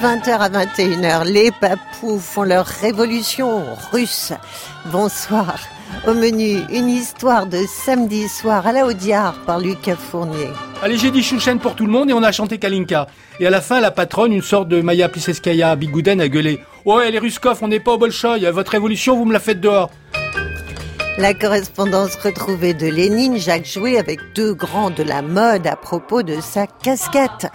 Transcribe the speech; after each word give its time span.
samedi 0.00 0.20
de 0.20 0.30
20h 0.30 0.38
à 0.38 0.48
21h, 0.48 1.24
les 1.24 1.50
papous 1.50 2.18
font 2.18 2.42
leur 2.42 2.66
révolution 2.66 3.64
russe. 3.92 4.32
Bonsoir. 4.86 5.58
Au 6.06 6.14
menu, 6.14 6.60
une 6.72 6.88
histoire 6.88 7.46
de 7.46 7.58
samedi 7.66 8.28
soir 8.28 8.66
à 8.66 8.72
la 8.72 8.86
Audiard 8.86 9.34
par 9.46 9.58
Lucas 9.58 9.96
Fournier. 9.96 10.48
Allez, 10.82 10.96
j'ai 10.96 11.10
dit 11.10 11.22
chouchen 11.22 11.58
pour 11.58 11.74
tout 11.74 11.84
le 11.84 11.92
monde 11.92 12.10
et 12.10 12.12
on 12.12 12.22
a 12.22 12.32
chanté 12.32 12.58
Kalinka. 12.58 13.06
Et 13.40 13.46
à 13.46 13.50
la 13.50 13.60
fin, 13.60 13.80
la 13.80 13.90
patronne, 13.90 14.32
une 14.32 14.42
sorte 14.42 14.68
de 14.68 14.80
Maya 14.80 15.08
Pliseskaya 15.08 15.76
Bigouden, 15.76 16.20
a 16.20 16.28
gueulé 16.28 16.60
Ouais, 16.84 17.10
les 17.10 17.18
Ruskov, 17.18 17.58
on 17.62 17.68
n'est 17.68 17.80
pas 17.80 17.92
au 17.92 17.98
Bolchoï, 17.98 18.46
votre 18.52 18.72
révolution, 18.72 19.16
vous 19.16 19.24
me 19.24 19.32
la 19.32 19.40
faites 19.40 19.60
dehors. 19.60 19.90
La 21.20 21.34
correspondance 21.34 22.14
retrouvée 22.14 22.72
de 22.72 22.86
Lénine, 22.86 23.36
Jacques 23.36 23.66
Jouet 23.66 23.98
avec 23.98 24.20
deux 24.34 24.54
grands 24.54 24.88
de 24.88 25.02
la 25.02 25.20
mode 25.20 25.66
à 25.66 25.76
propos 25.76 26.22
de 26.22 26.40
sa 26.40 26.66
casquette. 26.66 27.46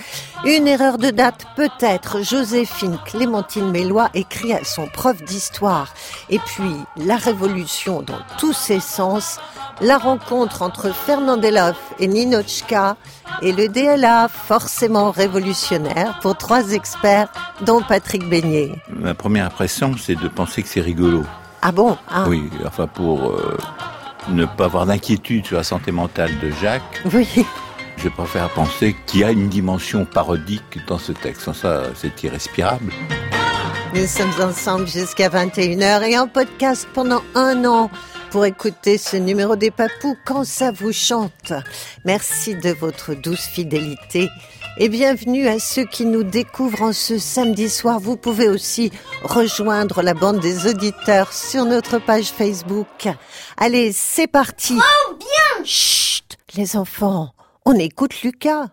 Une 0.45 0.67
erreur 0.67 0.99
de 0.99 1.09
date 1.09 1.47
peut-être. 1.55 2.23
Joséphine 2.23 2.99
Clémentine 3.07 3.71
Mélois 3.71 4.11
écrit 4.13 4.53
à 4.53 4.63
son 4.63 4.85
prof 4.85 5.19
d'histoire. 5.23 5.95
Et 6.29 6.37
puis, 6.37 6.75
la 6.95 7.15
révolution 7.17 8.03
dans 8.03 8.19
tous 8.37 8.53
ses 8.53 8.79
sens. 8.79 9.39
La 9.81 9.97
rencontre 9.97 10.61
entre 10.61 10.93
Fernandelov 10.93 11.75
et 11.97 12.05
Ninochka 12.05 12.97
et 13.41 13.51
le 13.51 13.67
DLA 13.67 14.27
forcément 14.27 15.09
révolutionnaire 15.09 16.19
pour 16.21 16.37
trois 16.37 16.71
experts 16.71 17.29
dont 17.65 17.81
Patrick 17.81 18.29
Beignet. 18.29 18.73
Ma 18.89 19.15
première 19.15 19.47
impression, 19.47 19.95
c'est 19.97 20.15
de 20.15 20.27
penser 20.27 20.61
que 20.61 20.69
c'est 20.69 20.81
rigolo. 20.81 21.23
Ah 21.67 21.71
bon 21.71 21.97
ah. 22.07 22.25
Oui, 22.27 22.47
enfin 22.63 22.85
pour 22.85 23.31
euh, 23.31 23.57
ne 24.29 24.45
pas 24.45 24.65
avoir 24.65 24.85
d'inquiétude 24.85 25.47
sur 25.47 25.57
la 25.57 25.63
santé 25.63 25.91
mentale 25.91 26.37
de 26.37 26.51
Jacques. 26.61 27.01
Oui. 27.11 27.27
Je 27.97 28.07
préfère 28.07 28.49
penser 28.49 28.95
qu'il 29.07 29.21
y 29.21 29.23
a 29.23 29.31
une 29.31 29.49
dimension 29.49 30.05
parodique 30.05 30.77
dans 30.85 30.99
ce 30.99 31.11
texte. 31.11 31.51
ça, 31.53 31.85
c'est 31.95 32.21
irrespirable. 32.21 32.93
Nous 33.95 34.05
sommes 34.05 34.47
ensemble 34.47 34.87
jusqu'à 34.87 35.27
21h 35.29 36.03
et 36.03 36.19
en 36.19 36.27
podcast 36.27 36.87
pendant 36.93 37.23
un 37.33 37.65
an 37.65 37.89
pour 38.29 38.45
écouter 38.45 38.99
ce 38.99 39.17
numéro 39.17 39.55
des 39.55 39.71
papous 39.71 40.17
quand 40.23 40.43
ça 40.43 40.71
vous 40.71 40.93
chante. 40.93 41.51
Merci 42.03 42.53
de 42.55 42.69
votre 42.69 43.15
douce 43.15 43.47
fidélité 43.47 44.29
et 44.77 44.89
bienvenue 44.89 45.47
à 45.47 45.59
ceux 45.59 45.85
qui 45.85 46.05
nous 46.05 46.23
découvrent 46.23 46.81
en 46.81 46.93
ce 46.93 47.17
samedi 47.17 47.69
soir. 47.69 47.99
Vous 47.99 48.17
pouvez 48.17 48.49
aussi 48.49 48.91
rejoindre 49.23 50.01
la 50.01 50.13
bande 50.13 50.39
des 50.39 50.67
auditeurs 50.67 51.31
sur 51.31 51.65
notre 51.65 51.99
page 51.99 52.25
Facebook. 52.25 53.07
Allez, 53.57 53.91
c'est 53.93 54.27
parti. 54.27 54.75
Oh, 54.77 55.15
bien 55.17 55.65
Chut, 55.65 56.37
les 56.55 56.75
enfants, 56.75 57.33
on 57.65 57.73
écoute 57.75 58.21
Lucas. 58.21 58.67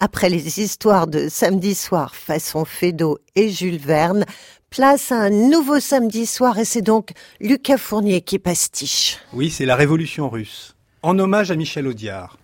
Après 0.00 0.28
les 0.28 0.60
histoires 0.60 1.06
de 1.06 1.28
samedi 1.28 1.74
soir 1.74 2.14
façon 2.14 2.64
Fédo 2.64 3.18
et 3.36 3.50
Jules 3.50 3.78
Verne, 3.78 4.24
place 4.70 5.12
à 5.12 5.16
un 5.16 5.30
nouveau 5.30 5.78
samedi 5.78 6.26
soir 6.26 6.58
et 6.58 6.64
c'est 6.64 6.82
donc 6.82 7.10
Lucas 7.40 7.78
Fournier 7.78 8.22
qui 8.22 8.38
pastiche. 8.38 9.18
Oui, 9.32 9.50
c'est 9.50 9.66
la 9.66 9.76
révolution 9.76 10.28
russe. 10.28 10.74
En 11.02 11.18
hommage 11.18 11.50
à 11.50 11.56
Michel 11.56 11.86
Audiard. 11.86 12.38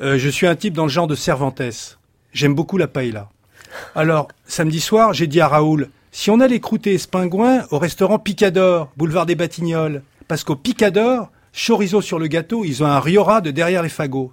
Euh, 0.00 0.16
je 0.16 0.28
suis 0.28 0.46
un 0.46 0.54
type 0.54 0.74
dans 0.74 0.84
le 0.84 0.90
genre 0.90 1.08
de 1.08 1.16
Cervantes. 1.16 1.98
J'aime 2.32 2.54
beaucoup 2.54 2.78
la 2.78 2.86
paella. 2.86 3.30
Alors, 3.96 4.28
samedi 4.46 4.80
soir, 4.80 5.12
j'ai 5.12 5.26
dit 5.26 5.40
à 5.40 5.48
Raoul, 5.48 5.90
si 6.12 6.30
on 6.30 6.38
allait 6.38 6.60
croûter 6.60 6.96
ce 6.98 7.08
pingouin 7.08 7.64
au 7.70 7.78
restaurant 7.78 8.20
Picador, 8.20 8.90
boulevard 8.96 9.26
des 9.26 9.34
Batignolles, 9.34 10.02
parce 10.28 10.44
qu'au 10.44 10.54
Picador, 10.54 11.30
chorizo 11.52 12.00
sur 12.00 12.20
le 12.20 12.28
gâteau, 12.28 12.64
ils 12.64 12.84
ont 12.84 12.86
un 12.86 13.00
riora 13.00 13.40
de 13.40 13.50
derrière 13.50 13.82
les 13.82 13.88
fagots. 13.88 14.32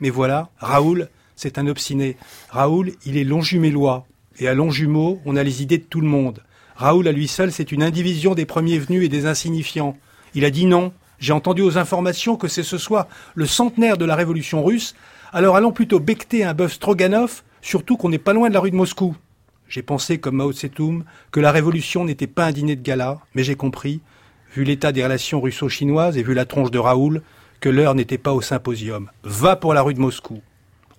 Mais 0.00 0.10
voilà, 0.10 0.50
Raoul, 0.58 1.08
c'est 1.36 1.56
un 1.56 1.66
obstiné. 1.68 2.16
Raoul, 2.50 2.92
il 3.06 3.16
est 3.16 3.24
longjumélois. 3.24 4.06
Et 4.40 4.46
à 4.46 4.54
Longjumeau, 4.54 5.20
on 5.24 5.36
a 5.36 5.42
les 5.42 5.62
idées 5.62 5.78
de 5.78 5.84
tout 5.84 6.00
le 6.00 6.06
monde. 6.06 6.42
Raoul, 6.76 7.08
à 7.08 7.12
lui 7.12 7.26
seul, 7.26 7.50
c'est 7.50 7.72
une 7.72 7.82
indivision 7.82 8.34
des 8.34 8.46
premiers 8.46 8.78
venus 8.78 9.04
et 9.04 9.08
des 9.08 9.26
insignifiants. 9.26 9.96
Il 10.34 10.44
a 10.44 10.50
dit 10.50 10.66
non, 10.66 10.92
j'ai 11.18 11.32
entendu 11.32 11.62
aux 11.62 11.78
informations 11.78 12.36
que 12.36 12.48
c'est 12.48 12.62
ce 12.62 12.78
soir 12.78 13.06
le 13.34 13.46
centenaire 13.46 13.96
de 13.96 14.04
la 14.04 14.14
révolution 14.14 14.64
russe, 14.64 14.94
alors 15.32 15.56
allons 15.56 15.72
plutôt 15.72 16.00
becter 16.00 16.44
un 16.44 16.54
bœuf 16.54 16.74
Stroganov, 16.74 17.42
surtout 17.60 17.96
qu'on 17.96 18.08
n'est 18.08 18.18
pas 18.18 18.32
loin 18.32 18.48
de 18.48 18.54
la 18.54 18.60
rue 18.60 18.70
de 18.70 18.76
Moscou. 18.76 19.16
J'ai 19.68 19.82
pensé, 19.82 20.18
comme 20.18 20.36
Mao 20.36 20.52
Tse-tung, 20.52 21.04
que 21.30 21.40
la 21.40 21.52
révolution 21.52 22.04
n'était 22.04 22.26
pas 22.26 22.46
un 22.46 22.52
dîner 22.52 22.76
de 22.76 22.82
gala, 22.82 23.18
mais 23.34 23.44
j'ai 23.44 23.56
compris, 23.56 24.00
vu 24.54 24.64
l'état 24.64 24.92
des 24.92 25.04
relations 25.04 25.40
russo-chinoises 25.40 26.16
et 26.16 26.22
vu 26.22 26.32
la 26.32 26.46
tronche 26.46 26.70
de 26.70 26.78
Raoul, 26.78 27.22
que 27.60 27.68
l'heure 27.68 27.94
n'était 27.94 28.18
pas 28.18 28.32
au 28.32 28.40
symposium. 28.40 29.10
Va 29.24 29.56
pour 29.56 29.74
la 29.74 29.82
rue 29.82 29.94
de 29.94 30.00
Moscou. 30.00 30.40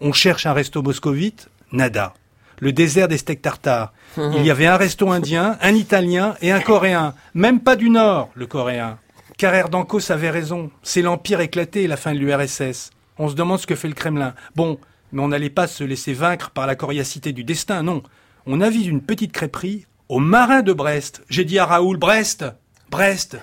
On 0.01 0.13
cherche 0.13 0.45
un 0.45 0.53
resto 0.53 0.81
moscovite, 0.81 1.49
nada. 1.71 2.13
Le 2.59 2.71
désert 2.73 3.07
des 3.07 3.17
steaks 3.17 3.41
tartares. 3.41 3.93
Il 4.17 4.45
y 4.45 4.51
avait 4.51 4.67
un 4.67 4.75
resto 4.75 5.09
indien, 5.09 5.57
un 5.61 5.73
italien 5.73 6.35
et 6.41 6.51
un 6.51 6.59
coréen. 6.59 7.15
Même 7.33 7.61
pas 7.61 7.77
du 7.77 7.89
Nord, 7.89 8.29
le 8.35 8.47
coréen. 8.47 8.97
Carrère 9.39 9.69
d'Ancos 9.69 10.11
avait 10.11 10.31
raison. 10.31 10.69
C'est 10.83 11.01
l'empire 11.01 11.39
éclaté 11.39 11.83
et 11.83 11.87
la 11.87 11.95
fin 11.95 12.13
de 12.13 12.19
l'URSS. 12.19 12.89
On 13.17 13.29
se 13.29 13.35
demande 13.35 13.57
ce 13.57 13.65
que 13.65 13.73
fait 13.73 13.87
le 13.87 13.93
Kremlin. 13.93 14.33
Bon, 14.57 14.77
mais 15.13 15.21
on 15.21 15.29
n'allait 15.29 15.49
pas 15.49 15.65
se 15.65 15.85
laisser 15.85 16.11
vaincre 16.11 16.49
par 16.49 16.67
la 16.67 16.75
coriacité 16.75 17.31
du 17.31 17.45
destin, 17.45 17.81
non. 17.81 18.03
On 18.45 18.59
avise 18.59 18.85
une 18.85 18.99
petite 18.99 19.31
crêperie 19.31 19.85
au 20.09 20.19
marin 20.19 20.61
de 20.61 20.73
Brest. 20.73 21.23
J'ai 21.29 21.45
dit 21.45 21.57
à 21.57 21.65
Raoul, 21.65 21.95
Brest, 21.95 22.43
Brest, 22.91 23.37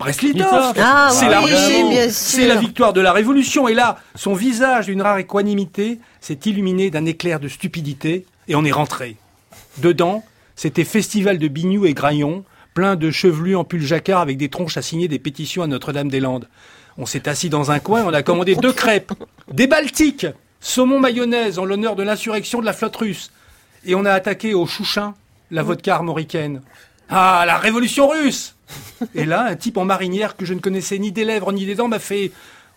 Brest-Litov. 0.00 0.74
Ah, 0.78 1.10
c'est 1.12 1.26
oui, 1.26 1.30
la, 1.30 1.40
bien 1.42 2.08
c'est 2.10 2.48
la 2.48 2.56
victoire 2.56 2.92
de 2.92 3.00
la 3.00 3.12
révolution. 3.12 3.68
Et 3.68 3.74
là, 3.74 4.00
son 4.16 4.34
visage 4.34 4.86
d'une 4.86 5.00
rare 5.00 5.18
équanimité 5.18 6.00
s'est 6.20 6.40
illuminé 6.44 6.90
d'un 6.90 7.06
éclair 7.06 7.38
de 7.38 7.46
stupidité 7.46 8.26
et 8.48 8.56
on 8.56 8.64
est 8.64 8.72
rentré. 8.72 9.14
Dedans, 9.78 10.24
c'était 10.56 10.82
festival 10.82 11.38
de 11.38 11.46
bignou 11.46 11.86
et 11.86 11.94
graillons, 11.94 12.44
plein 12.76 12.94
de 12.94 13.10
chevelus 13.10 13.56
en 13.56 13.64
pull 13.64 13.80
jacquard 13.80 14.20
avec 14.20 14.36
des 14.36 14.50
tronches 14.50 14.76
à 14.76 14.82
signer 14.82 15.08
des 15.08 15.18
pétitions 15.18 15.62
à 15.62 15.66
Notre-Dame-des-Landes. 15.66 16.46
On 16.98 17.06
s'est 17.06 17.26
assis 17.26 17.48
dans 17.48 17.70
un 17.70 17.78
coin, 17.78 18.04
on 18.04 18.12
a 18.12 18.22
commandé 18.22 18.54
deux 18.54 18.74
crêpes, 18.74 19.14
des 19.50 19.66
baltiques, 19.66 20.26
saumon 20.60 21.00
mayonnaise 21.00 21.58
en 21.58 21.64
l'honneur 21.64 21.96
de 21.96 22.02
l'insurrection 22.02 22.60
de 22.60 22.66
la 22.66 22.74
flotte 22.74 22.96
russe. 22.96 23.32
Et 23.86 23.94
on 23.94 24.04
a 24.04 24.12
attaqué 24.12 24.52
au 24.52 24.66
chouchin, 24.66 25.14
la 25.50 25.62
vodka 25.62 25.94
armoricaine. 25.94 26.60
Ah, 27.08 27.44
la 27.46 27.56
révolution 27.56 28.08
russe 28.08 28.56
Et 29.14 29.24
là, 29.24 29.46
un 29.46 29.56
type 29.56 29.78
en 29.78 29.86
marinière 29.86 30.36
que 30.36 30.44
je 30.44 30.52
ne 30.52 30.60
connaissais 30.60 30.98
ni 30.98 31.12
des 31.12 31.24
lèvres 31.24 31.52
ni 31.52 31.64
des 31.64 31.76
dents 31.76 31.88
m'a 31.88 31.98
fait 31.98 32.30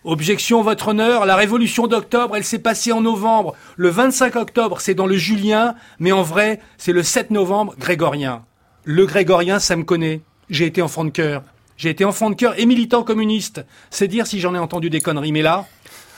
Objection, 0.04 0.62
votre 0.62 0.88
honneur, 0.88 1.26
la 1.26 1.36
révolution 1.36 1.86
d'octobre, 1.86 2.36
elle 2.36 2.44
s'est 2.44 2.58
passée 2.58 2.90
en 2.90 3.02
novembre. 3.02 3.54
Le 3.76 3.90
25 3.90 4.34
octobre, 4.36 4.80
c'est 4.80 4.94
dans 4.94 5.06
le 5.06 5.18
julien, 5.18 5.74
mais 5.98 6.10
en 6.10 6.22
vrai, 6.22 6.58
c'est 6.78 6.94
le 6.94 7.02
7 7.02 7.30
novembre 7.30 7.74
grégorien. 7.78 8.46
Le 8.84 9.06
grégorien, 9.06 9.58
ça 9.58 9.76
me 9.76 9.84
connaît. 9.84 10.20
J'ai 10.48 10.66
été 10.66 10.80
enfant 10.80 11.04
de 11.04 11.10
cœur. 11.10 11.42
J'ai 11.76 11.90
été 11.90 12.04
enfant 12.04 12.30
de 12.30 12.34
cœur 12.34 12.58
et 12.58 12.66
militant 12.66 13.02
communiste. 13.02 13.64
C'est 13.90 14.08
dire 14.08 14.26
si 14.26 14.40
j'en 14.40 14.54
ai 14.54 14.58
entendu 14.58 14.90
des 14.90 15.00
conneries. 15.00 15.32
Mais 15.32 15.42
là, 15.42 15.66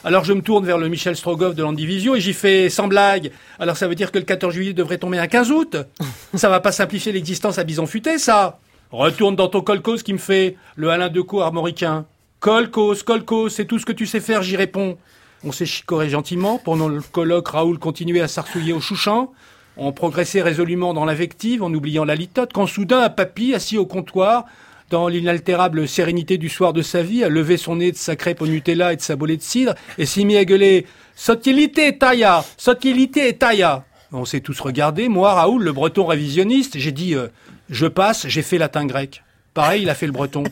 alors 0.05 0.25
je 0.25 0.33
me 0.33 0.43
tourne 0.43 0.65
vers 0.65 0.79
le 0.79 0.89
Michel 0.89 1.17
Strogoff 1.17 1.55
de 1.55 1.63
l'Andivision 1.63 2.15
et 2.15 2.21
j'y 2.21 2.33
fais 2.33 2.69
sans 2.69 2.89
blague. 2.89 3.33
Alors 3.59 3.77
ça 3.77 3.89
veut 3.89 3.95
dire 3.95 4.13
que 4.13 4.19
le 4.19 4.25
14 4.25 4.55
juillet 4.55 4.73
devrait 4.73 4.99
tomber 4.99 5.19
un 5.19 5.27
15 5.27 5.51
août 5.51 5.77
Ça 6.35 6.49
va 6.49 6.61
pas 6.61 6.73
simplifier 6.73 7.13
l'existence 7.13 7.59
à 7.59 7.65
bison 7.65 7.87
futé, 7.87 8.19
ça 8.19 8.59
Retourne 8.91 9.37
dans 9.37 9.49
ton 9.49 9.63
colcos 9.63 10.03
qui 10.03 10.13
me 10.13 10.19
fait 10.19 10.57
le 10.77 10.91
Alain 10.91 11.09
Decaux 11.09 11.41
armoricain. 11.41 12.05
Colcos, 12.41 12.97
colcos, 13.05 13.49
c'est 13.49 13.65
tout 13.65 13.79
ce 13.79 13.87
que 13.87 13.93
tu 13.93 14.07
sais 14.07 14.21
faire, 14.21 14.43
j'y 14.43 14.57
réponds. 14.57 14.99
On 15.45 15.53
s'est 15.53 15.67
chicoré 15.67 16.09
gentiment. 16.09 16.59
Pendant 16.59 16.89
le 16.89 17.01
colloque, 17.01 17.49
Raoul 17.49 17.79
continuait 17.79 18.21
à 18.21 18.29
s'arsouiller 18.29 18.73
au 18.73 18.81
chouchan. 18.81 19.33
On 19.77 19.93
progressait 19.93 20.43
résolument 20.43 20.93
dans 20.93 21.05
l'invective 21.05 21.63
en 21.63 21.73
oubliant 21.73 22.05
la 22.05 22.15
litote 22.15 22.53
quand 22.53 22.67
soudain 22.67 23.01
un 23.01 23.09
papy 23.09 23.55
assis 23.55 23.79
au 23.79 23.87
comptoir 23.87 24.45
dans 24.91 25.09
l'inaltérable 25.09 25.89
sérénité 25.89 26.37
du 26.37 26.51
soir 26.51 26.75
de 26.75 26.83
sa 26.83 27.03
vie, 27.03 27.25
a 27.25 27.31
levé 27.31 27.57
son 27.57 27.77
nez 27.77 27.93
de 27.93 27.97
sa 27.97 28.15
crêpe 28.15 28.43
au 28.43 28.47
Nutella 28.47 28.93
et 28.93 28.97
de 28.97 29.01
sa 29.01 29.17
bolée 29.17 29.39
de 29.39 29.43
cidre, 29.43 29.75
et 29.97 30.05
s'est 30.05 30.25
mis 30.25 30.37
à 30.37 30.45
gueuler 30.45 30.87
«Sotilité, 31.17 31.97
Taya 31.97 32.45
Sotilité, 32.59 33.33
Taya!» 33.33 33.87
On 34.13 34.27
s'est 34.27 34.41
tous 34.41 34.61
regardés, 34.61 35.09
moi, 35.09 35.33
Raoul, 35.33 35.65
le 35.65 35.73
breton 35.73 36.05
révisionniste, 36.05 36.77
j'ai 36.77 36.93
dit 36.93 37.15
euh, 37.15 37.29
Je 37.71 37.87
passe, 37.87 38.29
j'ai 38.29 38.43
fait 38.43 38.59
latin 38.59 38.85
grec». 38.85 39.23
Pareil, 39.55 39.83
il 39.83 39.91
a 39.91 39.95
fait 39.95 40.07
le 40.07 40.13
breton. 40.13 40.45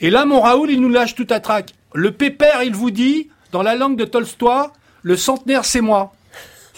Et 0.00 0.10
là, 0.10 0.24
mon 0.24 0.40
Raoul, 0.40 0.70
il 0.70 0.80
nous 0.80 0.88
lâche 0.88 1.16
tout 1.16 1.26
à 1.30 1.40
trac. 1.40 1.74
Le 1.92 2.12
pépère, 2.12 2.62
il 2.62 2.74
vous 2.74 2.92
dit, 2.92 3.30
dans 3.50 3.62
la 3.62 3.74
langue 3.74 3.96
de 3.96 4.04
Tolstoï, 4.04 4.68
le 5.02 5.16
centenaire, 5.16 5.64
c'est 5.64 5.80
moi. 5.80 6.12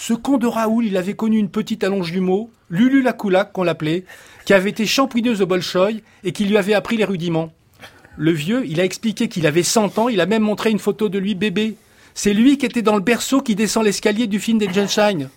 Ce 0.00 0.14
con 0.14 0.38
de 0.38 0.46
Raoul, 0.46 0.86
il 0.86 0.96
avait 0.96 1.12
connu 1.12 1.36
une 1.36 1.50
petite 1.50 1.84
allonge 1.84 2.10
du 2.10 2.20
mot, 2.20 2.50
Lulu 2.70 3.02
la 3.02 3.12
Koulak, 3.12 3.52
qu'on 3.52 3.64
l'appelait, 3.64 4.06
qui 4.46 4.54
avait 4.54 4.70
été 4.70 4.86
champouineuse 4.86 5.42
au 5.42 5.46
Bolchoï 5.46 6.02
et 6.24 6.32
qui 6.32 6.46
lui 6.46 6.56
avait 6.56 6.72
appris 6.72 6.96
les 6.96 7.04
rudiments. 7.04 7.52
Le 8.16 8.30
vieux, 8.30 8.62
il 8.66 8.80
a 8.80 8.84
expliqué 8.86 9.28
qu'il 9.28 9.46
avait 9.46 9.62
100 9.62 9.98
ans, 9.98 10.08
il 10.08 10.22
a 10.22 10.24
même 10.24 10.42
montré 10.42 10.70
une 10.70 10.78
photo 10.78 11.10
de 11.10 11.18
lui 11.18 11.34
bébé. 11.34 11.76
C'est 12.14 12.32
lui 12.32 12.56
qui 12.56 12.64
était 12.64 12.80
dans 12.80 12.94
le 12.94 13.02
berceau 13.02 13.42
qui 13.42 13.54
descend 13.54 13.84
l'escalier 13.84 14.26
du 14.26 14.40
film 14.40 14.56
d'Engelschein. 14.56 15.28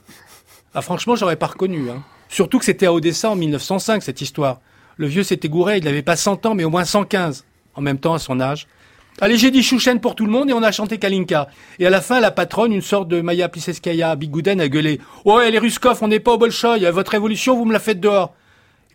Ah 0.74 0.82
franchement, 0.82 1.18
j'aurais 1.18 1.36
pas 1.36 1.48
reconnu. 1.48 1.90
Hein. 1.90 2.02
Surtout 2.30 2.58
que 2.58 2.64
c'était 2.64 2.86
à 2.86 2.94
Odessa 2.94 3.32
en 3.32 3.36
1905, 3.36 4.02
cette 4.02 4.22
histoire. 4.22 4.62
Le 4.96 5.08
vieux 5.08 5.24
s'était 5.24 5.50
gouré, 5.50 5.80
il 5.80 5.84
n'avait 5.84 6.04
pas 6.04 6.16
100 6.16 6.46
ans, 6.46 6.56
mais 6.56 6.64
au 6.64 6.70
moins 6.70 6.86
115. 6.86 7.44
En 7.76 7.82
même 7.82 7.98
temps, 7.98 8.14
à 8.14 8.20
son 8.20 8.40
âge. 8.40 8.68
Allez, 9.22 9.38
j'ai 9.38 9.52
dit 9.52 9.62
Chouchen 9.62 10.00
pour 10.00 10.16
tout 10.16 10.26
le 10.26 10.32
monde 10.32 10.50
et 10.50 10.54
on 10.54 10.64
a 10.64 10.72
chanté 10.72 10.98
Kalinka. 10.98 11.48
Et 11.80 11.86
à 11.86 11.90
la 11.90 12.02
fin, 12.02 12.20
la 12.20 12.32
patronne, 12.32 12.74
une 12.74 12.82
sorte 12.82 13.08
de 13.08 13.22
Maya 13.22 13.48
Pliseskaya 13.48 14.16
Bigouden, 14.16 14.60
a 14.60 14.68
gueulé 14.68 15.00
«Ouais, 15.26 15.52
les 15.52 15.60
Ruskov, 15.60 16.00
on 16.02 16.08
n'est 16.08 16.20
pas 16.20 16.34
au 16.34 16.38
Bolchoï, 16.38 16.84
votre 16.92 17.12
révolution, 17.12 17.56
vous 17.56 17.66
me 17.66 17.74
la 17.74 17.80
faites 17.80 18.00
dehors!» 18.00 18.34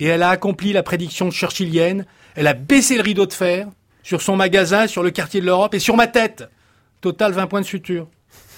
Et 0.01 0.07
elle 0.07 0.23
a 0.23 0.31
accompli 0.31 0.73
la 0.73 0.83
prédiction 0.83 1.31
churchillienne, 1.31 2.05
elle 2.35 2.47
a 2.47 2.55
baissé 2.55 2.97
le 2.97 3.03
rideau 3.03 3.27
de 3.27 3.33
fer 3.33 3.69
sur 4.03 4.23
son 4.23 4.37
magasin, 4.37 4.87
sur 4.87 5.03
le 5.03 5.11
quartier 5.11 5.41
de 5.41 5.47
l'Europe 5.47 5.75
et 5.75 5.79
sur 5.79 5.97
ma 5.97 6.07
tête. 6.07 6.49
Total 7.01 7.33
20 7.33 7.47
points 7.47 7.61
de 7.61 7.67
suture. 7.67 8.09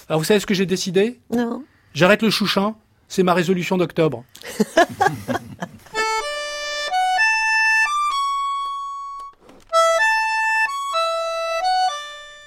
Alors 0.09 0.19
vous 0.19 0.25
savez 0.25 0.41
ce 0.41 0.47
que 0.47 0.55
j'ai 0.55 0.67
décidé? 0.67 1.21
Non. 1.31 1.63
J'arrête 1.95 2.23
le 2.23 2.31
chouchan, 2.31 2.77
c'est 3.09 3.23
ma 3.23 3.35
résolution 3.35 3.77
d'octobre. 3.77 4.25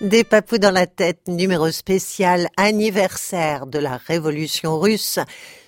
Des 0.04 0.26
papous 0.26 0.60
dans 0.60 0.72
la 0.72 0.86
tête, 0.86 1.30
numéro 1.30 1.72
spécial 1.72 2.50
anniversaire 2.58 3.68
de 3.68 3.80
la 3.80 3.96
révolution 3.96 4.78
russe 4.78 5.18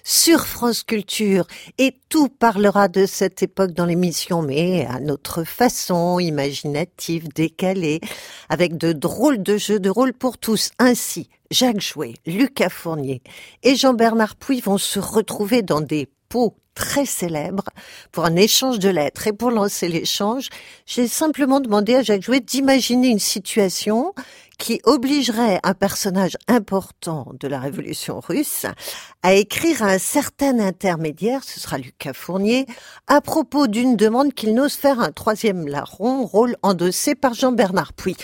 sur 0.04 0.46
France 0.46 0.84
Culture. 0.84 1.48
Et 1.78 1.96
tout 2.10 2.28
parlera 2.28 2.90
de 2.90 3.06
cette 3.06 3.42
époque 3.44 3.72
dans 3.72 3.86
l'émission, 3.86 4.42
mais 4.42 4.88
à 4.88 5.00
notre 5.00 5.46
façon, 5.46 6.20
imaginative, 6.20 7.30
décalée, 7.30 8.02
avec 8.50 8.76
de 8.76 8.92
drôles 8.92 9.42
de 9.42 9.56
jeux 9.56 9.80
de 9.80 9.90
rôle 9.90 10.12
pour 10.12 10.38
tous. 10.38 10.72
Ainsi, 10.80 11.30
Jacques 11.50 11.80
Jouet, 11.80 12.16
Lucas 12.26 12.68
Fournier 12.68 13.22
et 13.64 13.78
Jean-Bernard 13.78 14.36
Pouy 14.36 14.60
vont 14.60 14.78
se 14.78 15.00
retrouver 15.00 15.62
dans 15.62 15.80
des 15.80 16.10
pots 16.28 16.58
très 16.76 17.06
célèbre 17.06 17.64
pour 18.12 18.26
un 18.26 18.36
échange 18.36 18.78
de 18.80 18.90
lettres. 18.90 19.28
Et 19.28 19.34
pour 19.34 19.50
lancer 19.50 19.88
l'échange, 19.88 20.50
j'ai 20.86 21.08
simplement 21.08 21.60
demandé 21.60 21.96
à 21.96 22.04
Jacques 22.04 22.24
Jouet 22.24 22.42
d'imaginer 22.42 23.08
une 23.08 23.20
situation 23.20 24.14
qui 24.58 24.80
obligerait 24.84 25.60
un 25.64 25.74
personnage 25.74 26.38
important 26.48 27.32
de 27.40 27.48
la 27.48 27.60
révolution 27.60 28.20
russe 28.20 28.66
à 29.24 29.34
écrire 29.34 29.84
à 29.84 29.88
un 29.88 29.98
certain 29.98 30.60
intermédiaire, 30.60 31.44
ce 31.44 31.60
sera 31.60 31.78
Lucas 31.78 32.14
Fournier, 32.14 32.66
à 33.08 33.22
propos 33.22 33.68
d'une 33.68 33.96
demande 33.96 34.34
qu'il 34.34 34.54
n'ose 34.54 34.74
faire 34.74 35.00
un 35.00 35.12
troisième 35.12 35.68
larron, 35.68 36.26
rôle 36.26 36.56
endossé 36.62 37.16
par 37.16 37.34
Jean-Bernard 37.34 37.94
Puy. 37.94 38.16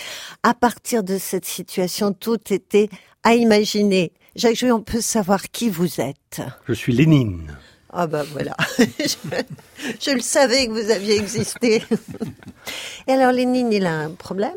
À 0.42 0.54
partir 0.54 1.04
de 1.04 1.18
cette 1.18 1.44
situation, 1.44 2.12
tout 2.12 2.38
était 2.50 2.88
à 3.24 3.34
imaginer. 3.34 4.12
Jacques 4.34 4.56
Jouet, 4.56 4.72
on 4.72 4.82
peut 4.82 5.00
savoir 5.02 5.50
qui 5.50 5.68
vous 5.68 6.00
êtes. 6.00 6.40
Je 6.66 6.72
suis 6.72 6.92
Lénine. 6.92 7.54
Ah 7.92 8.06
ben 8.06 8.22
voilà, 8.22 8.56
je, 8.78 10.10
le 10.14 10.20
savais 10.20 10.66
que 10.66 10.72
vous 10.72 10.90
aviez 10.90 11.18
existé. 11.18 11.82
Et 13.06 13.12
alors 13.12 13.32
Lénine, 13.32 13.70
il 13.70 13.84
a 13.84 13.94
un 13.94 14.10
problème? 14.10 14.54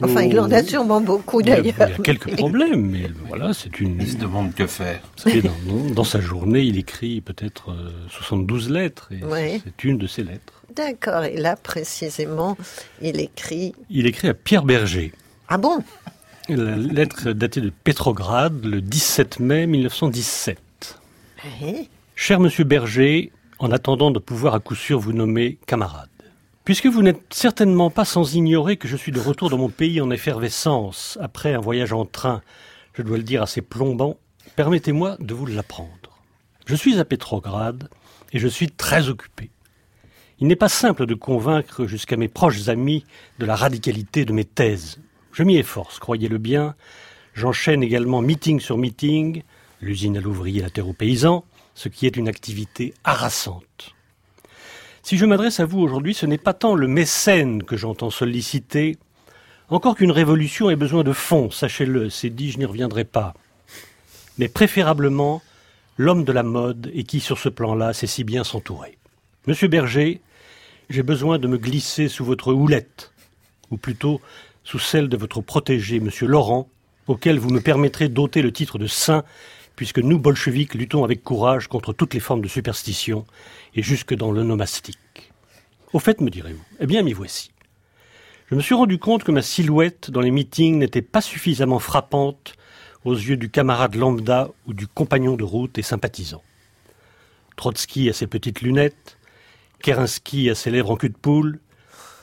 Enfin, 0.00 0.22
il 0.22 0.38
en 0.40 0.50
a 0.50 0.62
oh. 0.62 0.66
sûrement 0.66 1.00
beaucoup 1.00 1.42
d'ailleurs. 1.42 1.64
Il 1.64 1.78
y 1.78 1.82
a 1.82 1.88
quelques 2.02 2.34
problèmes, 2.36 2.90
mais 2.90 3.10
voilà, 3.26 3.52
c'est 3.52 3.80
une... 3.80 4.00
Il 4.00 4.08
se 4.08 4.16
demande 4.16 4.54
que 4.54 4.66
faire. 4.66 5.00
Dans, 5.26 5.94
dans, 5.94 6.04
sa 6.04 6.20
journée, 6.20 6.62
il 6.62 6.78
écrit 6.78 7.20
peut-être 7.20 7.74
72 8.08 8.68
euh, 8.70 8.74
lettres, 8.74 9.10
et 9.12 9.60
c'est 9.64 9.84
une 9.84 9.98
de 9.98 10.06
ces 10.06 10.22
lettres. 10.22 10.62
D'accord, 10.74 11.24
et 11.24 11.36
là 11.36 11.56
précisément, 11.56 12.56
il 13.02 13.20
écrit... 13.20 13.74
Il 13.90 14.06
écrit 14.06 14.28
à 14.28 14.34
Pierre 14.34 14.62
Berger. 14.62 15.12
Ah 15.48 15.58
bon? 15.58 15.82
La 16.48 16.76
lettre 16.76 17.32
datée 17.32 17.60
de 17.60 17.70
Pétrograd, 17.70 18.64
le 18.64 18.80
17 18.80 19.40
mai 19.40 19.66
1917. 19.66 20.58
Oui. 21.60 21.88
Cher 22.20 22.40
monsieur 22.40 22.64
Berger, 22.64 23.30
en 23.60 23.70
attendant 23.70 24.10
de 24.10 24.18
pouvoir 24.18 24.52
à 24.52 24.58
coup 24.58 24.74
sûr 24.74 24.98
vous 24.98 25.12
nommer 25.12 25.56
camarade. 25.66 26.10
Puisque 26.64 26.88
vous 26.88 27.00
n'êtes 27.00 27.22
certainement 27.32 27.90
pas 27.90 28.04
sans 28.04 28.34
ignorer 28.34 28.76
que 28.76 28.88
je 28.88 28.96
suis 28.96 29.12
de 29.12 29.20
retour 29.20 29.50
dans 29.50 29.56
mon 29.56 29.68
pays 29.68 30.00
en 30.00 30.10
effervescence, 30.10 31.16
après 31.22 31.54
un 31.54 31.60
voyage 31.60 31.92
en 31.92 32.04
train, 32.04 32.42
je 32.94 33.02
dois 33.02 33.18
le 33.18 33.22
dire 33.22 33.40
assez 33.40 33.62
plombant, 33.62 34.18
permettez-moi 34.56 35.16
de 35.20 35.32
vous 35.32 35.46
l'apprendre. 35.46 36.18
Je 36.66 36.74
suis 36.74 36.98
à 36.98 37.04
Pétrograd 37.04 37.88
et 38.32 38.40
je 38.40 38.48
suis 38.48 38.68
très 38.68 39.08
occupé. 39.08 39.50
Il 40.40 40.48
n'est 40.48 40.56
pas 40.56 40.68
simple 40.68 41.06
de 41.06 41.14
convaincre 41.14 41.86
jusqu'à 41.86 42.16
mes 42.16 42.28
proches 42.28 42.68
amis 42.68 43.04
de 43.38 43.46
la 43.46 43.54
radicalité 43.54 44.24
de 44.24 44.32
mes 44.32 44.44
thèses. 44.44 44.98
Je 45.32 45.44
m'y 45.44 45.56
efforce, 45.56 46.00
croyez-le 46.00 46.38
bien. 46.38 46.74
J'enchaîne 47.34 47.84
également 47.84 48.22
meeting 48.22 48.58
sur 48.58 48.76
meeting, 48.76 49.44
l'usine 49.80 50.16
à 50.16 50.20
l'ouvrier, 50.20 50.62
la 50.62 50.70
terre 50.70 50.88
aux 50.88 50.92
paysans, 50.92 51.44
ce 51.78 51.88
qui 51.88 52.06
est 52.06 52.16
une 52.16 52.26
activité 52.26 52.92
harassante. 53.04 53.94
Si 55.04 55.16
je 55.16 55.24
m'adresse 55.24 55.60
à 55.60 55.64
vous 55.64 55.78
aujourd'hui, 55.78 56.12
ce 56.12 56.26
n'est 56.26 56.36
pas 56.36 56.52
tant 56.52 56.74
le 56.74 56.88
mécène 56.88 57.62
que 57.62 57.76
j'entends 57.76 58.10
solliciter, 58.10 58.96
encore 59.68 59.94
qu'une 59.94 60.10
révolution 60.10 60.70
ait 60.70 60.76
besoin 60.76 61.04
de 61.04 61.12
fonds, 61.12 61.52
sachez-le, 61.52 62.10
c'est 62.10 62.30
dit, 62.30 62.50
je 62.50 62.58
n'y 62.58 62.64
reviendrai 62.64 63.04
pas, 63.04 63.32
mais 64.38 64.48
préférablement 64.48 65.40
l'homme 65.98 66.24
de 66.24 66.32
la 66.32 66.42
mode 66.42 66.90
et 66.94 67.04
qui, 67.04 67.20
sur 67.20 67.38
ce 67.38 67.48
plan-là, 67.48 67.92
sait 67.92 68.08
si 68.08 68.24
bien 68.24 68.42
s'entourer. 68.42 68.98
Monsieur 69.46 69.68
Berger, 69.68 70.20
j'ai 70.90 71.04
besoin 71.04 71.38
de 71.38 71.46
me 71.46 71.58
glisser 71.58 72.08
sous 72.08 72.24
votre 72.24 72.52
houlette, 72.52 73.12
ou 73.70 73.76
plutôt 73.76 74.20
sous 74.64 74.80
celle 74.80 75.08
de 75.08 75.16
votre 75.16 75.42
protégé, 75.42 76.00
monsieur 76.00 76.26
Laurent, 76.26 76.68
auquel 77.06 77.38
vous 77.38 77.50
me 77.50 77.60
permettrez 77.60 78.08
d'ôter 78.08 78.42
le 78.42 78.52
titre 78.52 78.78
de 78.78 78.88
saint 78.88 79.22
puisque 79.78 80.00
nous, 80.00 80.18
bolcheviques, 80.18 80.74
luttons 80.74 81.04
avec 81.04 81.22
courage 81.22 81.68
contre 81.68 81.92
toutes 81.92 82.12
les 82.12 82.18
formes 82.18 82.40
de 82.40 82.48
superstition, 82.48 83.24
et 83.76 83.82
jusque 83.84 84.12
dans 84.12 84.32
le 84.32 84.42
nomastique. 84.42 85.32
Au 85.92 86.00
fait, 86.00 86.20
me 86.20 86.30
direz-vous, 86.30 86.64
eh 86.80 86.86
bien, 86.86 87.04
m'y 87.04 87.12
voici. 87.12 87.52
Je 88.50 88.56
me 88.56 88.60
suis 88.60 88.74
rendu 88.74 88.98
compte 88.98 89.22
que 89.22 89.30
ma 89.30 89.40
silhouette 89.40 90.10
dans 90.10 90.20
les 90.20 90.32
meetings 90.32 90.78
n'était 90.78 91.00
pas 91.00 91.20
suffisamment 91.20 91.78
frappante 91.78 92.54
aux 93.04 93.14
yeux 93.14 93.36
du 93.36 93.50
camarade 93.50 93.94
lambda 93.94 94.50
ou 94.66 94.74
du 94.74 94.88
compagnon 94.88 95.36
de 95.36 95.44
route 95.44 95.78
et 95.78 95.82
sympathisant. 95.82 96.42
Trotsky 97.54 98.08
a 98.08 98.12
ses 98.12 98.26
petites 98.26 98.62
lunettes, 98.62 99.16
Kerensky 99.80 100.50
a 100.50 100.56
ses 100.56 100.72
lèvres 100.72 100.90
en 100.90 100.96
cul 100.96 101.10
de 101.10 101.16
poule, 101.16 101.60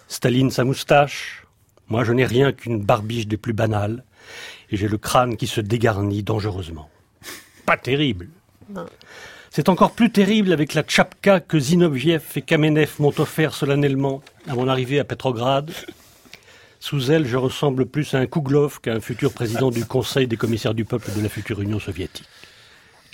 Staline 0.10 0.52
sa 0.52 0.66
moustache, 0.66 1.48
moi 1.88 2.04
je 2.04 2.12
n'ai 2.12 2.26
rien 2.26 2.52
qu'une 2.52 2.84
barbiche 2.84 3.28
des 3.28 3.38
plus 3.38 3.54
banales, 3.54 4.04
et 4.72 4.76
j'ai 4.76 4.90
le 4.90 4.98
crâne 4.98 5.38
qui 5.38 5.48
se 5.48 5.62
dégarnit 5.62 6.22
dangereusement 6.22 6.90
pas 7.66 7.78
terrible. 7.78 8.30
C'est 9.52 9.70
encore 9.70 9.92
plus 9.92 10.12
terrible 10.12 10.52
avec 10.52 10.74
la 10.74 10.84
tchapka 10.84 11.40
que 11.40 11.60
Zinoviev 11.60 12.24
et 12.36 12.42
Kamenev 12.42 12.92
m'ont 13.00 13.14
offert 13.20 13.54
solennellement 13.54 14.22
à 14.48 14.56
mon 14.56 14.68
arrivée 14.68 15.00
à 15.00 15.06
Petrograd. 15.06 15.72
Sous 16.80 17.10
elle, 17.10 17.26
je 17.26 17.38
ressemble 17.38 17.86
plus 17.86 18.14
à 18.14 18.20
un 18.20 18.26
Kouglov 18.26 18.82
qu'à 18.82 18.94
un 18.94 19.00
futur 19.00 19.34
président 19.34 19.72
du 19.72 19.86
Conseil 19.86 20.28
des 20.28 20.38
commissaires 20.38 20.74
du 20.74 20.86
peuple 20.86 21.12
de 21.16 21.22
la 21.22 21.30
future 21.30 21.62
Union 21.62 21.80
soviétique. 21.80 22.28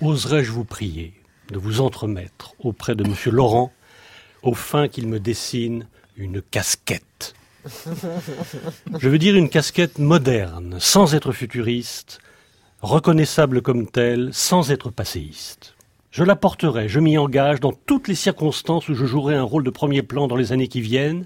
Oserais-je 0.01 0.51
vous 0.51 0.65
prier 0.65 1.13
de 1.51 1.60
vous 1.60 1.79
entremettre 1.79 2.55
auprès 2.60 2.96
de 2.96 3.03
M. 3.03 3.13
Laurent 3.27 3.72
au 4.41 4.55
fin 4.55 4.88
qu'il 4.88 5.08
me 5.08 5.20
dessine 5.20 5.86
une 6.17 6.41
casquette? 6.41 7.36
Je 9.00 9.08
veux 9.08 9.20
dire 9.20 9.36
une 9.36 9.50
casquette 9.50 10.00
moderne, 10.00 10.77
sans 10.79 11.13
être 11.13 11.31
futuriste, 11.31 12.20
reconnaissable 12.81 13.61
comme 13.61 13.88
telle, 13.88 14.29
sans 14.33 14.71
être 14.71 14.89
passéiste. 14.89 15.75
Je 16.09 16.23
la 16.23 16.35
porterai, 16.35 16.89
je 16.89 17.00
m'y 17.00 17.17
engage, 17.17 17.59
dans 17.59 17.71
toutes 17.71 18.07
les 18.07 18.15
circonstances 18.15 18.89
où 18.89 18.95
je 18.95 19.05
jouerai 19.05 19.35
un 19.35 19.43
rôle 19.43 19.63
de 19.63 19.69
premier 19.69 20.01
plan 20.01 20.27
dans 20.27 20.35
les 20.35 20.51
années 20.51 20.67
qui 20.67 20.81
viennent. 20.81 21.25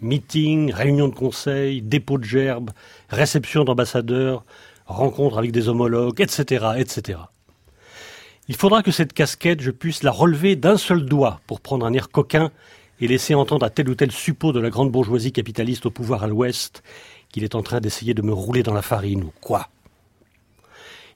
Meeting, 0.00 0.72
réunion 0.72 1.08
de 1.08 1.14
conseil, 1.14 1.82
dépôt 1.82 2.18
de 2.18 2.24
gerbes, 2.24 2.70
réception 3.10 3.64
d'ambassadeurs, 3.64 4.44
rencontre 4.86 5.38
avec 5.38 5.52
des 5.52 5.68
homologues, 5.68 6.20
etc., 6.20 6.66
etc. 6.78 7.18
Il 8.48 8.56
faudra 8.56 8.82
que 8.82 8.90
cette 8.90 9.12
casquette, 9.12 9.60
je 9.60 9.70
puisse 9.70 10.02
la 10.02 10.10
relever 10.10 10.56
d'un 10.56 10.76
seul 10.76 11.04
doigt 11.04 11.40
pour 11.46 11.60
prendre 11.60 11.86
un 11.86 11.92
air 11.92 12.08
coquin 12.08 12.50
et 13.00 13.06
laisser 13.06 13.34
entendre 13.34 13.64
à 13.64 13.70
tel 13.70 13.88
ou 13.88 13.94
tel 13.94 14.10
suppôt 14.10 14.52
de 14.52 14.58
la 14.60 14.70
grande 14.70 14.90
bourgeoisie 14.90 15.30
capitaliste 15.30 15.86
au 15.86 15.90
pouvoir 15.90 16.24
à 16.24 16.26
l'ouest 16.26 16.82
qu'il 17.28 17.44
est 17.44 17.54
en 17.54 17.62
train 17.62 17.80
d'essayer 17.80 18.14
de 18.14 18.22
me 18.22 18.32
rouler 18.32 18.62
dans 18.62 18.74
la 18.74 18.82
farine 18.82 19.22
ou 19.22 19.32
quoi. 19.40 19.68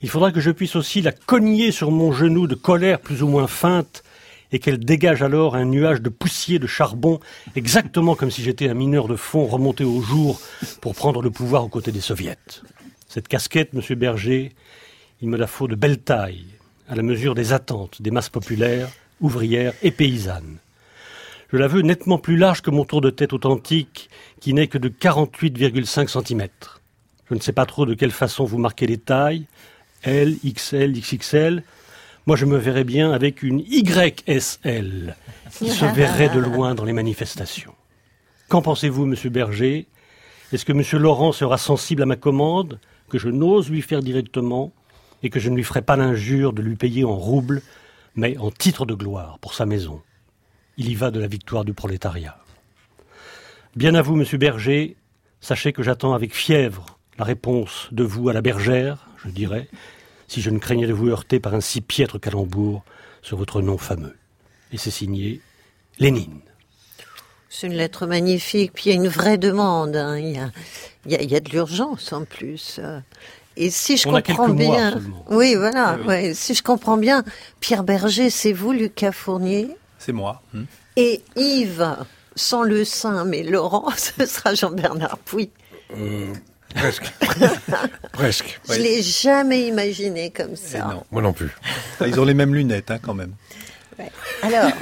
Il 0.02 0.08
faudra 0.08 0.32
que 0.32 0.40
je 0.40 0.50
puisse 0.50 0.76
aussi 0.76 1.02
la 1.02 1.12
cogner 1.12 1.72
sur 1.72 1.90
mon 1.90 2.12
genou 2.12 2.46
de 2.46 2.54
colère 2.54 3.00
plus 3.00 3.22
ou 3.22 3.28
moins 3.28 3.46
feinte 3.46 4.02
et 4.52 4.58
qu'elle 4.58 4.78
dégage 4.78 5.22
alors 5.22 5.56
un 5.56 5.64
nuage 5.64 6.00
de 6.00 6.08
poussier 6.08 6.58
de 6.58 6.66
charbon, 6.66 7.18
exactement 7.56 8.14
comme 8.14 8.30
si 8.30 8.42
j'étais 8.42 8.68
un 8.68 8.74
mineur 8.74 9.08
de 9.08 9.16
fond 9.16 9.46
remonté 9.46 9.82
au 9.82 10.00
jour 10.00 10.40
pour 10.80 10.94
prendre 10.94 11.22
le 11.22 11.30
pouvoir 11.30 11.64
aux 11.64 11.68
côtés 11.68 11.92
des 11.92 12.00
soviets. 12.00 12.36
Cette 13.08 13.28
casquette, 13.28 13.72
monsieur 13.72 13.96
Berger, 13.96 14.52
il 15.22 15.28
me 15.28 15.36
la 15.36 15.46
faut 15.46 15.68
de 15.68 15.74
belle 15.74 15.98
taille, 15.98 16.44
à 16.88 16.94
la 16.94 17.02
mesure 17.02 17.34
des 17.34 17.52
attentes 17.52 18.02
des 18.02 18.10
masses 18.10 18.28
populaires, 18.28 18.88
ouvrières 19.20 19.72
et 19.82 19.90
paysannes. 19.90 20.58
Je 21.52 21.56
la 21.56 21.66
veux 21.66 21.82
nettement 21.82 22.18
plus 22.18 22.36
large 22.36 22.62
que 22.62 22.70
mon 22.70 22.84
tour 22.84 23.00
de 23.00 23.10
tête 23.10 23.32
authentique, 23.32 24.10
qui 24.40 24.54
n'est 24.54 24.66
que 24.66 24.78
de 24.78 24.88
48,5 24.88 26.08
cm. 26.08 26.48
Je 27.30 27.34
ne 27.34 27.40
sais 27.40 27.52
pas 27.52 27.66
trop 27.66 27.86
de 27.86 27.94
quelle 27.94 28.10
façon 28.10 28.44
vous 28.44 28.58
marquez 28.58 28.86
les 28.86 28.98
tailles, 28.98 29.46
L, 30.04 30.36
XL, 30.44 30.92
XXL. 30.92 31.62
Moi, 32.26 32.36
je 32.36 32.44
me 32.44 32.56
verrais 32.56 32.84
bien 32.84 33.12
avec 33.12 33.42
une 33.42 33.60
YSL 33.60 35.16
qui 35.50 35.70
se 35.70 35.84
verrait 35.84 36.28
de 36.28 36.38
loin 36.38 36.74
dans 36.74 36.84
les 36.84 36.92
manifestations. 36.92 37.74
Qu'en 38.48 38.62
pensez-vous, 38.62 39.06
monsieur 39.06 39.30
Berger? 39.30 39.86
Est-ce 40.52 40.64
que 40.64 40.72
M. 40.72 40.82
Laurent 41.02 41.32
sera 41.32 41.58
sensible 41.58 42.02
à 42.02 42.06
ma 42.06 42.16
commande, 42.16 42.78
que 43.08 43.18
je 43.18 43.28
n'ose 43.28 43.70
lui 43.70 43.82
faire 43.82 44.02
directement, 44.02 44.72
et 45.22 45.30
que 45.30 45.40
je 45.40 45.48
ne 45.48 45.56
lui 45.56 45.64
ferai 45.64 45.82
pas 45.82 45.96
l'injure 45.96 46.52
de 46.52 46.62
lui 46.62 46.76
payer 46.76 47.04
en 47.04 47.16
roubles, 47.16 47.62
mais 48.14 48.36
en 48.38 48.50
titre 48.50 48.86
de 48.86 48.94
gloire 48.94 49.38
pour 49.40 49.54
sa 49.54 49.66
maison? 49.66 50.00
Il 50.76 50.90
y 50.90 50.94
va 50.94 51.10
de 51.10 51.20
la 51.20 51.26
victoire 51.26 51.64
du 51.64 51.72
prolétariat. 51.72 52.38
Bien 53.76 53.94
à 53.94 54.02
vous, 54.02 54.16
Monsieur 54.16 54.38
Berger, 54.38 54.96
sachez 55.40 55.72
que 55.72 55.82
j'attends 55.82 56.14
avec 56.14 56.34
fièvre 56.34 56.98
la 57.18 57.24
réponse 57.24 57.88
de 57.92 58.04
vous 58.04 58.28
à 58.28 58.32
la 58.32 58.42
bergère, 58.42 59.08
je 59.24 59.30
dirais, 59.30 59.68
si 60.28 60.40
je 60.40 60.50
ne 60.50 60.58
craignais 60.58 60.86
de 60.86 60.92
vous 60.92 61.08
heurter 61.08 61.40
par 61.40 61.54
un 61.54 61.60
si 61.60 61.80
piètre 61.80 62.18
calembour 62.20 62.82
sur 63.22 63.36
votre 63.36 63.60
nom 63.62 63.78
fameux. 63.78 64.16
Et 64.72 64.78
c'est 64.78 64.90
signé 64.90 65.40
Lénine. 65.98 66.40
C'est 67.48 67.68
une 67.68 67.74
lettre 67.74 68.06
magnifique, 68.06 68.72
puis 68.74 68.84
il 68.86 68.88
y 68.88 68.92
a 68.92 68.96
une 68.96 69.08
vraie 69.08 69.38
demande. 69.38 69.94
hein. 69.96 70.18
Il, 70.18 70.32
y 70.32 70.38
a, 70.38 70.50
il 71.06 71.12
y 71.12 71.14
a- 71.16 71.22
il 71.22 71.30
y 71.30 71.36
a 71.36 71.40
de 71.40 71.48
l'urgence 71.50 72.12
en 72.12 72.24
plus. 72.24 72.80
Euh, 72.82 72.98
Et 73.56 73.70
si 73.70 73.96
je 73.96 74.08
On 74.08 74.12
comprends 74.20 74.48
bien, 74.48 75.00
oui, 75.30 75.54
voilà, 75.54 75.96
ouais, 76.08 76.34
si 76.34 76.54
je 76.56 76.62
comprends 76.64 76.96
bien, 76.96 77.22
Pierre 77.60 77.84
Berger, 77.84 78.28
c'est 78.28 78.52
vous, 78.52 78.72
Lucas 78.72 79.12
Fournier, 79.12 79.68
C'est 79.98 80.10
moi. 80.12 80.42
Hmm. 80.52 80.64
et 80.96 81.22
Yves, 81.36 81.94
sans 82.34 82.64
le 82.64 82.84
sein, 82.84 83.24
mais 83.24 83.44
Laurent, 83.44 83.88
ce 83.96 84.26
sera 84.26 84.54
Jean-Bernard 84.54 85.18
Pouy. 85.18 85.50
Presque. 86.74 87.12
Presque. 88.12 88.60
Je 88.68 88.74
l'ai 88.74 89.02
jamais 89.02 89.66
imaginé 89.66 90.30
comme 90.30 90.56
ça. 90.56 90.78
Non. 90.80 91.02
Moi 91.12 91.22
non 91.22 91.32
plus. 91.32 91.50
Ah, 92.00 92.06
Ils 92.08 92.18
ont 92.20 92.24
les 92.24 92.34
mêmes 92.34 92.54
lunettes, 92.54 92.90
hein, 92.90 92.98
quand 93.00 93.14
même. 93.14 93.32
Alors, 94.42 94.70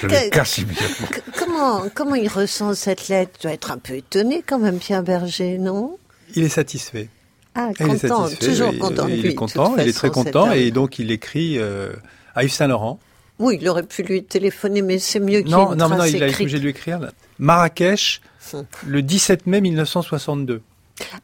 Je 0.00 0.06
Que- 0.06 0.12
l'ai 0.12 0.30
cassé 0.30 0.64
bien. 0.64 0.78
c- 0.80 1.22
comment, 1.38 1.84
comment 1.94 2.14
il 2.14 2.28
ressent 2.28 2.74
cette 2.74 3.08
lettre? 3.08 3.32
Il 3.38 3.42
doit 3.42 3.52
être 3.52 3.70
un 3.70 3.78
peu 3.78 3.94
étonné 3.94 4.42
quand 4.46 4.58
même, 4.58 4.78
Pierre 4.78 5.02
Berger, 5.02 5.58
non? 5.58 5.98
Il 6.34 6.42
est 6.44 6.48
satisfait. 6.48 7.08
Ah, 7.54 7.68
Il 7.78 7.84
est 7.86 7.88
content, 8.00 8.24
satisfait, 8.28 8.46
toujours 8.46 8.70
oui, 8.70 8.78
content 8.78 9.08
Il 9.08 9.20
lui, 9.22 9.30
est 9.30 9.34
content, 9.34 9.74
il 9.76 9.88
est 9.88 9.92
très 9.92 10.10
content, 10.10 10.52
et 10.52 10.70
donc 10.70 10.98
il 10.98 11.10
écrit 11.10 11.58
euh, 11.58 11.92
à 12.34 12.44
Yves 12.44 12.52
Saint-Laurent. 12.52 12.98
Oui, 13.38 13.58
il 13.60 13.68
aurait 13.68 13.82
pu 13.82 14.02
lui 14.04 14.22
téléphoner, 14.24 14.82
mais 14.82 14.98
c'est 14.98 15.20
mieux 15.20 15.40
qu'il 15.42 15.50
Non, 15.50 15.74
non, 15.74 15.88
non, 15.88 16.04
il 16.04 16.22
a 16.22 16.28
été 16.28 16.42
obligé 16.42 16.58
de 16.58 16.62
lui 16.62 16.70
écrire. 16.70 16.98
là. 17.00 17.10
Marrakech. 17.38 18.20
Le 18.86 19.02
17 19.02 19.46
mai 19.46 19.60
1962. 19.60 20.62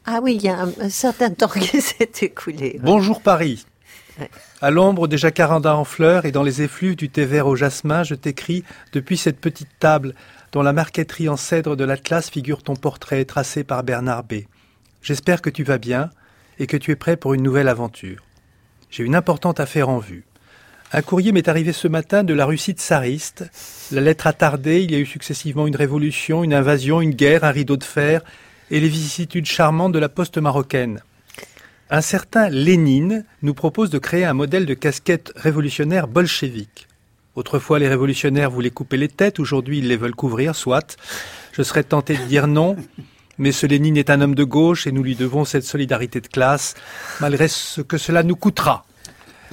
Ah 0.04 0.20
oui, 0.22 0.36
il 0.36 0.42
y 0.42 0.48
a 0.48 0.60
un, 0.60 0.72
un 0.80 0.88
certain 0.88 1.30
temps 1.30 1.48
qui 1.60 1.80
s'est 1.80 2.10
écoulé. 2.22 2.78
Bonjour 2.82 3.20
Paris. 3.20 3.66
Ouais. 4.18 4.30
À 4.62 4.70
l'ombre 4.70 5.08
des 5.08 5.18
jacarandas 5.18 5.74
en 5.74 5.84
fleurs 5.84 6.24
et 6.24 6.32
dans 6.32 6.42
les 6.42 6.62
effluves 6.62 6.96
du 6.96 7.10
thé 7.10 7.26
vert 7.26 7.46
au 7.46 7.56
jasmin, 7.56 8.02
je 8.02 8.14
t'écris 8.14 8.64
depuis 8.92 9.18
cette 9.18 9.38
petite 9.38 9.78
table 9.78 10.14
dont 10.52 10.62
la 10.62 10.72
marqueterie 10.72 11.28
en 11.28 11.36
cèdre 11.36 11.76
de 11.76 11.84
l'Atlas 11.84 12.30
figure 12.30 12.62
ton 12.62 12.76
portrait 12.76 13.24
tracé 13.26 13.64
par 13.64 13.82
Bernard 13.82 14.24
B. 14.24 14.44
J'espère 15.02 15.42
que 15.42 15.50
tu 15.50 15.64
vas 15.64 15.78
bien 15.78 16.10
et 16.58 16.66
que 16.66 16.76
tu 16.76 16.90
es 16.90 16.96
prêt 16.96 17.16
pour 17.16 17.34
une 17.34 17.42
nouvelle 17.42 17.68
aventure. 17.68 18.22
J'ai 18.90 19.04
une 19.04 19.14
importante 19.14 19.60
affaire 19.60 19.88
en 19.88 19.98
vue. 19.98 20.24
Un 20.92 21.02
courrier 21.02 21.32
m'est 21.32 21.48
arrivé 21.48 21.72
ce 21.72 21.88
matin 21.88 22.22
de 22.22 22.32
la 22.32 22.46
Russie 22.46 22.72
tsariste. 22.72 23.44
La 23.90 24.00
lettre 24.00 24.28
a 24.28 24.32
tardé, 24.32 24.82
il 24.82 24.92
y 24.92 24.94
a 24.94 24.98
eu 24.98 25.06
successivement 25.06 25.66
une 25.66 25.74
révolution, 25.74 26.44
une 26.44 26.54
invasion, 26.54 27.00
une 27.00 27.10
guerre, 27.10 27.42
un 27.42 27.50
rideau 27.50 27.76
de 27.76 27.82
fer 27.82 28.22
et 28.70 28.78
les 28.78 28.88
vicissitudes 28.88 29.46
charmantes 29.46 29.92
de 29.92 29.98
la 29.98 30.08
poste 30.08 30.38
marocaine. 30.38 31.00
Un 31.90 32.00
certain 32.00 32.48
Lénine 32.48 33.24
nous 33.42 33.54
propose 33.54 33.90
de 33.90 33.98
créer 33.98 34.24
un 34.24 34.32
modèle 34.32 34.64
de 34.64 34.74
casquette 34.74 35.32
révolutionnaire 35.34 36.06
bolchevique. 36.06 36.86
Autrefois, 37.34 37.80
les 37.80 37.88
révolutionnaires 37.88 38.50
voulaient 38.50 38.70
couper 38.70 38.96
les 38.96 39.08
têtes, 39.08 39.40
aujourd'hui, 39.40 39.78
ils 39.78 39.88
les 39.88 39.96
veulent 39.96 40.14
couvrir, 40.14 40.54
soit. 40.54 40.96
Je 41.52 41.62
serais 41.62 41.84
tenté 41.84 42.16
de 42.16 42.22
dire 42.24 42.46
non, 42.46 42.76
mais 43.38 43.50
ce 43.50 43.66
Lénine 43.66 43.96
est 43.96 44.10
un 44.10 44.20
homme 44.20 44.36
de 44.36 44.44
gauche 44.44 44.86
et 44.86 44.92
nous 44.92 45.02
lui 45.02 45.16
devons 45.16 45.44
cette 45.44 45.64
solidarité 45.64 46.20
de 46.20 46.28
classe, 46.28 46.74
malgré 47.20 47.48
ce 47.48 47.80
que 47.80 47.98
cela 47.98 48.22
nous 48.22 48.36
coûtera. 48.36 48.85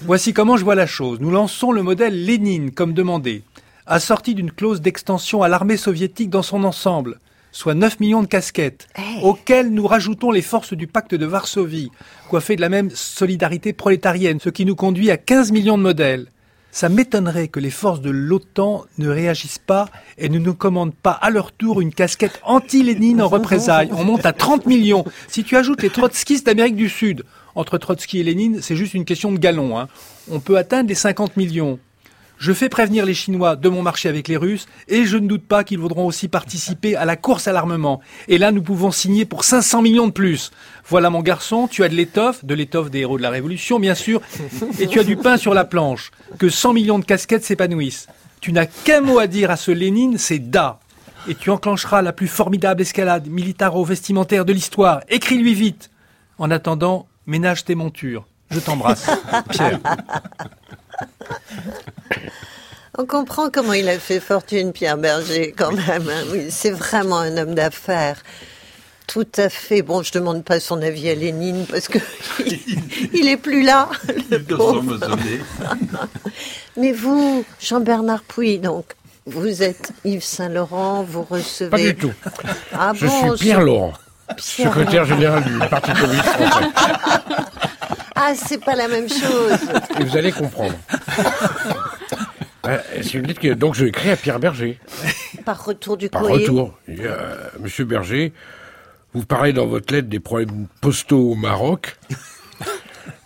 Voici 0.05 0.33
comment 0.33 0.57
je 0.57 0.63
vois 0.63 0.75
la 0.75 0.87
chose. 0.87 1.19
Nous 1.21 1.31
lançons 1.31 1.71
le 1.71 1.83
modèle 1.83 2.25
Lénine, 2.25 2.71
comme 2.71 2.93
demandé, 2.93 3.43
assorti 3.87 4.35
d'une 4.35 4.51
clause 4.51 4.81
d'extension 4.81 5.43
à 5.43 5.47
l'armée 5.47 5.77
soviétique 5.77 6.29
dans 6.29 6.41
son 6.41 6.63
ensemble, 6.63 7.19
soit 7.51 7.73
9 7.73 7.99
millions 7.99 8.21
de 8.21 8.27
casquettes, 8.27 8.87
Hey. 8.95 9.21
auxquelles 9.23 9.71
nous 9.71 9.87
rajoutons 9.87 10.31
les 10.31 10.41
forces 10.41 10.73
du 10.73 10.87
pacte 10.87 11.15
de 11.15 11.25
Varsovie, 11.25 11.91
coiffées 12.29 12.55
de 12.55 12.61
la 12.61 12.69
même 12.69 12.89
solidarité 12.93 13.71
prolétarienne, 13.73 14.39
ce 14.41 14.49
qui 14.49 14.65
nous 14.65 14.75
conduit 14.75 15.11
à 15.11 15.17
15 15.17 15.51
millions 15.51 15.77
de 15.77 15.83
modèles. 15.83 16.27
Ça 16.71 16.89
m'étonnerait 16.89 17.49
que 17.49 17.59
les 17.59 17.69
forces 17.69 18.01
de 18.01 18.09
l'OTAN 18.09 18.83
ne 18.97 19.07
réagissent 19.07 19.59
pas 19.59 19.89
et 20.17 20.27
ne 20.27 20.39
nous 20.39 20.55
commandent 20.55 20.95
pas 20.95 21.11
à 21.11 21.29
leur 21.29 21.51
tour 21.51 21.81
une 21.81 21.93
casquette 21.93 22.39
anti-Lénine 22.43 23.21
en 23.21 23.27
représailles. 23.27 23.89
On 23.93 24.03
monte 24.03 24.25
à 24.25 24.33
30 24.33 24.65
millions. 24.65 25.05
Si 25.27 25.43
tu 25.43 25.55
ajoutes 25.55 25.83
les 25.83 25.91
trotskistes 25.91 26.47
d'Amérique 26.47 26.75
du 26.75 26.89
Sud, 26.89 27.25
entre 27.55 27.77
Trotsky 27.77 28.19
et 28.19 28.23
Lénine, 28.23 28.61
c'est 28.61 28.75
juste 28.75 28.93
une 28.93 29.05
question 29.05 29.31
de 29.31 29.37
galon. 29.37 29.77
Hein. 29.77 29.87
On 30.31 30.39
peut 30.39 30.57
atteindre 30.57 30.89
les 30.89 30.95
50 30.95 31.37
millions. 31.37 31.79
Je 32.43 32.51
fais 32.51 32.67
prévenir 32.67 33.05
les 33.05 33.13
Chinois 33.13 33.55
de 33.55 33.69
mon 33.69 33.81
marché 33.81 34.09
avec 34.09 34.27
les 34.27 34.35
Russes 34.35 34.67
et 34.89 35.05
je 35.05 35.17
ne 35.17 35.27
doute 35.27 35.45
pas 35.47 35.63
qu'ils 35.63 35.79
voudront 35.79 36.05
aussi 36.05 36.27
participer 36.27 36.95
à 36.95 37.05
la 37.05 37.15
course 37.15 37.47
à 37.47 37.53
l'armement. 37.53 38.01
Et 38.27 38.37
là, 38.37 38.51
nous 38.51 38.61
pouvons 38.61 38.91
signer 38.91 39.23
pour 39.23 39.45
500 39.45 39.81
millions 39.81 40.07
de 40.07 40.11
plus. 40.11 40.51
Voilà 40.89 41.09
mon 41.09 41.21
garçon, 41.21 41.69
tu 41.69 41.85
as 41.85 41.89
de 41.89 41.95
l'étoffe, 41.95 42.43
de 42.43 42.53
l'étoffe 42.53 42.89
des 42.89 42.99
héros 42.99 43.17
de 43.17 43.23
la 43.23 43.29
Révolution, 43.29 43.79
bien 43.79 43.95
sûr, 43.95 44.21
et 44.79 44.87
tu 44.87 44.99
as 44.99 45.05
du 45.05 45.15
pain 45.15 45.37
sur 45.37 45.53
la 45.53 45.63
planche. 45.63 46.11
Que 46.37 46.49
100 46.49 46.73
millions 46.73 46.99
de 46.99 47.05
casquettes 47.05 47.45
s'épanouissent. 47.45 48.07
Tu 48.41 48.51
n'as 48.51 48.65
qu'un 48.65 48.99
mot 48.99 49.19
à 49.19 49.27
dire 49.27 49.49
à 49.49 49.55
ce 49.55 49.71
Lénine, 49.71 50.17
c'est 50.17 50.39
da. 50.39 50.79
Et 51.29 51.35
tu 51.35 51.49
enclencheras 51.49 52.01
la 52.01 52.11
plus 52.11 52.27
formidable 52.27 52.81
escalade 52.81 53.27
militaro-vestimentaire 53.29 54.43
de 54.43 54.51
l'histoire. 54.51 54.99
Écris-lui 55.07 55.53
vite. 55.53 55.91
En 56.37 56.51
attendant, 56.51 57.07
ménage 57.25 57.65
tes 57.65 57.75
montures. 57.75 58.25
Je 58.51 58.59
t'embrasse. 58.59 59.07
Pierre. 59.49 59.79
On 62.97 63.05
comprend 63.05 63.49
comment 63.49 63.73
il 63.73 63.89
a 63.89 63.97
fait 63.97 64.19
fortune, 64.19 64.71
Pierre 64.71 64.97
Berger, 64.97 65.53
quand 65.57 65.71
même. 65.71 66.07
hein. 66.09 66.23
Oui, 66.31 66.47
c'est 66.51 66.69
vraiment 66.69 67.17
un 67.19 67.35
homme 67.37 67.55
d'affaires. 67.55 68.21
Tout 69.07 69.27
à 69.37 69.49
fait. 69.49 69.81
Bon, 69.81 70.03
je 70.03 70.11
demande 70.11 70.43
pas 70.43 70.59
son 70.59 70.81
avis 70.81 71.09
à 71.09 71.15
Lénine 71.15 71.65
parce 71.69 71.87
que 71.87 71.97
il 73.13 73.27
est 73.27 73.37
plus 73.37 73.63
là. 73.63 73.89
le 74.29 74.37
pauvre. 74.43 74.97
Mais 76.77 76.91
vous, 76.91 77.43
Jean-Bernard 77.59 78.21
Pouy, 78.23 78.59
donc, 78.59 78.85
vous 79.25 79.63
êtes 79.63 79.91
Yves 80.05 80.23
Saint-Laurent, 80.23 81.03
vous 81.03 81.23
recevez. 81.23 81.69
Pas 81.69 81.77
du 81.79 81.95
tout. 81.95 82.13
Ah 82.73 82.91
Je 82.95 83.07
bon, 83.07 83.35
suis 83.35 83.45
Pierre 83.45 83.61
Laurent, 83.61 83.93
secrétaire 84.37 85.05
général 85.05 85.43
du 85.43 85.57
Parti 85.69 85.91
communiste 85.93 86.25
français. 86.25 86.65
Ah, 88.15 88.33
c'est 88.35 88.63
pas 88.63 88.75
la 88.75 88.87
même 88.87 89.09
chose. 89.09 89.57
Et 89.99 90.03
vous 90.03 90.15
allez 90.15 90.31
comprendre. 90.31 90.75
Euh, 92.65 92.77
C'est 93.01 93.15
une 93.15 93.27
lettre 93.27 93.41
que 93.41 93.53
donc 93.53 93.75
je 93.75 93.83
écris 93.85 94.09
à 94.09 94.15
Pierre 94.15 94.39
Berger. 94.39 94.79
Par 95.43 95.65
retour 95.65 95.97
du 95.97 96.07
Par 96.07 96.21
courrier. 96.21 96.43
retour. 96.45 96.73
Il 96.87 96.95
dit, 96.95 97.01
euh, 97.03 97.35
Monsieur 97.59 97.83
Berger, 97.83 98.31
vous 99.13 99.25
parlez 99.25 99.51
dans 99.51 99.65
votre 99.65 99.93
lettre 99.93 100.07
des 100.07 100.21
problèmes 100.21 100.67
postaux 100.79 101.31
au 101.31 101.35
Maroc. 101.35 101.97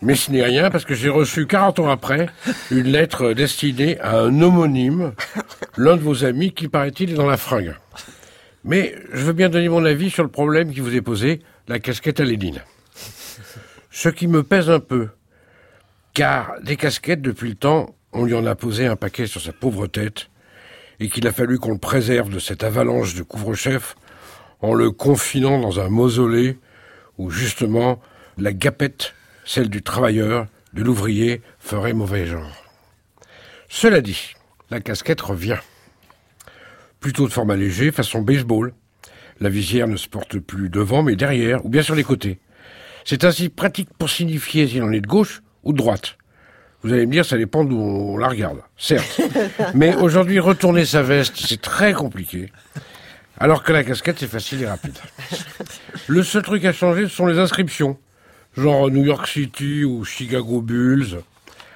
Mais 0.02 0.16
ce 0.16 0.32
n'est 0.32 0.42
rien 0.42 0.72
parce 0.72 0.86
que 0.86 0.96
j'ai 0.96 1.10
reçu 1.10 1.46
40 1.46 1.78
ans 1.78 1.90
après 1.92 2.30
une 2.72 2.88
lettre 2.88 3.34
destinée 3.34 4.00
à 4.00 4.18
un 4.18 4.42
homonyme, 4.42 5.12
l'un 5.76 5.98
de 5.98 6.02
vos 6.02 6.26
amis 6.26 6.52
qui 6.52 6.68
paraît-il 6.68 7.12
est 7.12 7.16
dans 7.16 7.28
la 7.30 7.38
fringue. 7.38 7.76
Mais 8.68 8.94
je 9.14 9.24
veux 9.24 9.32
bien 9.32 9.48
donner 9.48 9.70
mon 9.70 9.86
avis 9.86 10.10
sur 10.10 10.24
le 10.24 10.30
problème 10.30 10.74
qui 10.74 10.82
vous 10.82 10.94
est 10.94 11.02
posé, 11.02 11.40
la 11.70 11.80
casquette 11.80 12.20
à 12.20 12.26
Lénine. 12.26 12.62
Ce 13.92 14.10
qui 14.10 14.28
me 14.28 14.44
pèse 14.44 14.70
un 14.70 14.82
peu, 14.82 15.08
car 16.14 16.52
des 16.62 16.76
casquettes 16.76 17.22
depuis 17.22 17.48
le 17.48 17.56
temps, 17.56 17.96
on 18.12 18.26
lui 18.26 18.36
en 18.36 18.46
a 18.46 18.56
posé 18.56 18.86
un 18.86 18.98
paquet 18.98 19.26
sur 19.26 19.40
sa 19.40 19.54
pauvre 19.54 19.88
tête, 19.88 20.28
et 21.00 21.08
qu'il 21.08 21.26
a 21.28 21.32
fallu 21.32 21.60
qu'on 21.60 21.72
le 21.72 21.78
préserve 21.78 22.30
de 22.30 22.40
cette 22.40 22.66
avalanche 22.66 23.16
de 23.16 23.24
couvre-chef 23.24 23.96
en 24.60 24.74
le 24.74 24.92
confinant 24.92 25.62
dans 25.62 25.80
un 25.80 25.88
mausolée 25.88 26.58
où 27.18 27.30
justement 27.30 28.02
la 28.38 28.52
gapette, 28.52 29.14
celle 29.46 29.70
du 29.70 29.82
travailleur, 29.82 30.46
de 30.74 30.84
l'ouvrier, 30.84 31.42
ferait 31.60 31.94
mauvais 31.94 32.26
genre. 32.26 32.52
Cela 33.70 34.02
dit, 34.02 34.34
la 34.70 34.82
casquette 34.82 35.22
revient. 35.22 35.60
Plutôt 37.00 37.28
de 37.28 37.34
format 37.34 37.56
léger, 37.56 37.92
façon 37.92 38.22
baseball. 38.22 38.74
La 39.40 39.50
visière 39.50 39.88
ne 39.88 39.98
se 39.98 40.08
porte 40.08 40.40
plus 40.40 40.70
devant, 40.70 41.04
mais 41.04 41.16
derrière, 41.16 41.64
ou 41.66 41.70
bien 41.70 41.84
sur 41.84 41.96
les 41.96 42.04
côtés. 42.04 42.40
C'est 43.06 43.24
ainsi 43.24 43.50
pratique 43.50 43.90
pour 43.98 44.10
signifier 44.10 44.68
si 44.68 44.80
l'on 44.80 44.92
est 44.92 45.02
de 45.02 45.08
gauche 45.08 45.42
ou 45.64 45.74
de 45.74 45.78
droite. 45.78 46.18
Vous 46.84 46.94
allez 46.94 47.06
me 47.06 47.12
dire, 47.12 47.26
ça 47.26 47.38
dépend 47.38 47.64
d'où 47.64 47.78
on 47.78 48.18
la 48.18 48.28
regarde, 48.28 48.62
certes. 48.78 49.22
Mais 49.74 49.96
aujourd'hui, 49.96 50.40
retourner 50.40 50.86
sa 50.86 51.02
veste, 51.02 51.34
c'est 51.36 51.62
très 51.62 51.94
compliqué. 51.94 52.52
Alors 53.40 53.64
que 53.64 53.72
la 53.72 53.84
casquette, 53.84 54.18
c'est 54.20 54.28
facile 54.28 54.64
et 54.64 54.68
rapide. 54.68 54.98
Le 56.08 56.24
seul 56.24 56.42
truc 56.42 56.66
à 56.66 56.74
changer, 56.74 57.04
ce 57.04 57.16
sont 57.16 57.28
les 57.28 57.38
inscriptions. 57.38 57.98
Genre 58.56 58.90
New 58.90 59.04
York 59.04 59.28
City 59.28 59.84
ou 59.86 60.04
Chicago 60.04 60.62
Bulls. 60.62 61.22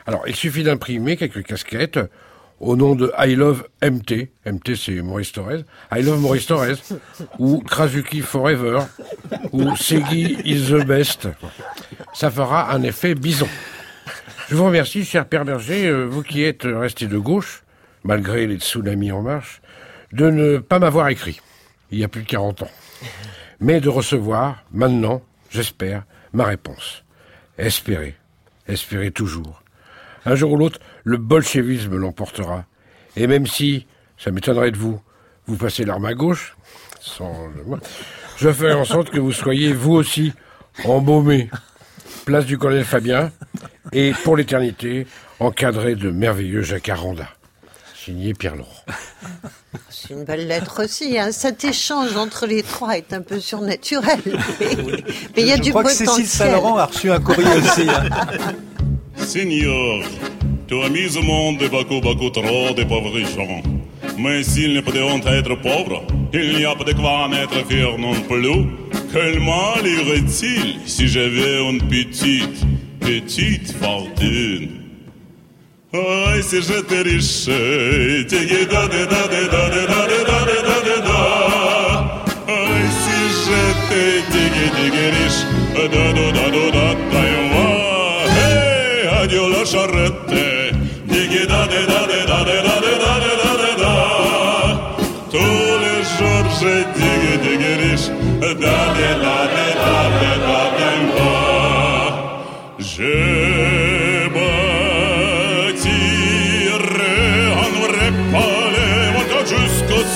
Alors, 0.07 0.23
il 0.27 0.35
suffit 0.35 0.63
d'imprimer 0.63 1.17
quelques 1.17 1.43
casquettes. 1.43 1.99
Au 2.61 2.75
nom 2.75 2.95
de 2.95 3.11
I 3.17 3.35
Love 3.35 3.67
MT, 3.81 4.29
MT 4.45 4.75
c'est 4.75 5.01
Maurice 5.01 5.31
Thorez, 5.31 5.65
I 5.91 6.03
Love 6.03 6.19
Maurice 6.19 6.45
Thorez, 6.45 6.75
ou 7.39 7.59
Krasuki 7.61 8.21
Forever, 8.21 8.81
ou 9.51 9.75
Segi 9.75 10.37
is 10.45 10.69
the 10.69 10.85
best. 10.85 11.27
Ça 12.13 12.29
fera 12.29 12.71
un 12.71 12.83
effet 12.83 13.15
bison. 13.15 13.47
Je 14.47 14.55
vous 14.55 14.65
remercie, 14.65 15.03
cher 15.05 15.25
Père 15.25 15.43
Berger, 15.43 15.87
euh, 15.87 16.05
vous 16.05 16.21
qui 16.21 16.43
êtes 16.43 16.63
resté 16.63 17.07
de 17.07 17.17
gauche, 17.17 17.63
malgré 18.03 18.45
les 18.45 18.59
tsunamis 18.59 19.11
en 19.11 19.23
marche, 19.23 19.61
de 20.11 20.29
ne 20.29 20.57
pas 20.59 20.77
m'avoir 20.77 21.09
écrit, 21.09 21.41
il 21.89 21.97
y 21.97 22.03
a 22.03 22.07
plus 22.07 22.21
de 22.21 22.27
40 22.27 22.63
ans, 22.63 22.71
mais 23.59 23.81
de 23.81 23.89
recevoir, 23.89 24.63
maintenant, 24.71 25.23
j'espère, 25.49 26.03
ma 26.33 26.45
réponse. 26.45 27.03
Espérez, 27.57 28.15
espérez 28.67 29.11
toujours. 29.11 29.63
Un 30.25 30.35
jour 30.35 30.51
ou 30.51 30.57
l'autre, 30.57 30.79
le 31.03 31.17
bolchevisme 31.17 31.95
l'emportera. 31.97 32.65
Et 33.15 33.27
même 33.27 33.47
si, 33.47 33.87
ça 34.17 34.31
m'étonnerait 34.31 34.71
de 34.71 34.77
vous, 34.77 34.99
vous 35.47 35.57
passez 35.57 35.83
l'arme 35.85 36.05
à 36.05 36.13
gauche, 36.13 36.55
sans 36.99 37.33
je 38.37 38.51
ferai 38.51 38.73
en 38.73 38.85
sorte 38.85 39.09
que 39.09 39.19
vous 39.19 39.31
soyez, 39.33 39.73
vous 39.73 39.93
aussi, 39.93 40.33
embaumé, 40.85 41.49
place 42.25 42.45
du 42.45 42.57
colonel 42.57 42.85
Fabien, 42.85 43.31
et 43.91 44.13
pour 44.23 44.35
l'éternité, 44.37 45.05
encadré 45.39 45.95
de 45.95 46.09
merveilleux 46.09 46.61
jacaranda. 46.61 47.27
Signé 47.95 48.33
Pierre 48.33 48.55
Laurent. 48.55 48.83
C'est 49.89 50.13
une 50.15 50.23
belle 50.23 50.47
lettre 50.47 50.83
aussi. 50.83 51.19
Hein. 51.19 51.31
Cet 51.31 51.63
échange 51.63 52.15
entre 52.17 52.47
les 52.47 52.63
trois 52.63 52.97
est 52.97 53.13
un 53.13 53.21
peu 53.21 53.39
surnaturel. 53.39 54.19
Mais 54.25 55.41
il 55.43 55.47
y 55.47 55.51
a 55.51 55.57
Je 55.57 55.61
du 55.61 55.69
crois 55.69 55.83
que 55.83 55.89
potentiel. 55.89 56.07
Cécile 56.25 56.27
Saint-Laurent 56.27 56.77
a 56.77 56.85
reçu 56.85 57.11
un 57.11 57.19
courrier 57.19 57.53
aussi. 57.57 57.87
hein. 57.87 58.09
Seigneur, 59.17 60.03
tu 60.71 60.81
as 60.81 60.89
mis 60.89 61.17
au 61.17 61.23
monde 61.23 61.61
beaucoup, 61.69 61.99
beaucoup 61.99 62.29
trop 62.29 62.71
de 62.73 62.83
pauvres 62.85 63.19
gens. 63.19 63.61
Mais 64.17 64.41
s'il 64.41 64.73
n'est 64.73 64.81
pas 64.81 64.91
de 64.93 65.01
honte 65.01 65.27
à 65.27 65.35
être 65.35 65.55
pauvre, 65.55 66.03
il 66.33 66.55
n'y 66.55 66.63
a 66.63 66.73
pas 66.73 66.85
de 66.85 66.93
quoi 66.93 67.25
en 67.25 67.33
être 67.33 67.67
fier 67.67 67.97
non 67.97 68.13
plus. 68.13 68.67
Quel 69.11 69.41
mal 69.41 69.85
irait-il 69.85 70.79
si 70.85 71.09
j'avais 71.09 71.61
une 71.61 71.81
petite, 71.89 72.65
petite 73.01 73.73
fortune? 73.81 74.69
Ay, 75.93 76.41
si 76.41 76.61
j'étais 76.61 77.01
riche. 77.01 77.49
Ay, 77.49 78.25
si 78.29 78.39
j'étais 78.39 78.69
riche, 85.19 85.45
adieu 89.21 89.49
la 89.51 89.65
charrette, 89.65 90.60
Signe 91.31 91.47
da 91.47 91.65
de 91.65 91.85
da 91.87 92.01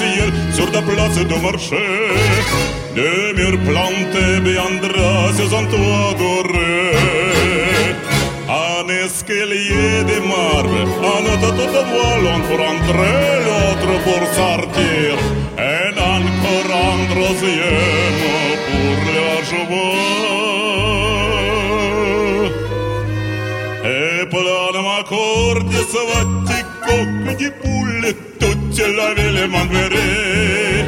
je 0.07 0.53
sur 0.53 0.71
place 0.71 1.25
de 1.31 1.37
marché 1.41 1.85
Des 2.95 3.33
murs 3.37 3.59
plantés 3.69 4.39
bien 4.41 4.71
dressés 4.81 5.53
en 5.53 5.65
toit 5.65 6.13
qu'il 9.25 9.35
y 9.35 9.73
ait 9.73 10.03
des 10.03 10.21
marbres, 10.31 10.87
en 11.11 11.19
note 11.25 11.49
toute 11.57 11.79
voile, 11.91 12.27
on 12.35 12.41
pour 12.47 12.61
entrer, 12.73 13.31
l'autre 13.45 13.93
pour 14.05 14.23
sortir, 14.39 15.11
et 15.57 15.89
encore 16.15 16.71
un 16.87 16.99
troisième 17.11 18.17
pour 18.69 18.99
les 19.15 19.39
chevaux. 19.49 20.01
Et 23.85 24.25
plein 24.33 24.81
ma 24.89 25.01
corde, 25.03 25.75
ça 25.93 26.01
va 26.09 26.21
coque 26.85 27.37
de 27.39 27.49
poule, 27.61 28.07
toute 28.39 28.79
la 28.97 29.09
ville 29.17 29.41
m'enverrait, 29.47 30.85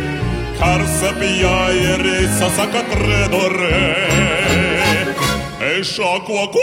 car 0.59 0.81
sa 0.99 1.11
piaille, 1.13 2.27
ça 2.39 2.47
sa 2.57 2.65
quatre 2.67 3.29
dorée. 3.31 4.36
Co, 5.81 6.59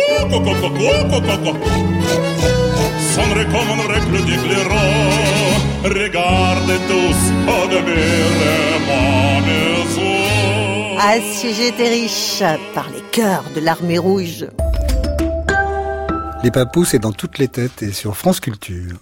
sonnerait 3.14 3.46
comme 3.46 3.80
un 3.80 3.86
règle 3.92 4.24
d'éclairant. 4.24 5.54
Regardez 5.84 6.78
tous, 6.88 7.20
admirez 7.46 8.78
ma 8.86 9.40
maison. 9.46 10.14
Ah, 10.98 11.18
si 11.20 11.54
j'étais 11.54 11.88
riche 11.88 12.42
par 12.74 12.88
les 12.90 13.02
cœurs 13.12 13.44
de 13.54 13.60
l'armée 13.60 13.98
rouge. 13.98 14.46
Les 16.42 16.50
papous, 16.50 16.86
c'est 16.86 16.98
dans 16.98 17.12
toutes 17.12 17.38
les 17.38 17.48
têtes 17.48 17.82
et 17.82 17.92
sur 17.92 18.16
France 18.16 18.40
Culture. 18.40 18.98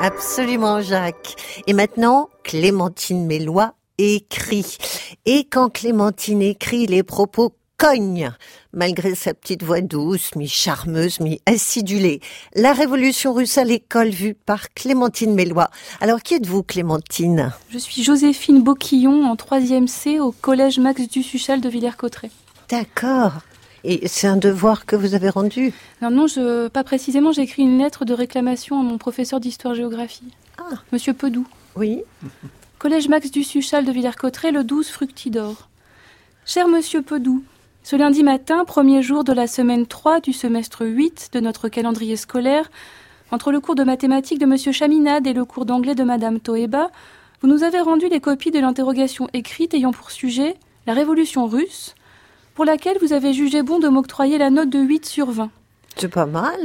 Absolument, 0.00 0.80
Jacques. 0.80 1.34
Et 1.66 1.72
maintenant, 1.72 2.28
Clémentine 2.44 3.26
Mélois 3.26 3.74
écrit. 3.98 4.78
Et 5.26 5.44
quand 5.50 5.70
Clémentine 5.70 6.42
écrit, 6.42 6.86
les 6.86 7.02
propos 7.02 7.52
cognent, 7.78 8.32
malgré 8.72 9.14
sa 9.14 9.32
petite 9.32 9.62
voix 9.62 9.80
douce, 9.80 10.34
mi-charmeuse, 10.34 11.20
mi-acidulée. 11.20 12.20
La 12.54 12.72
révolution 12.72 13.32
russe 13.32 13.56
à 13.56 13.64
l'école 13.64 14.10
vue 14.10 14.34
par 14.34 14.74
Clémentine 14.74 15.32
Mélois. 15.32 15.70
Alors, 16.00 16.20
qui 16.22 16.34
êtes-vous, 16.34 16.64
Clémentine? 16.64 17.52
Je 17.70 17.78
suis 17.78 18.02
Joséphine 18.02 18.62
Boquillon 18.62 19.24
en 19.24 19.36
3e 19.36 19.86
C 19.86 20.18
au 20.18 20.32
collège 20.32 20.80
Max 20.80 21.08
Dussuchal 21.08 21.60
de 21.60 21.68
Villers-Cotterêts. 21.68 22.32
D'accord. 22.68 23.32
Et 23.84 24.08
c'est 24.08 24.26
un 24.26 24.36
devoir 24.36 24.84
que 24.84 24.96
vous 24.96 25.14
avez 25.14 25.30
rendu? 25.30 25.72
Non, 26.02 26.10
non, 26.10 26.26
je, 26.26 26.66
pas 26.66 26.82
précisément, 26.82 27.30
j'ai 27.30 27.42
écrit 27.42 27.62
une 27.62 27.78
lettre 27.78 28.04
de 28.04 28.12
réclamation 28.12 28.80
à 28.80 28.82
mon 28.82 28.98
professeur 28.98 29.38
d'histoire-géographie. 29.38 30.32
Ah. 30.58 30.78
Monsieur 30.90 31.14
Pedou. 31.14 31.46
Oui. 31.76 32.02
Collège 32.80 33.08
Max 33.08 33.30
Dussuchal 33.30 33.84
de 33.84 33.92
Villers-Cotterêts, 33.92 34.50
le 34.50 34.64
12 34.64 34.88
Fructidor. 34.88 35.68
Cher 36.44 36.66
Monsieur 36.66 37.02
Pedou, 37.02 37.44
ce 37.82 37.96
lundi 37.96 38.22
matin, 38.22 38.64
premier 38.64 39.02
jour 39.02 39.24
de 39.24 39.32
la 39.32 39.46
semaine 39.46 39.86
3 39.86 40.20
du 40.20 40.32
semestre 40.32 40.84
8 40.84 41.30
de 41.32 41.40
notre 41.40 41.68
calendrier 41.68 42.16
scolaire, 42.16 42.70
entre 43.30 43.50
le 43.50 43.60
cours 43.60 43.74
de 43.74 43.84
mathématiques 43.84 44.38
de 44.38 44.46
Monsieur 44.46 44.72
Chaminade 44.72 45.26
et 45.26 45.32
le 45.32 45.44
cours 45.44 45.64
d'anglais 45.64 45.94
de 45.94 46.02
Madame 46.02 46.40
Toeba, 46.40 46.90
vous 47.40 47.48
nous 47.48 47.62
avez 47.62 47.80
rendu 47.80 48.08
les 48.08 48.20
copies 48.20 48.50
de 48.50 48.58
l'interrogation 48.58 49.28
écrite 49.32 49.74
ayant 49.74 49.92
pour 49.92 50.10
sujet 50.10 50.56
la 50.86 50.92
révolution 50.92 51.46
russe, 51.46 51.94
pour 52.54 52.64
laquelle 52.64 52.96
vous 53.00 53.12
avez 53.12 53.32
jugé 53.32 53.62
bon 53.62 53.78
de 53.78 53.88
m'octroyer 53.88 54.38
la 54.38 54.50
note 54.50 54.70
de 54.70 54.80
8 54.80 55.06
sur 55.06 55.30
20. 55.30 55.50
C'est 55.96 56.08
pas 56.08 56.26
mal. 56.26 56.58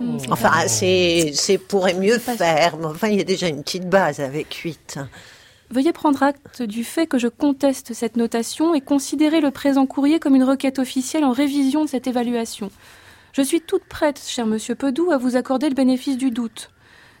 Hmm. 0.00 0.16
Enfin, 0.30 0.66
c'est, 0.66 1.32
c'est 1.34 1.58
pourrait 1.58 1.94
mieux 1.94 2.18
faire. 2.18 2.76
Mais 2.78 2.86
enfin, 2.86 3.08
il 3.08 3.18
y 3.18 3.20
a 3.20 3.24
déjà 3.24 3.48
une 3.48 3.62
petite 3.62 3.88
base 3.88 4.20
avec 4.20 4.52
8. 4.54 4.98
Veuillez 5.70 5.92
prendre 5.92 6.22
acte 6.22 6.62
du 6.62 6.84
fait 6.84 7.06
que 7.06 7.18
je 7.18 7.28
conteste 7.28 7.94
cette 7.94 8.16
notation 8.16 8.74
et 8.74 8.80
considérer 8.80 9.40
le 9.40 9.50
présent 9.50 9.86
courrier 9.86 10.20
comme 10.20 10.34
une 10.34 10.44
requête 10.44 10.78
officielle 10.78 11.24
en 11.24 11.32
révision 11.32 11.84
de 11.84 11.88
cette 11.88 12.06
évaluation. 12.06 12.70
Je 13.32 13.42
suis 13.42 13.60
toute 13.60 13.84
prête, 13.84 14.22
cher 14.24 14.46
monsieur 14.46 14.74
Pedou, 14.74 15.10
à 15.10 15.16
vous 15.16 15.36
accorder 15.36 15.68
le 15.68 15.74
bénéfice 15.74 16.16
du 16.16 16.30
doute. 16.30 16.70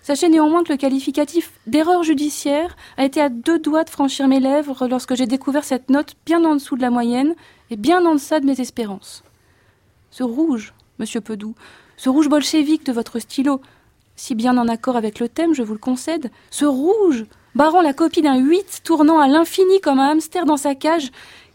Sachez 0.02 0.28
néanmoins 0.28 0.62
que 0.62 0.72
le 0.72 0.76
qualificatif 0.76 1.50
d'erreur 1.66 2.02
judiciaire 2.02 2.76
a 2.98 3.04
été 3.06 3.22
à 3.22 3.30
deux 3.30 3.58
doigts 3.58 3.84
de 3.84 3.90
franchir 3.90 4.28
mes 4.28 4.38
lèvres 4.38 4.86
lorsque 4.86 5.14
j'ai 5.14 5.26
découvert 5.26 5.64
cette 5.64 5.88
note 5.88 6.14
bien 6.26 6.44
en 6.44 6.54
dessous 6.54 6.76
de 6.76 6.82
la 6.82 6.90
moyenne 6.90 7.34
et 7.70 7.76
bien 7.76 8.04
en 8.04 8.14
deçà 8.14 8.38
de 8.38 8.44
mes 8.44 8.60
espérances. 8.60 9.24
Ce 10.10 10.22
rouge, 10.22 10.74
monsieur 10.98 11.22
Pedou, 11.22 11.54
ce 11.96 12.10
rouge 12.10 12.28
bolchevique 12.28 12.84
de 12.84 12.92
votre 12.92 13.18
stylo, 13.18 13.62
si 14.14 14.34
bien 14.34 14.58
en 14.58 14.68
accord 14.68 14.96
avec 14.96 15.20
le 15.20 15.28
thème, 15.28 15.54
je 15.54 15.62
vous 15.62 15.72
le 15.72 15.78
concède, 15.78 16.30
ce 16.50 16.66
rouge, 16.66 17.24
barrant 17.54 17.82
la 17.82 17.92
copie 17.92 18.22
d'un 18.22 18.36
8, 18.36 18.82
tournant 18.84 19.18
à 19.18 19.28
l'infini 19.28 19.80
comme 19.80 19.98
un 19.98 20.10
hamster 20.10 20.44
dans 20.44 20.56
sa 20.56 20.74
cage, 20.74 21.10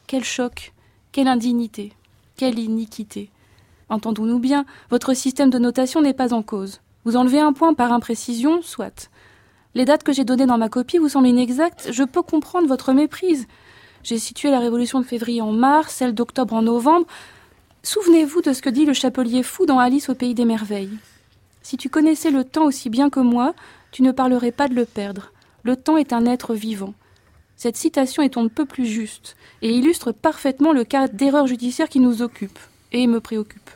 quel 0.08 0.24
choc, 0.24 0.74
quelle 1.12 1.28
indignité, 1.28 1.94
quelle 2.38 2.60
iniquité. 2.60 3.30
Entendons-nous 3.90 4.40
bien, 4.40 4.66
votre 4.90 5.14
système 5.14 5.50
de 5.50 5.60
notation 5.60 6.02
n'est 6.02 6.14
pas 6.14 6.34
en 6.34 6.44
cause. 6.44 6.82
Vous 7.06 7.16
enlevez 7.16 7.40
un 7.40 7.54
point 7.54 7.74
par 7.74 7.92
imprécision, 7.92 8.62
soit. 8.62 9.10
Les 9.76 9.86
dates 9.86 10.04
que 10.04 10.14
j'ai 10.14 10.24
données 10.24 10.46
dans 10.46 10.58
ma 10.58 10.70
copie 10.70 10.98
vous 10.98 11.10
semblent 11.10 11.28
inexactes, 11.28 11.90
je 11.92 12.04
peux 12.04 12.22
comprendre 12.22 12.68
votre 12.68 12.94
méprise. 12.94 13.48
J'ai 14.04 14.18
situé 14.18 14.52
la 14.52 14.60
révolution 14.60 15.00
de 15.00 15.06
février 15.06 15.42
en 15.42 15.52
mars, 15.52 15.96
celle 15.96 16.14
d'octobre 16.14 16.54
en 16.54 16.62
novembre. 16.62 17.08
Souvenez-vous 17.84 18.42
de 18.42 18.54
ce 18.54 18.62
que 18.62 18.70
dit 18.70 18.86
le 18.86 18.94
chapelier 18.94 19.44
fou 19.44 19.66
dans 19.66 19.80
Alice 19.80 20.10
au 20.10 20.16
pays 20.16 20.34
des 20.34 20.46
merveilles. 20.46 20.98
Si 21.62 21.78
tu 21.78 21.90
connaissais 21.90 22.32
le 22.32 22.44
temps 22.44 22.66
aussi 22.66 22.90
bien 22.90 23.10
que 23.10 23.20
moi, 23.20 23.54
tu 23.92 24.02
ne 24.04 24.12
parlerais 24.12 24.52
pas 24.52 24.68
de 24.68 24.76
le 24.76 24.86
perdre. 24.86 25.32
Le 25.64 25.76
temps 25.76 25.98
est 25.98 26.14
un 26.14 26.26
être 26.26 26.54
vivant. 26.54 26.94
Cette 27.56 27.76
citation 27.76 28.24
est 28.24 28.38
on 28.38 28.44
ne 28.44 28.50
peut 28.50 28.66
plus 28.66 28.86
juste 28.86 29.36
et 29.62 29.72
illustre 29.72 30.12
parfaitement 30.12 30.72
le 30.72 30.86
cas 30.86 31.08
d'erreur 31.08 31.46
judiciaire 31.46 31.90
qui 31.90 32.00
nous 32.00 32.22
occupe 32.22 32.58
et 32.92 33.06
me 33.06 33.20
préoccupe. 33.20 33.70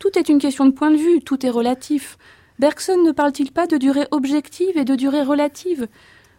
Tout 0.00 0.18
est 0.18 0.28
une 0.28 0.40
question 0.40 0.66
de 0.66 0.72
point 0.72 0.90
de 0.90 0.96
vue, 0.96 1.20
tout 1.20 1.44
est 1.46 1.50
relatif. 1.50 2.18
Bergson 2.58 3.02
ne 3.04 3.12
parle-t-il 3.12 3.52
pas 3.52 3.66
de 3.66 3.76
durée 3.76 4.08
objective 4.10 4.76
et 4.76 4.84
de 4.84 4.96
durée 4.96 5.22
relative? 5.22 5.86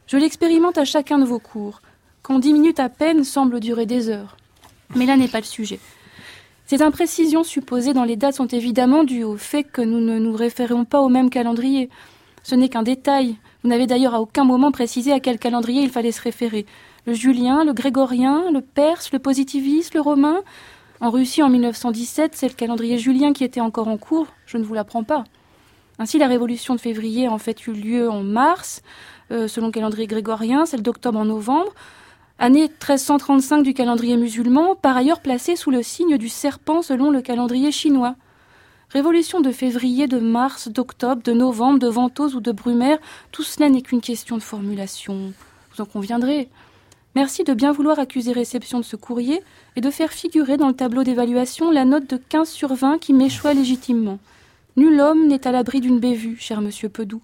Je 0.07 0.17
l'expérimente 0.17 0.77
à 0.77 0.83
chacun 0.83 1.19
de 1.19 1.25
vos 1.25 1.39
cours, 1.39 1.81
quand 2.21 2.39
dix 2.39 2.53
minutes 2.53 2.79
à 2.79 2.89
peine 2.89 3.23
semblent 3.23 3.59
durer 3.59 3.85
des 3.85 4.09
heures. 4.09 4.35
Mais 4.95 5.05
là 5.05 5.15
n'est 5.15 5.27
pas 5.27 5.39
le 5.39 5.45
sujet. 5.45 5.79
Ces 6.65 6.81
imprécisions 6.81 7.43
supposées 7.43 7.93
dans 7.93 8.03
les 8.03 8.15
dates 8.15 8.35
sont 8.35 8.47
évidemment 8.47 9.03
dues 9.03 9.23
au 9.23 9.37
fait 9.37 9.63
que 9.63 9.81
nous 9.81 9.99
ne 9.99 10.19
nous 10.19 10.33
référons 10.33 10.85
pas 10.85 11.01
au 11.01 11.09
même 11.09 11.29
calendrier. 11.29 11.89
Ce 12.43 12.55
n'est 12.55 12.69
qu'un 12.69 12.83
détail. 12.83 13.37
Vous 13.63 13.69
n'avez 13.69 13.85
d'ailleurs 13.85 14.15
à 14.15 14.21
aucun 14.21 14.43
moment 14.43 14.71
précisé 14.71 15.11
à 15.11 15.19
quel 15.19 15.37
calendrier 15.37 15.83
il 15.83 15.89
fallait 15.89 16.11
se 16.11 16.21
référer. 16.21 16.65
Le 17.05 17.13
julien, 17.13 17.63
le 17.63 17.73
grégorien, 17.73 18.51
le 18.51 18.61
perse, 18.61 19.11
le 19.11 19.19
positiviste, 19.19 19.93
le 19.93 20.01
romain. 20.01 20.41
En 20.99 21.11
Russie, 21.11 21.43
en 21.43 21.49
1917, 21.49 22.31
c'est 22.35 22.47
le 22.47 22.53
calendrier 22.53 22.97
julien 22.97 23.33
qui 23.33 23.43
était 23.43 23.61
encore 23.61 23.87
en 23.87 23.97
cours. 23.97 24.27
Je 24.45 24.57
ne 24.57 24.63
vous 24.63 24.73
l'apprends 24.73 25.03
pas. 25.03 25.23
Ainsi, 25.99 26.17
la 26.17 26.27
révolution 26.27 26.73
de 26.73 26.79
février 26.79 27.27
a 27.27 27.31
en 27.31 27.37
fait 27.37 27.67
eu 27.67 27.73
lieu 27.73 28.09
en 28.09 28.23
mars, 28.23 28.81
euh, 29.31 29.47
selon 29.47 29.67
le 29.67 29.71
calendrier 29.71 30.07
grégorien, 30.07 30.65
celle 30.65 30.81
d'octobre 30.81 31.19
en 31.19 31.25
novembre. 31.25 31.71
Année 32.39 32.61
1335 32.61 33.61
du 33.61 33.75
calendrier 33.75 34.17
musulman, 34.17 34.75
par 34.75 34.97
ailleurs 34.97 35.21
placée 35.21 35.55
sous 35.55 35.69
le 35.69 35.83
signe 35.83 36.17
du 36.17 36.29
serpent 36.29 36.81
selon 36.81 37.11
le 37.11 37.21
calendrier 37.21 37.71
chinois. 37.71 38.15
Révolution 38.93 39.39
de 39.39 39.53
février, 39.53 40.07
de 40.07 40.19
mars, 40.19 40.67
d'octobre, 40.67 41.23
de 41.23 41.31
novembre, 41.31 41.79
de 41.79 41.87
Ventose 41.87 42.35
ou 42.35 42.41
de 42.41 42.51
Brumaire, 42.51 42.99
tout 43.31 43.41
cela 43.41 43.69
n'est 43.69 43.81
qu'une 43.81 44.01
question 44.01 44.35
de 44.35 44.41
formulation. 44.41 45.31
Vous 45.71 45.81
en 45.81 45.85
conviendrez. 45.85 46.49
Merci 47.15 47.45
de 47.45 47.53
bien 47.53 47.71
vouloir 47.71 47.99
accuser 47.99 48.33
réception 48.33 48.79
de 48.79 48.83
ce 48.83 48.97
courrier 48.97 49.41
et 49.77 49.81
de 49.81 49.89
faire 49.89 50.11
figurer 50.11 50.57
dans 50.57 50.67
le 50.67 50.73
tableau 50.73 51.05
d'évaluation 51.05 51.71
la 51.71 51.85
note 51.85 52.09
de 52.09 52.17
15 52.17 52.49
sur 52.49 52.73
20 52.73 52.97
qui 52.99 53.13
m'échoit 53.13 53.53
légitimement. 53.53 54.19
Nul 54.75 54.99
homme 54.99 55.25
n'est 55.27 55.47
à 55.47 55.53
l'abri 55.53 55.79
d'une 55.79 55.99
bévue, 55.99 56.35
cher 56.37 56.59
monsieur 56.59 56.89
Pedou. 56.89 57.21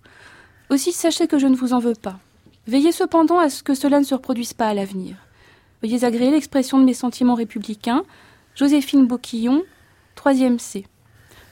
Aussi 0.69 0.93
sachez 0.93 1.27
que 1.27 1.37
je 1.37 1.47
ne 1.47 1.55
vous 1.55 1.73
en 1.73 1.79
veux 1.79 1.95
pas. 1.95 2.17
Veillez 2.67 2.93
cependant 2.93 3.39
à 3.39 3.49
ce 3.49 3.61
que 3.61 3.73
cela 3.73 3.99
ne 3.99 4.05
se 4.05 4.15
reproduise 4.15 4.53
pas 4.53 4.69
à 4.69 4.73
l'avenir. 4.73 5.17
Veuillez 5.83 6.05
agréer 6.05 6.31
l'expression 6.31 6.79
de 6.79 6.85
mes 6.85 6.93
sentiments 6.93 7.35
républicains. 7.35 8.03
Joséphine 8.55 9.05
Boquillon, 9.05 9.63
3e 10.15 10.59
C. 10.59 10.85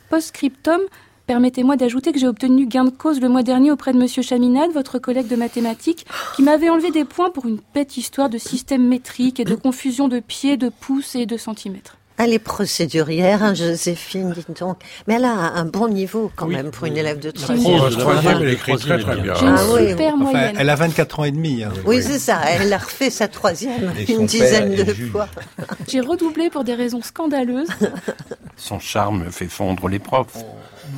Post-scriptum, 0.10 0.82
Permettez-moi 1.28 1.76
d'ajouter 1.76 2.12
que 2.12 2.20
j'ai 2.20 2.28
obtenu 2.28 2.68
gain 2.68 2.86
de 2.86 2.91
cause 2.91 3.20
le 3.20 3.30
mois 3.30 3.41
dernier 3.41 3.72
auprès 3.72 3.94
de 3.94 3.98
Monsieur 3.98 4.22
Chaminade, 4.22 4.72
votre 4.72 5.00
collègue 5.00 5.28
de 5.28 5.36
mathématiques, 5.36 6.06
qui 6.36 6.44
m'avait 6.44 6.70
enlevé 6.70 6.91
des 6.91 7.04
points 7.04 7.32
pour 7.32 7.48
une 7.48 7.60
bête 7.74 7.98
histoire 7.98 8.30
de 8.30 8.38
système 8.38 8.88
métrique 8.88 9.39
et 9.39 9.44
de 9.44 9.56
confusion 9.56 10.08
de 10.08 10.20
pieds, 10.20 10.56
de 10.56 10.70
pouces 10.70 11.15
et 11.15 11.26
de 11.26 11.38
centimètres. 11.38 11.98
Elle 12.17 12.32
est 12.32 12.39
procédurière, 12.39 13.43
hein, 13.43 13.54
Joséphine, 13.54 14.32
dites 14.32 14.58
donc. 14.62 14.78
Mais 15.06 15.15
elle 15.15 15.25
a 15.25 15.32
un 15.34 15.65
bon 15.65 15.89
niveau 15.89 16.32
quand 16.38 16.47
même 16.47 16.71
pour 16.71 16.86
une 16.86 16.95
élève 16.95 17.19
de 17.19 17.30
troisième. 17.30 17.82
Oh, 17.82 17.89
troisième, 17.89 18.41
elle 18.41 18.49
écrit 18.54 18.78
très 18.78 18.97
très 18.99 19.17
bien. 19.17 19.34
J'ai 19.36 19.45
une 19.45 19.56
Ah 19.58 19.63
oui. 19.73 19.89
super 19.89 20.13
Enfin, 20.13 20.23
moyenne. 20.32 20.56
elle 20.58 20.69
a 20.69 20.75
24 20.75 21.19
ans 21.19 21.23
et 21.25 21.32
demi. 21.32 21.63
hein. 21.63 21.73
Oui, 21.86 22.01
c'est 22.01 22.17
ça. 22.19 22.39
Elle 22.47 22.71
a 22.71 22.78
refait 22.78 23.10
sa 23.10 23.28
troisième 23.28 23.91
une 24.08 24.25
dizaine 24.28 24.75
de 24.75 24.93
fois. 25.12 25.28
J'ai 25.89 25.99
redoublé 25.99 26.49
pour 26.49 26.63
des 26.63 26.73
raisons 26.73 27.01
scandaleuses. 27.01 27.67
Son 28.56 28.80
charme 28.80 29.30
fait 29.32 29.47
fondre 29.49 29.89
les 29.89 29.99
profs. 29.99 30.38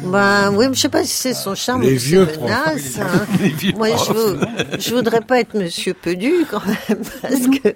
Ben 0.03 0.51
oui, 0.53 0.67
mais 0.67 0.75
je 0.75 0.81
sais 0.81 0.89
pas 0.89 1.03
si 1.03 1.13
c'est 1.13 1.33
son 1.33 1.55
charme 1.55 1.81
Les 1.81 1.95
ou 1.95 1.99
ses 1.99 2.05
vieux 2.09 2.25
profs. 2.27 2.43
menaces. 2.43 2.99
hein. 2.99 3.25
Les 3.41 3.49
vieux 3.49 3.71
Moi, 3.75 3.87
je, 3.95 4.11
vou- 4.13 4.45
je 4.77 4.93
voudrais 4.93 5.21
pas 5.21 5.39
être 5.39 5.55
Monsieur 5.55 5.93
Pedu 5.95 6.45
quand 6.51 6.61
même, 6.65 6.99
parce 7.21 7.47
que 7.47 7.73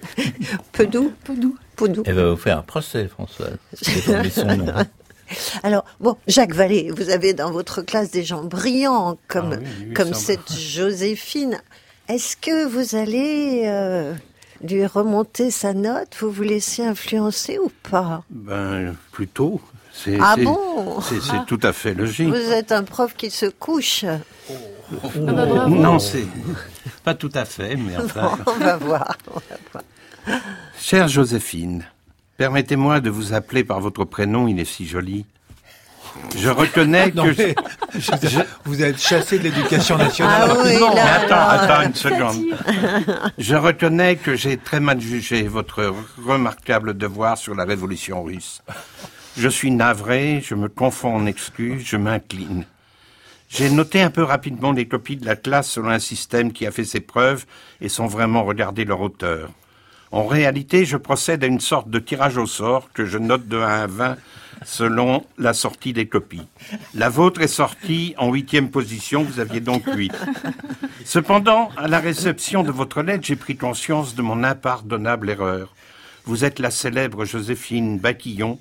Pedou, 0.73 1.11
Pedou. 1.23 1.55
Elle 2.05 2.15
va 2.15 2.29
vous 2.31 2.37
faire 2.37 2.57
un 2.59 2.61
procès, 2.63 3.07
Françoise. 3.07 3.57
Son 4.31 4.45
nom. 4.57 4.73
Alors, 5.63 5.85
bon, 6.01 6.17
Jacques 6.27 6.53
Vallée, 6.53 6.91
vous 6.95 7.09
avez 7.09 7.33
dans 7.33 7.51
votre 7.51 7.81
classe 7.81 8.11
des 8.11 8.23
gens 8.23 8.43
brillants 8.43 9.17
comme, 9.29 9.53
Ah 9.53 9.59
oui, 9.61 9.85
oui, 9.87 9.93
comme 9.93 10.13
cette 10.13 10.51
Joséphine. 10.57 11.61
Est-ce 12.09 12.35
que 12.35 12.65
vous 12.65 12.95
allez 12.97 13.61
euh, 13.65 14.13
lui 14.61 14.85
remonter 14.85 15.49
sa 15.49 15.73
note? 15.73 16.09
Vous 16.19 16.31
vous 16.31 16.43
laissez 16.43 16.83
influencer 16.83 17.59
ou 17.59 17.71
pas? 17.89 18.23
Ben, 18.29 18.93
plutôt. 19.13 19.61
C'est, 19.93 20.17
Ah 20.21 20.33
c'est- 20.35 20.43
bon? 20.43 20.99
c'est, 21.01 21.21
c'est 21.21 21.45
tout 21.47 21.59
à 21.63 21.71
fait 21.71 21.93
logique. 21.93 22.27
Vous 22.27 22.35
êtes 22.35 22.71
un 22.73 22.83
prof 22.83 23.13
qui 23.15 23.29
se 23.29 23.45
couche. 23.45 24.03
Ah 24.03 24.15
bah. 25.31 25.67
Non, 25.69 25.99
c'est 25.99 26.25
pas 27.05 27.13
tout 27.13 27.31
à 27.33 27.45
fait, 27.45 27.75
mais 27.77 27.95
enfin. 28.03 28.37
On 28.47 28.53
va 28.57 28.75
voir. 28.77 29.17
on 29.33 29.39
va 29.39 29.57
voir. 29.71 30.39
Chère 30.81 31.07
Joséphine, 31.07 31.85
permettez-moi 32.37 32.99
de 33.01 33.09
vous 33.09 33.33
appeler 33.33 33.63
par 33.63 33.79
votre 33.79 34.03
prénom, 34.03 34.47
il 34.47 34.59
est 34.59 34.65
si 34.65 34.87
joli. 34.87 35.25
Je 36.35 36.49
reconnais 36.49 37.11
Non, 37.15 37.25
que... 37.25 37.35
mais, 37.37 37.55
je- 37.93 38.39
vous 38.65 38.81
êtes 38.81 38.99
chassé 38.99 39.37
de 39.37 39.43
l'éducation 39.43 39.97
nationale. 39.97 40.49
Ah 40.51 40.55
oui, 40.65 40.77
Non, 40.79 40.93
mais 40.93 40.99
attends, 41.01 41.35
là, 41.35 41.49
attends 41.61 41.87
une 41.87 41.93
seconde. 41.95 42.43
Je 43.37 43.55
reconnais 43.55 44.15
que 44.17 44.35
j'ai 44.35 44.57
très 44.57 44.79
mal 44.79 44.99
jugé 44.99 45.43
votre 45.43 45.93
remarquable 46.25 46.97
devoir 46.97 47.37
sur 47.37 47.53
la 47.55 47.63
révolution 47.63 48.23
russe. 48.23 48.61
Je 49.37 49.47
suis 49.47 49.71
navré, 49.71 50.41
je 50.43 50.55
me 50.55 50.67
confonds 50.67 51.15
en 51.15 51.25
excuses, 51.27 51.83
je 51.85 51.95
m'incline. 51.95 52.65
J'ai 53.49 53.69
noté 53.69 54.01
un 54.01 54.09
peu 54.09 54.23
rapidement 54.23 54.71
les 54.71 54.87
copies 54.87 55.15
de 55.17 55.25
la 55.25 55.35
classe 55.35 55.69
selon 55.69 55.89
un 55.89 55.99
système 55.99 56.51
qui 56.51 56.65
a 56.65 56.71
fait 56.71 56.85
ses 56.85 57.01
preuves 57.01 57.45
et 57.81 57.87
sans 57.89 58.07
vraiment 58.07 58.43
regarder 58.43 58.83
leur 58.83 58.99
auteur. 59.01 59.49
En 60.11 60.25
réalité, 60.25 60.85
je 60.85 60.97
procède 60.97 61.43
à 61.43 61.47
une 61.47 61.61
sorte 61.61 61.89
de 61.89 61.99
tirage 61.99 62.37
au 62.37 62.45
sort 62.45 62.89
que 62.93 63.05
je 63.05 63.17
note 63.17 63.47
de 63.47 63.57
1 63.57 63.83
à 63.83 63.87
20 63.87 64.17
selon 64.65 65.25
la 65.37 65.53
sortie 65.53 65.93
des 65.93 66.07
copies. 66.07 66.47
La 66.93 67.09
vôtre 67.09 67.41
est 67.41 67.47
sortie 67.47 68.13
en 68.17 68.31
huitième 68.31 68.69
position, 68.69 69.23
vous 69.23 69.39
aviez 69.39 69.59
donc 69.59 69.83
8. 69.87 70.13
Cependant, 71.05 71.69
à 71.77 71.87
la 71.87 71.99
réception 71.99 72.61
de 72.61 72.71
votre 72.71 73.01
lettre, 73.01 73.25
j'ai 73.25 73.35
pris 73.35 73.55
conscience 73.55 74.13
de 74.13 74.21
mon 74.21 74.43
impardonnable 74.43 75.29
erreur. 75.29 75.73
Vous 76.25 76.45
êtes 76.45 76.59
la 76.59 76.71
célèbre 76.71 77.25
Joséphine 77.25 77.97
Baquillon, 77.97 78.59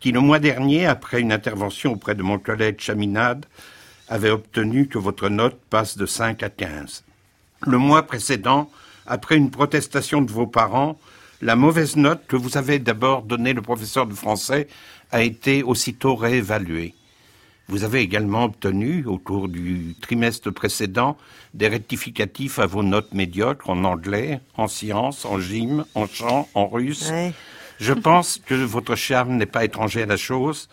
qui 0.00 0.12
le 0.12 0.20
mois 0.20 0.38
dernier, 0.38 0.86
après 0.86 1.20
une 1.20 1.32
intervention 1.32 1.92
auprès 1.92 2.14
de 2.14 2.22
mon 2.22 2.38
collègue 2.38 2.80
Chaminade, 2.80 3.44
avait 4.08 4.30
obtenu 4.30 4.88
que 4.88 4.98
votre 4.98 5.28
note 5.28 5.58
passe 5.68 5.98
de 5.98 6.06
5 6.06 6.42
à 6.42 6.48
15. 6.48 7.04
Le 7.66 7.78
mois 7.78 8.02
précédent, 8.04 8.70
après 9.06 9.36
une 9.36 9.50
protestation 9.50 10.22
de 10.22 10.30
vos 10.30 10.46
parents, 10.46 10.98
la 11.40 11.56
mauvaise 11.56 11.96
note 11.96 12.26
que 12.26 12.36
vous 12.36 12.56
avez 12.56 12.78
d'abord 12.78 13.22
donnée 13.22 13.52
le 13.52 13.62
professeur 13.62 14.06
de 14.06 14.14
français 14.14 14.68
a 15.10 15.22
été 15.22 15.62
aussitôt 15.62 16.14
réévaluée. 16.14 16.94
Vous 17.68 17.84
avez 17.84 18.00
également 18.00 18.44
obtenu, 18.44 19.04
au 19.06 19.18
cours 19.18 19.48
du 19.48 19.94
trimestre 20.00 20.50
précédent, 20.50 21.16
des 21.54 21.68
rectificatifs 21.68 22.58
à 22.58 22.66
vos 22.66 22.82
notes 22.82 23.14
médiocres 23.14 23.70
en 23.70 23.84
anglais, 23.84 24.40
en 24.56 24.68
sciences, 24.68 25.24
en 25.24 25.40
gym, 25.40 25.84
en 25.94 26.06
chant, 26.06 26.48
en 26.54 26.66
russe. 26.66 27.10
Ouais. 27.10 27.32
Je 27.78 27.92
pense 27.92 28.40
que 28.44 28.54
votre 28.54 28.94
charme 28.94 29.36
n'est 29.36 29.46
pas 29.46 29.64
étranger 29.64 30.02
à 30.02 30.06
la 30.06 30.16
chose, 30.16 30.68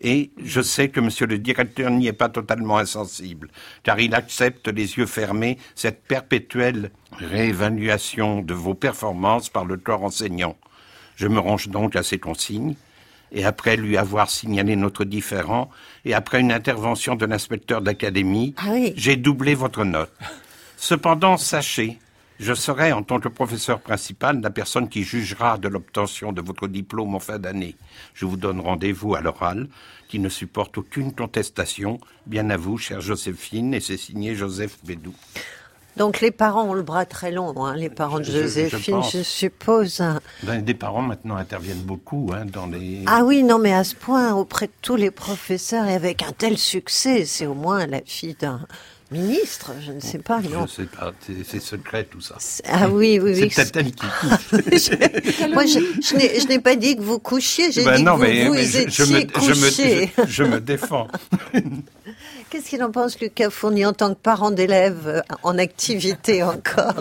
et 0.00 0.30
je 0.42 0.60
sais 0.60 0.88
que 0.88 1.00
monsieur 1.00 1.26
le 1.26 1.38
directeur 1.38 1.90
n'y 1.90 2.06
est 2.06 2.12
pas 2.12 2.28
totalement 2.28 2.78
insensible, 2.78 3.48
car 3.82 3.98
il 3.98 4.14
accepte 4.14 4.68
les 4.68 4.96
yeux 4.98 5.06
fermés 5.06 5.58
cette 5.74 6.02
perpétuelle 6.04 6.90
réévaluation 7.18 8.40
de 8.42 8.54
vos 8.54 8.74
performances 8.74 9.48
par 9.48 9.64
le 9.64 9.76
corps 9.76 10.02
enseignant. 10.04 10.56
Je 11.16 11.28
me 11.28 11.38
range 11.38 11.68
donc 11.68 11.96
à 11.96 12.02
ses 12.02 12.18
consignes, 12.18 12.74
et 13.32 13.44
après 13.44 13.76
lui 13.76 13.96
avoir 13.96 14.30
signalé 14.30 14.76
notre 14.76 15.04
différend, 15.04 15.70
et 16.04 16.14
après 16.14 16.40
une 16.40 16.52
intervention 16.52 17.16
de 17.16 17.24
l'inspecteur 17.26 17.80
d'académie, 17.80 18.54
Ah 18.58 18.70
oui. 18.72 18.92
j'ai 18.96 19.16
doublé 19.16 19.54
votre 19.54 19.84
note. 19.84 20.12
Cependant, 20.76 21.36
sachez, 21.38 21.98
je 22.38 22.54
serai, 22.54 22.92
en 22.92 23.02
tant 23.02 23.18
que 23.20 23.28
professeur 23.28 23.80
principal, 23.80 24.40
la 24.40 24.50
personne 24.50 24.88
qui 24.88 25.02
jugera 25.02 25.58
de 25.58 25.68
l'obtention 25.68 26.32
de 26.32 26.40
votre 26.40 26.66
diplôme 26.68 27.14
en 27.14 27.20
fin 27.20 27.38
d'année. 27.38 27.76
Je 28.14 28.26
vous 28.26 28.36
donne 28.36 28.60
rendez-vous 28.60 29.14
à 29.14 29.20
l'oral, 29.20 29.68
qui 30.08 30.18
ne 30.18 30.28
supporte 30.28 30.78
aucune 30.78 31.12
contestation. 31.12 31.98
Bien 32.26 32.50
à 32.50 32.56
vous, 32.56 32.78
chère 32.78 33.00
Joséphine, 33.00 33.74
et 33.74 33.80
c'est 33.80 33.96
signé 33.96 34.34
Joseph 34.34 34.78
Bédou. 34.84 35.14
Donc 35.96 36.20
les 36.20 36.30
parents 36.30 36.64
ont 36.64 36.74
le 36.74 36.82
bras 36.82 37.06
très 37.06 37.30
long, 37.32 37.54
hein, 37.64 37.74
les 37.74 37.88
parents 37.88 38.18
de 38.18 38.24
Je- 38.24 38.32
je- 38.32 38.36
je 38.38 38.42
Joséphine, 38.68 39.02
je, 39.10 39.22
suppose. 39.22 40.02
Ben, 40.42 40.62
des 40.62 40.74
parents 40.74 41.00
maintenant 41.00 41.36
interviennent 41.36 41.80
beaucoup 41.84 42.30
hein, 42.34 42.44
dans 42.44 42.66
les... 42.66 43.02
Ah 43.06 43.24
oui, 43.24 43.42
non, 43.42 43.58
mais 43.58 43.72
à 43.72 43.82
ce 43.82 43.94
point, 43.94 44.34
auprès 44.34 44.66
de 44.66 44.72
tous 44.82 44.96
les 44.96 45.10
professeurs 45.10 45.86
et 45.86 45.94
avec 45.94 46.22
un 46.22 46.32
tel 46.32 46.58
succès, 46.58 47.24
c'est 47.24 47.46
au 47.46 47.54
moins 47.54 47.86
la 47.86 48.02
fille 48.04 48.36
d'un 48.38 48.60
ministre, 49.10 49.72
je 49.84 49.92
ne 49.92 50.00
sais 50.00 50.18
pas, 50.18 50.40
non. 50.40 50.66
Je 50.66 50.72
sais 50.82 50.86
pas, 50.86 51.12
c'est- 51.24 51.44
c'est 51.48 51.60
secret 51.60 52.04
tout 52.10 52.20
ça. 52.20 52.36
Ah 52.68 52.88
oui, 52.88 53.18
oui, 53.22 53.34
C'est 53.36 53.42
oui. 53.42 53.48
peut-être 53.54 53.76
elle 53.76 53.92
qui 53.92 54.06
couche. 54.20 55.48
Moi, 55.52 55.64
je, 55.66 55.78
je 56.02 56.16
n'ai- 56.16 56.40
je 56.40 56.48
n'ai 56.48 56.58
pas 56.58 56.74
dit 56.76 56.96
que 56.96 57.02
vous 57.02 57.18
couchiez, 57.18 57.70
j'ai 57.72 57.84
Ben 57.84 57.96
dit 57.96 58.02
non, 58.02 58.12
que 58.14 58.16
vous, 58.18 58.22
mais, 58.24 58.46
vous 58.48 58.54
mais 58.54 58.64
je, 58.64 58.88
je 58.88 59.02
étiez 59.02 59.04
me, 59.14 59.20
je, 59.20 59.26
couché. 59.26 60.12
me, 60.18 60.24
je, 60.26 60.30
je 60.32 60.42
me 60.44 60.60
défends. 60.60 61.08
Qu'est-ce 62.50 62.68
qu'il 62.70 62.82
en 62.82 62.90
pense, 62.90 63.18
Lucas 63.20 63.50
Fournier, 63.50 63.86
en 63.86 63.92
tant 63.92 64.14
que 64.14 64.18
parent 64.20 64.50
d'élève 64.50 65.02
euh, 65.06 65.20
en 65.42 65.58
activité 65.58 66.42
encore 66.42 66.94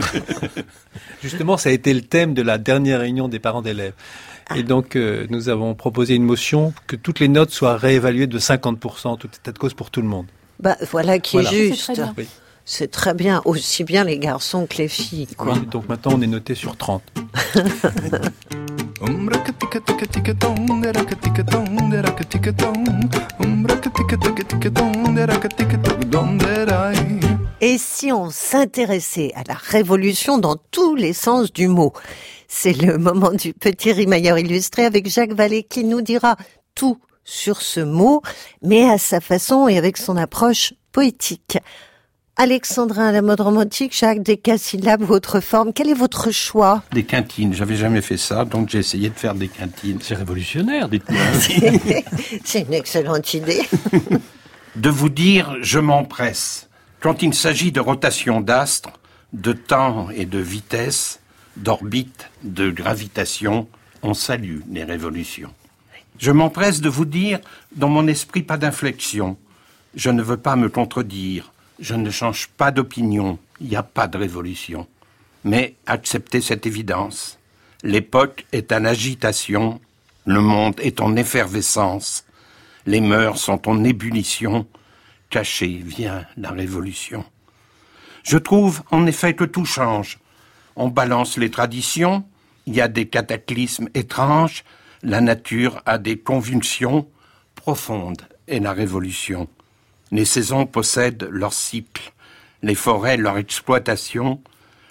Justement, 1.24 1.58
ça 1.58 1.70
a 1.70 1.72
été 1.72 1.94
le 1.94 2.02
thème 2.02 2.34
de 2.34 2.42
la 2.42 2.58
dernière 2.58 3.00
réunion 3.02 3.28
des 3.28 3.40
parents 3.40 3.62
d'élèves. 3.62 3.94
Et 4.56 4.64
donc, 4.64 4.96
euh, 4.96 5.26
nous 5.30 5.50
avons 5.50 5.74
proposé 5.74 6.14
une 6.16 6.24
motion 6.24 6.74
que 6.88 6.96
toutes 6.96 7.20
les 7.20 7.28
notes 7.28 7.50
soient 7.52 7.78
réévaluées 7.78 8.28
de 8.28 8.38
50%, 8.40 9.18
tout 9.18 9.28
état 9.28 9.52
de 9.52 9.58
cause 9.58 9.74
pour 9.74 9.90
tout 9.90 10.02
le 10.02 10.08
monde. 10.08 10.28
Bah, 10.60 10.78
voilà 10.92 11.20
qui 11.20 11.38
Voilà. 11.38 11.52
est 11.52 11.54
C'est 11.54 11.68
juste. 11.68 11.94
très. 11.94 12.28
C'est 12.68 12.90
très 12.90 13.14
bien, 13.14 13.42
aussi 13.46 13.84
bien 13.84 14.04
les 14.04 14.18
garçons 14.18 14.66
que 14.66 14.78
les 14.78 14.88
filles, 14.88 15.28
quoi. 15.38 15.54
Oui, 15.54 15.66
donc 15.68 15.88
maintenant 15.88 16.14
on 16.16 16.22
est 16.22 16.28
noté 16.28 16.56
sur 16.56 16.76
30. 16.76 17.04
Et 27.62 27.78
si 27.78 28.12
on 28.12 28.30
s'intéressait 28.30 29.32
à 29.36 29.44
la 29.48 29.54
révolution 29.56 30.38
dans 30.38 30.56
tous 30.72 30.96
les 30.96 31.14
sens 31.14 31.52
du 31.54 31.68
mot? 31.68 31.94
C'est 32.48 32.74
le 32.74 32.98
moment 32.98 33.32
du 33.32 33.54
petit 33.54 33.92
rimailleur 33.92 34.38
illustré 34.38 34.86
avec 34.86 35.10
Jacques 35.10 35.34
Vallée 35.34 35.64
qui 35.64 35.84
nous 35.84 36.02
dira 36.02 36.36
tout 36.76 36.98
sur 37.26 37.62
ce 37.62 37.82
mot, 37.82 38.22
mais 38.62 38.90
à 38.90 38.98
sa 38.98 39.20
façon 39.20 39.68
et 39.68 39.78
avec 39.78 39.98
son 39.98 40.16
approche 40.16 40.74
poétique. 40.92 41.58
Alexandrin 42.38 43.08
à 43.08 43.12
la 43.14 43.22
mode 43.22 43.40
romantique, 43.40 43.96
Jacques, 43.98 44.22
des 44.22 44.40
syllabes 44.58 45.10
ou 45.10 45.14
autre 45.14 45.40
forme, 45.40 45.72
quel 45.74 45.90
est 45.90 45.94
votre 45.94 46.32
choix? 46.32 46.84
Des 46.92 47.04
quintines, 47.04 47.54
j'avais 47.54 47.78
jamais 47.78 48.02
fait 48.02 48.18
ça, 48.18 48.44
donc 48.44 48.70
j'ai 48.70 48.80
essayé 48.80 49.10
de 49.10 49.16
faire 49.16 49.36
des 49.36 49.48
quintines. 49.48 50.00
C'est 50.02 50.16
révolutionnaire, 50.16 50.90
dites-moi. 50.90 51.22
C'est 52.44 52.62
une 52.62 52.74
excellente 52.74 53.34
idée. 53.34 53.62
de 54.76 54.90
vous 54.90 55.10
dire 55.10 55.56
je 55.62 55.80
m'empresse. 55.80 56.70
Quand 57.00 57.22
il 57.22 57.34
s'agit 57.34 57.72
de 57.72 57.80
rotation 57.80 58.42
d'astres, 58.42 59.00
de 59.32 59.54
temps 59.54 60.10
et 60.10 60.26
de 60.26 60.40
vitesse, 60.40 61.22
d'orbite, 61.56 62.30
de 62.44 62.70
gravitation, 62.70 63.68
on 64.04 64.14
salue 64.14 64.60
les 64.70 64.84
révolutions. 64.84 65.54
Je 66.18 66.32
m'empresse 66.32 66.82
de 66.82 66.90
vous 66.90 67.06
dire, 67.06 67.40
dans 67.76 67.90
mon 67.90 68.08
esprit, 68.08 68.44
pas 68.44 68.58
d'inflexion. 68.58 69.38
Je 69.96 70.10
ne 70.10 70.22
veux 70.22 70.38
pas 70.38 70.56
me 70.56 70.70
contredire. 70.70 71.52
Je 71.80 71.94
ne 71.94 72.10
change 72.10 72.48
pas 72.48 72.72
d'opinion. 72.72 73.38
Il 73.60 73.68
n'y 73.68 73.76
a 73.76 73.84
pas 73.84 74.08
de 74.08 74.18
révolution. 74.18 74.88
Mais 75.44 75.76
acceptez 75.86 76.42
cette 76.42 76.66
évidence. 76.66 77.38
L'époque 77.84 78.46
est 78.52 78.72
en 78.72 78.86
agitation. 78.86 79.80
Le 80.26 80.42
monde 80.42 80.80
est 80.80 81.02
en 81.02 81.16
effervescence. 81.16 82.26
Les 82.86 83.02
mœurs 83.02 83.40
sont 83.40 83.68
en 83.68 83.84
ébullition. 83.84 84.66
Cachée 85.30 85.82
vient 85.84 86.26
la 86.38 86.52
révolution. 86.52 87.26
Je 88.24 88.38
trouve 88.38 88.82
en 88.90 89.06
effet 89.06 89.36
que 89.36 89.44
tout 89.44 89.66
change. 89.66 90.20
On 90.76 90.88
balance 90.88 91.38
les 91.38 91.52
traditions, 91.52 92.26
il 92.66 92.76
y 92.76 92.82
a 92.82 92.88
des 92.88 93.08
cataclysmes 93.08 93.88
étranges, 93.94 94.64
la 95.04 95.22
nature 95.22 95.82
a 95.86 95.98
des 95.98 96.18
convulsions 96.18 97.08
profondes 97.56 98.22
et 98.48 98.60
la 98.60 98.74
révolution. 98.74 99.48
Les 100.12 100.26
saisons 100.26 100.66
possèdent 100.66 101.28
leur 101.32 101.54
cycle, 101.54 102.14
les 102.62 102.76
forêts 102.76 103.18
leur 103.18 103.38
exploitation, 103.38 104.42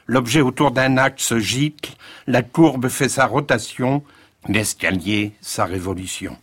l'objet 0.07 0.41
autour 0.41 0.71
d'un 0.71 0.97
axe 0.97 1.25
se 1.25 1.39
gicle, 1.39 1.93
la 2.27 2.43
courbe 2.43 2.89
fait 2.89 3.09
sa 3.09 3.27
rotation, 3.27 4.03
l'escalier 4.49 5.33
sa 5.41 5.65
révolution. 5.65 6.37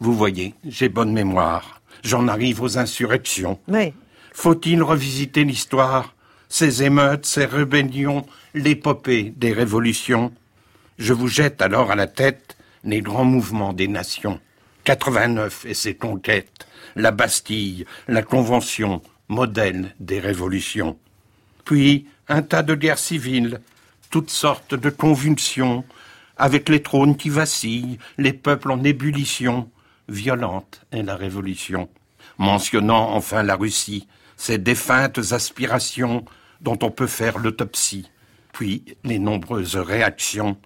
Vous 0.00 0.14
voyez, 0.14 0.54
j'ai 0.64 0.88
bonne 0.88 1.12
mémoire. 1.12 1.80
J'en 2.04 2.28
arrive 2.28 2.62
aux 2.62 2.78
insurrections. 2.78 3.58
Oui. 3.68 3.92
Faut-il 4.32 4.82
revisiter 4.82 5.44
l'histoire, 5.44 6.14
ces 6.48 6.82
émeutes, 6.82 7.24
ces 7.24 7.46
rébellions, 7.46 8.26
l'épopée 8.54 9.32
des 9.36 9.52
révolutions? 9.52 10.32
Je 10.98 11.14
vous 11.14 11.28
jette 11.28 11.62
alors 11.62 11.90
à 11.90 11.96
la 11.96 12.06
tête 12.06 12.55
les 12.86 13.02
grands 13.02 13.24
mouvements 13.24 13.72
des 13.72 13.88
nations. 13.88 14.40
89 14.84 15.66
et 15.66 15.74
ses 15.74 15.96
conquêtes, 15.96 16.66
la 16.94 17.10
Bastille, 17.10 17.84
la 18.06 18.22
Convention, 18.22 19.02
modèle 19.28 19.94
des 19.98 20.20
révolutions. 20.20 20.96
Puis 21.64 22.06
un 22.28 22.42
tas 22.42 22.62
de 22.62 22.74
guerres 22.74 22.98
civiles, 22.98 23.60
toutes 24.10 24.30
sortes 24.30 24.74
de 24.74 24.88
convulsions, 24.88 25.84
avec 26.36 26.68
les 26.68 26.82
trônes 26.82 27.16
qui 27.16 27.28
vacillent, 27.28 27.98
les 28.18 28.32
peuples 28.32 28.70
en 28.70 28.84
ébullition, 28.84 29.68
violente 30.08 30.82
est 30.92 31.02
la 31.02 31.16
révolution, 31.16 31.88
mentionnant 32.38 33.10
enfin 33.10 33.42
la 33.42 33.56
Russie, 33.56 34.06
ses 34.36 34.58
défuntes 34.58 35.32
aspirations 35.32 36.24
dont 36.60 36.78
on 36.82 36.90
peut 36.90 37.08
faire 37.08 37.38
l'autopsie, 37.38 38.08
puis 38.52 38.84
les 39.02 39.18
nombreuses 39.18 39.76
réactions, 39.76 40.56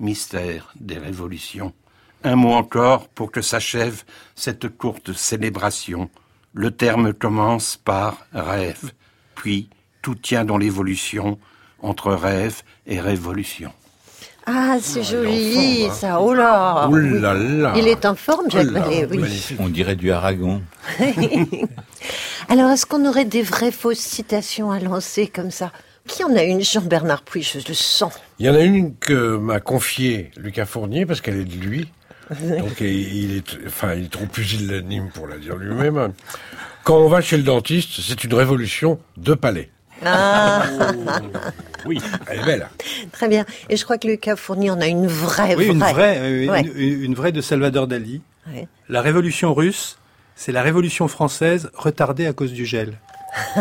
mystère 0.00 0.72
des 0.78 0.98
révolutions. 0.98 1.72
Un 2.24 2.36
mot 2.36 2.52
encore 2.52 3.08
pour 3.08 3.30
que 3.30 3.42
s'achève 3.42 4.02
cette 4.34 4.68
courte 4.68 5.12
célébration. 5.12 6.10
Le 6.52 6.70
terme 6.70 7.12
commence 7.12 7.76
par 7.76 8.18
rêve, 8.32 8.92
puis 9.34 9.68
tout 10.02 10.14
tient 10.16 10.44
dans 10.44 10.58
l'évolution 10.58 11.38
entre 11.80 12.12
rêve 12.12 12.62
et 12.86 13.00
révolution. 13.00 13.72
Ah, 14.50 14.78
c'est 14.80 15.02
joli, 15.02 15.88
ça. 15.92 16.20
Oh 16.20 16.32
là. 16.32 16.88
Ouh 16.88 16.96
là 16.96 17.34
là. 17.34 17.74
Il 17.76 17.86
est 17.86 18.06
en 18.06 18.14
forme, 18.14 18.50
Jacques 18.50 18.68
Oh 18.70 18.72
là, 18.72 18.80
Vallée, 18.80 19.06
oui. 19.10 19.18
magnifique. 19.18 19.58
On 19.60 19.68
dirait 19.68 19.94
du 19.94 20.10
Aragon. 20.10 20.62
Alors, 22.48 22.70
est-ce 22.70 22.86
qu'on 22.86 23.04
aurait 23.06 23.26
des 23.26 23.42
vraies 23.42 23.70
fausses 23.72 23.98
citations 23.98 24.70
à 24.70 24.78
lancer 24.80 25.26
comme 25.26 25.50
ça? 25.50 25.70
Qui 26.08 26.24
en 26.24 26.34
a 26.34 26.42
une 26.42 26.62
Jean-Bernard 26.62 27.22
Puy, 27.22 27.42
je 27.42 27.58
le 27.68 27.74
sens. 27.74 28.12
Il 28.38 28.46
y 28.46 28.50
en 28.50 28.54
a 28.54 28.60
une 28.60 28.96
que 28.96 29.36
m'a 29.36 29.60
confiée 29.60 30.30
Lucas 30.36 30.66
Fournier 30.66 31.06
parce 31.06 31.20
qu'elle 31.20 31.36
est 31.36 31.44
de 31.44 31.54
lui. 31.64 31.88
Donc 32.30 32.80
il 32.80 33.36
est, 33.36 33.44
enfin, 33.66 33.94
il 33.94 34.04
est 34.04 34.10
trop 34.10 34.26
pusillanime 34.26 35.10
pour 35.14 35.26
la 35.26 35.38
dire 35.38 35.56
lui-même. 35.56 36.12
Quand 36.84 36.98
on 36.98 37.08
va 37.08 37.20
chez 37.20 37.36
le 37.36 37.42
dentiste, 37.42 38.00
c'est 38.00 38.22
une 38.24 38.34
révolution 38.34 38.98
de 39.16 39.34
palais. 39.34 39.70
Ah, 40.04 40.64
Oui. 41.86 42.00
Elle 42.28 42.40
est 42.40 42.44
belle. 42.44 42.68
très 43.12 43.28
bien. 43.28 43.44
Et 43.68 43.76
je 43.76 43.84
crois 43.84 43.98
que 43.98 44.06
Lucas 44.06 44.36
Fournier 44.36 44.70
en 44.70 44.80
a 44.80 44.86
une 44.86 45.06
vraie, 45.06 45.54
Oui, 45.56 45.66
une 45.68 45.78
vraie. 45.80 46.46
Ouais. 46.48 46.62
une, 46.62 47.02
une 47.04 47.14
vraie 47.14 47.32
de 47.32 47.40
Salvador 47.40 47.86
Dali. 47.86 48.20
Ouais. 48.52 48.66
La 48.88 49.00
révolution 49.02 49.54
russe, 49.54 49.98
c'est 50.36 50.52
la 50.52 50.62
révolution 50.62 51.08
française 51.08 51.70
retardée 51.74 52.26
à 52.26 52.32
cause 52.32 52.52
du 52.52 52.64
gel. 52.66 52.98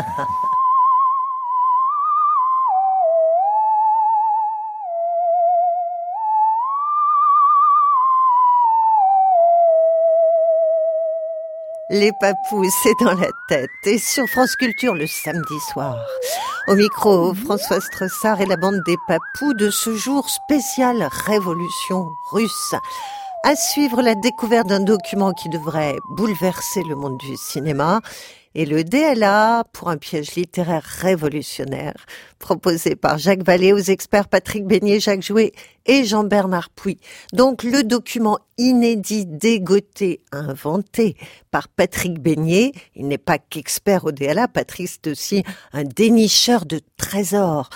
Les 11.89 12.12
papous, 12.12 12.69
c'est 12.84 13.00
dans 13.00 13.13
la 13.13 13.30
tête. 13.47 13.69
Et 13.86 13.97
sur 13.97 14.28
France 14.28 14.58
Culture 14.58 14.93
le 14.93 15.08
samedi 15.08 15.58
soir. 15.71 15.97
Au 16.67 16.76
micro, 16.76 17.34
François 17.34 17.80
Stressard 17.80 18.41
et 18.41 18.45
la 18.45 18.58
bande 18.58 18.82
des 18.86 18.97
papous 19.08 19.54
de 19.54 19.69
ce 19.69 19.95
jour 19.95 20.30
spécial 20.30 21.08
Révolution 21.26 22.10
russe. 22.32 22.76
À 23.45 23.56
suivre 23.56 24.02
la 24.02 24.15
découverte 24.15 24.67
d'un 24.67 24.82
document 24.82 25.32
qui 25.32 25.47
devrait 25.47 25.95
bouleverser 26.10 26.84
le 26.84 26.97
monde 26.97 27.17
du 27.17 27.38
cinéma 27.38 28.02
et 28.58 28.65
le 28.65 28.84
DLA 28.84 29.65
pour 29.72 29.88
un 29.88 29.98
piège 29.98 30.34
littéraire 30.34 30.84
révolutionnaire 30.84 31.93
proposé 32.39 32.96
par 32.96 33.20
Jacques 33.20 33.43
Vallée 33.43 33.72
aux 33.72 33.78
experts 33.78 34.28
Patrick 34.28 34.65
Beignet, 34.65 35.00
Jacques 35.00 35.22
Jouet 35.22 35.52
et 35.86 36.06
Jean-Bernard 36.06 36.72
Puy. 36.72 36.98
Donc 37.34 37.62
le 37.62 37.84
document 37.84 38.39
inédit, 38.58 39.28
dégoté, 39.28 40.22
inventé 40.32 41.15
par 41.52 41.67
Patrick 41.67 42.20
Beignet, 42.20 42.72
il 42.96 43.08
n'est 43.08 43.20
pas 43.20 43.38
qu'expert 43.38 44.06
au 44.06 44.12
DLA, 44.12 44.48
Patrick 44.48 44.89
c'est 44.89 45.12
aussi 45.12 45.43
un 45.72 45.84
dénicheur 45.84 46.65
de 46.65 46.82
trésors. 46.98 47.70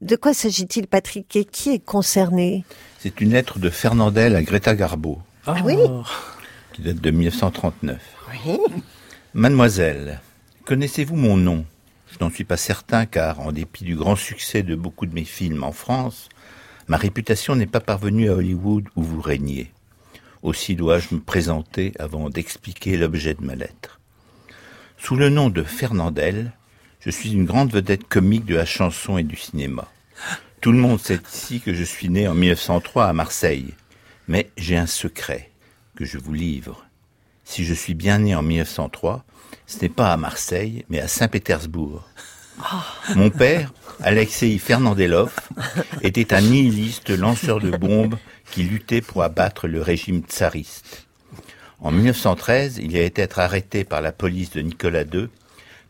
De 0.00 0.16
quoi 0.16 0.34
s'agit-il 0.34 0.88
Patrick 0.88 1.36
et 1.36 1.44
qui 1.44 1.70
est 1.70 1.84
concerné? 1.84 2.64
C'est 2.98 3.20
une 3.20 3.30
lettre 3.30 3.60
de 3.60 3.70
Fernandel 3.70 4.34
à 4.34 4.42
Greta 4.42 4.74
Garbo, 4.74 5.20
Ah 5.46 5.54
oui 5.64 5.76
qui 6.72 6.82
date 6.82 6.96
de 6.96 7.10
1939. 7.12 7.98
Oui. 8.46 8.58
Mademoiselle, 9.32 10.20
connaissez-vous 10.64 11.16
mon 11.16 11.36
nom? 11.36 11.66
Je 12.10 12.18
n'en 12.20 12.30
suis 12.30 12.44
pas 12.44 12.56
certain 12.56 13.06
car, 13.06 13.40
en 13.40 13.52
dépit 13.52 13.84
du 13.84 13.96
grand 13.96 14.16
succès 14.16 14.62
de 14.62 14.74
beaucoup 14.74 15.06
de 15.06 15.14
mes 15.14 15.24
films 15.24 15.62
en 15.62 15.72
France, 15.72 16.28
ma 16.88 16.96
réputation 16.96 17.54
n'est 17.54 17.66
pas 17.66 17.80
parvenue 17.80 18.30
à 18.30 18.34
Hollywood 18.34 18.86
où 18.96 19.02
vous 19.02 19.20
régnez. 19.20 19.70
Aussi 20.42 20.74
dois-je 20.74 21.14
me 21.14 21.20
présenter 21.20 21.92
avant 21.98 22.30
d'expliquer 22.30 22.96
l'objet 22.96 23.34
de 23.34 23.44
ma 23.44 23.54
lettre. 23.54 24.00
Sous 24.96 25.16
le 25.16 25.28
nom 25.28 25.50
de 25.50 25.62
Fernandel, 25.62 26.52
je 27.00 27.10
suis 27.10 27.32
une 27.32 27.44
grande 27.44 27.72
vedette 27.72 28.08
comique 28.08 28.46
de 28.46 28.54
la 28.54 28.66
chanson 28.66 29.18
et 29.18 29.22
du 29.22 29.36
cinéma. 29.36 29.88
Tout 30.60 30.72
le 30.72 30.78
monde 30.78 31.00
sait 31.00 31.20
ici 31.30 31.60
que 31.60 31.74
je 31.74 31.84
suis 31.84 32.08
né 32.08 32.26
en 32.26 32.34
1903 32.34 33.06
à 33.06 33.12
Marseille. 33.12 33.74
Mais 34.28 34.50
j'ai 34.56 34.78
un 34.78 34.86
secret 34.86 35.50
que 35.94 36.06
je 36.06 36.16
vous 36.16 36.32
livre. 36.32 36.86
Si 37.44 37.64
je 37.64 37.74
suis 37.74 37.92
bien 37.92 38.20
né 38.20 38.34
en 38.34 38.42
1903, 38.42 39.26
ce 39.66 39.80
n'est 39.80 39.88
pas 39.88 40.12
à 40.12 40.16
Marseille, 40.16 40.84
mais 40.88 41.00
à 41.00 41.08
Saint-Pétersbourg. 41.08 42.08
Mon 43.14 43.30
père, 43.30 43.72
Alexei 44.00 44.58
Fernandelov, 44.58 45.34
était 46.02 46.34
un 46.34 46.40
nihiliste 46.40 47.10
lanceur 47.10 47.60
de 47.60 47.70
bombes 47.70 48.16
qui 48.50 48.62
luttait 48.62 49.00
pour 49.00 49.22
abattre 49.22 49.66
le 49.66 49.82
régime 49.82 50.22
tsariste. 50.22 51.06
En 51.80 51.90
1913, 51.90 52.78
il 52.82 52.96
a 52.96 53.02
être 53.02 53.38
arrêté 53.38 53.84
par 53.84 54.00
la 54.00 54.12
police 54.12 54.50
de 54.50 54.60
Nicolas 54.60 55.02
II 55.02 55.28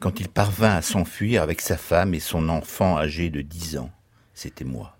quand 0.01 0.21
il 0.21 0.29
parvint 0.29 0.75
à 0.75 0.83
s'enfuir 0.83 1.43
avec 1.43 1.61
sa 1.61 1.77
femme 1.77 2.15
et 2.15 2.21
son 2.21 2.49
enfant 2.49 2.99
âgé 2.99 3.31
de 3.31 3.43
dix 3.43 3.77
ans. 3.77 3.91
C'était 4.35 4.65
moi. 4.65 4.97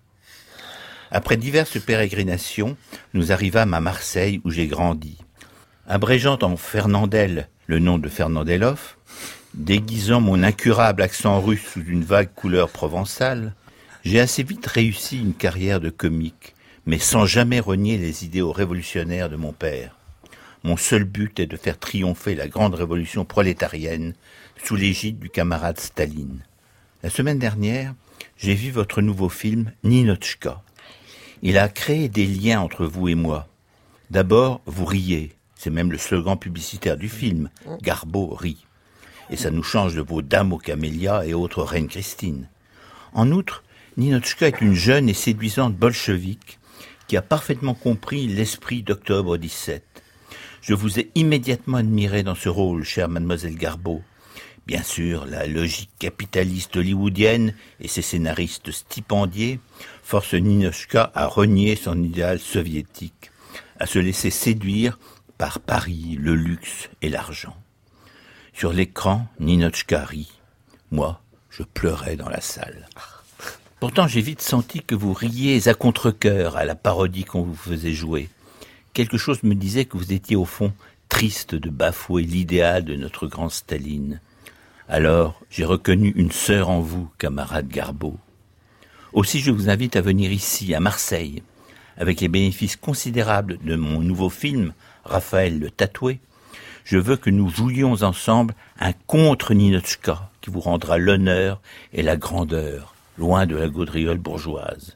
Après 1.11 1.37
diverses 1.37 1.79
pérégrinations, 1.79 2.77
nous 3.13 3.31
arrivâmes 3.31 3.73
à 3.73 3.81
Marseille 3.81 4.41
où 4.43 4.51
j'ai 4.51 4.67
grandi. 4.67 5.17
Abrégeant 5.87 6.39
en 6.41 6.57
Fernandel 6.57 7.49
le 7.67 7.79
nom 7.79 7.97
de 7.97 8.09
Fernandeloff, 8.09 8.97
déguisant 9.53 10.21
mon 10.21 10.43
incurable 10.43 11.01
accent 11.01 11.39
russe 11.41 11.65
sous 11.65 11.83
une 11.83 12.03
vague 12.03 12.33
couleur 12.33 12.69
provençale, 12.69 13.53
j'ai 14.03 14.19
assez 14.19 14.43
vite 14.43 14.65
réussi 14.67 15.19
une 15.19 15.33
carrière 15.33 15.79
de 15.79 15.89
comique, 15.89 16.55
mais 16.85 16.99
sans 16.99 17.25
jamais 17.25 17.59
renier 17.59 17.97
les 17.97 18.25
idéaux 18.25 18.51
révolutionnaires 18.51 19.29
de 19.29 19.35
mon 19.35 19.51
père. 19.51 19.95
Mon 20.63 20.77
seul 20.77 21.03
but 21.03 21.39
est 21.39 21.47
de 21.47 21.57
faire 21.57 21.79
triompher 21.79 22.35
la 22.35 22.47
grande 22.47 22.75
révolution 22.75 23.25
prolétarienne 23.25 24.13
sous 24.63 24.75
l'égide 24.75 25.19
du 25.19 25.29
camarade 25.29 25.79
Staline. 25.79 26.43
La 27.03 27.09
semaine 27.09 27.39
dernière, 27.39 27.93
j'ai 28.37 28.55
vu 28.55 28.71
votre 28.71 29.01
nouveau 29.01 29.29
film 29.29 29.71
Ninochka. 29.83 30.61
Il 31.41 31.57
a 31.57 31.69
créé 31.69 32.09
des 32.09 32.25
liens 32.25 32.61
entre 32.61 32.85
vous 32.85 33.07
et 33.07 33.15
moi. 33.15 33.47
D'abord, 34.09 34.61
vous 34.65 34.85
riez. 34.85 35.33
C'est 35.65 35.71
même 35.71 35.91
le 35.91 35.97
slogan 35.97 36.37
publicitaire 36.37 36.95
du 36.95 37.09
film. 37.09 37.49
Garbo 37.81 38.35
rit. 38.35 38.67
Et 39.31 39.35
ça 39.35 39.49
nous 39.49 39.63
change 39.63 39.95
de 39.95 40.01
vos 40.01 40.21
dames 40.21 40.53
aux 40.53 40.59
camélias 40.59 41.25
et 41.25 41.33
autres 41.33 41.63
reines 41.63 41.87
Christine. 41.87 42.49
En 43.13 43.31
outre, 43.31 43.63
Ninochka 43.97 44.47
est 44.47 44.61
une 44.61 44.75
jeune 44.75 45.09
et 45.09 45.15
séduisante 45.15 45.75
bolchevique 45.75 46.59
qui 47.07 47.17
a 47.17 47.23
parfaitement 47.23 47.73
compris 47.73 48.27
l'esprit 48.27 48.83
d'octobre 48.83 49.37
17. 49.37 50.03
Je 50.61 50.75
vous 50.75 50.99
ai 50.99 51.09
immédiatement 51.15 51.77
admiré 51.77 52.21
dans 52.21 52.35
ce 52.35 52.47
rôle, 52.47 52.83
chère 52.83 53.09
mademoiselle 53.09 53.55
Garbeau. 53.55 54.03
Bien 54.67 54.83
sûr, 54.83 55.25
la 55.25 55.47
logique 55.47 55.89
capitaliste 55.97 56.77
hollywoodienne 56.77 57.55
et 57.79 57.87
ses 57.87 58.03
scénaristes 58.03 58.69
stipendiés 58.69 59.59
forcent 60.03 60.35
Ninochka 60.35 61.11
à 61.15 61.25
renier 61.25 61.75
son 61.75 62.03
idéal 62.03 62.37
soviétique, 62.37 63.31
à 63.79 63.87
se 63.87 63.97
laisser 63.97 64.29
séduire 64.29 64.99
par 65.37 65.59
Paris, 65.59 66.17
le 66.19 66.35
luxe 66.35 66.89
et 67.01 67.09
l'argent. 67.09 67.55
Sur 68.53 68.71
l'écran, 68.71 69.27
Ninochka 69.39 70.05
rit. 70.05 70.31
Moi, 70.91 71.21
je 71.49 71.63
pleurais 71.63 72.15
dans 72.15 72.29
la 72.29 72.41
salle. 72.41 72.87
Pourtant, 73.79 74.07
j'ai 74.07 74.21
vite 74.21 74.41
senti 74.41 74.81
que 74.81 74.95
vous 74.95 75.13
riez 75.13 75.67
à 75.67 75.73
contre-cœur 75.73 76.55
à 76.55 76.65
la 76.65 76.75
parodie 76.75 77.25
qu'on 77.25 77.43
vous 77.43 77.55
faisait 77.55 77.93
jouer. 77.93 78.29
Quelque 78.93 79.17
chose 79.17 79.43
me 79.43 79.55
disait 79.55 79.85
que 79.85 79.97
vous 79.97 80.13
étiez 80.13 80.35
au 80.35 80.45
fond 80.45 80.73
triste 81.09 81.55
de 81.55 81.69
bafouer 81.69 82.23
l'idéal 82.23 82.83
de 82.83 82.95
notre 82.95 83.27
grand 83.27 83.49
Staline. 83.49 84.21
Alors, 84.87 85.41
j'ai 85.49 85.65
reconnu 85.65 86.13
une 86.15 86.31
sœur 86.31 86.69
en 86.69 86.79
vous, 86.79 87.09
camarade 87.17 87.67
Garbeau. 87.67 88.17
Aussi, 89.13 89.39
je 89.39 89.51
vous 89.51 89.69
invite 89.69 89.95
à 89.95 90.01
venir 90.01 90.31
ici, 90.31 90.73
à 90.73 90.79
Marseille, 90.79 91.43
avec 91.97 92.21
les 92.21 92.27
bénéfices 92.27 92.75
considérables 92.75 93.57
de 93.63 93.75
mon 93.75 93.99
nouveau 94.01 94.29
film, 94.29 94.73
Raphaël 95.03 95.59
le 95.59 95.69
Tatoué. 95.69 96.19
Je 96.83 96.97
veux 96.97 97.17
que 97.17 97.29
nous 97.29 97.49
jouions 97.49 98.03
ensemble 98.03 98.53
un 98.79 98.93
contre 99.07 99.53
Ninochka 99.53 100.29
qui 100.41 100.51
vous 100.51 100.59
rendra 100.59 100.97
l'honneur 100.97 101.61
et 101.93 102.03
la 102.03 102.15
grandeur, 102.15 102.93
loin 103.17 103.45
de 103.45 103.55
la 103.55 103.67
gaudriole 103.67 104.19
bourgeoise. 104.19 104.95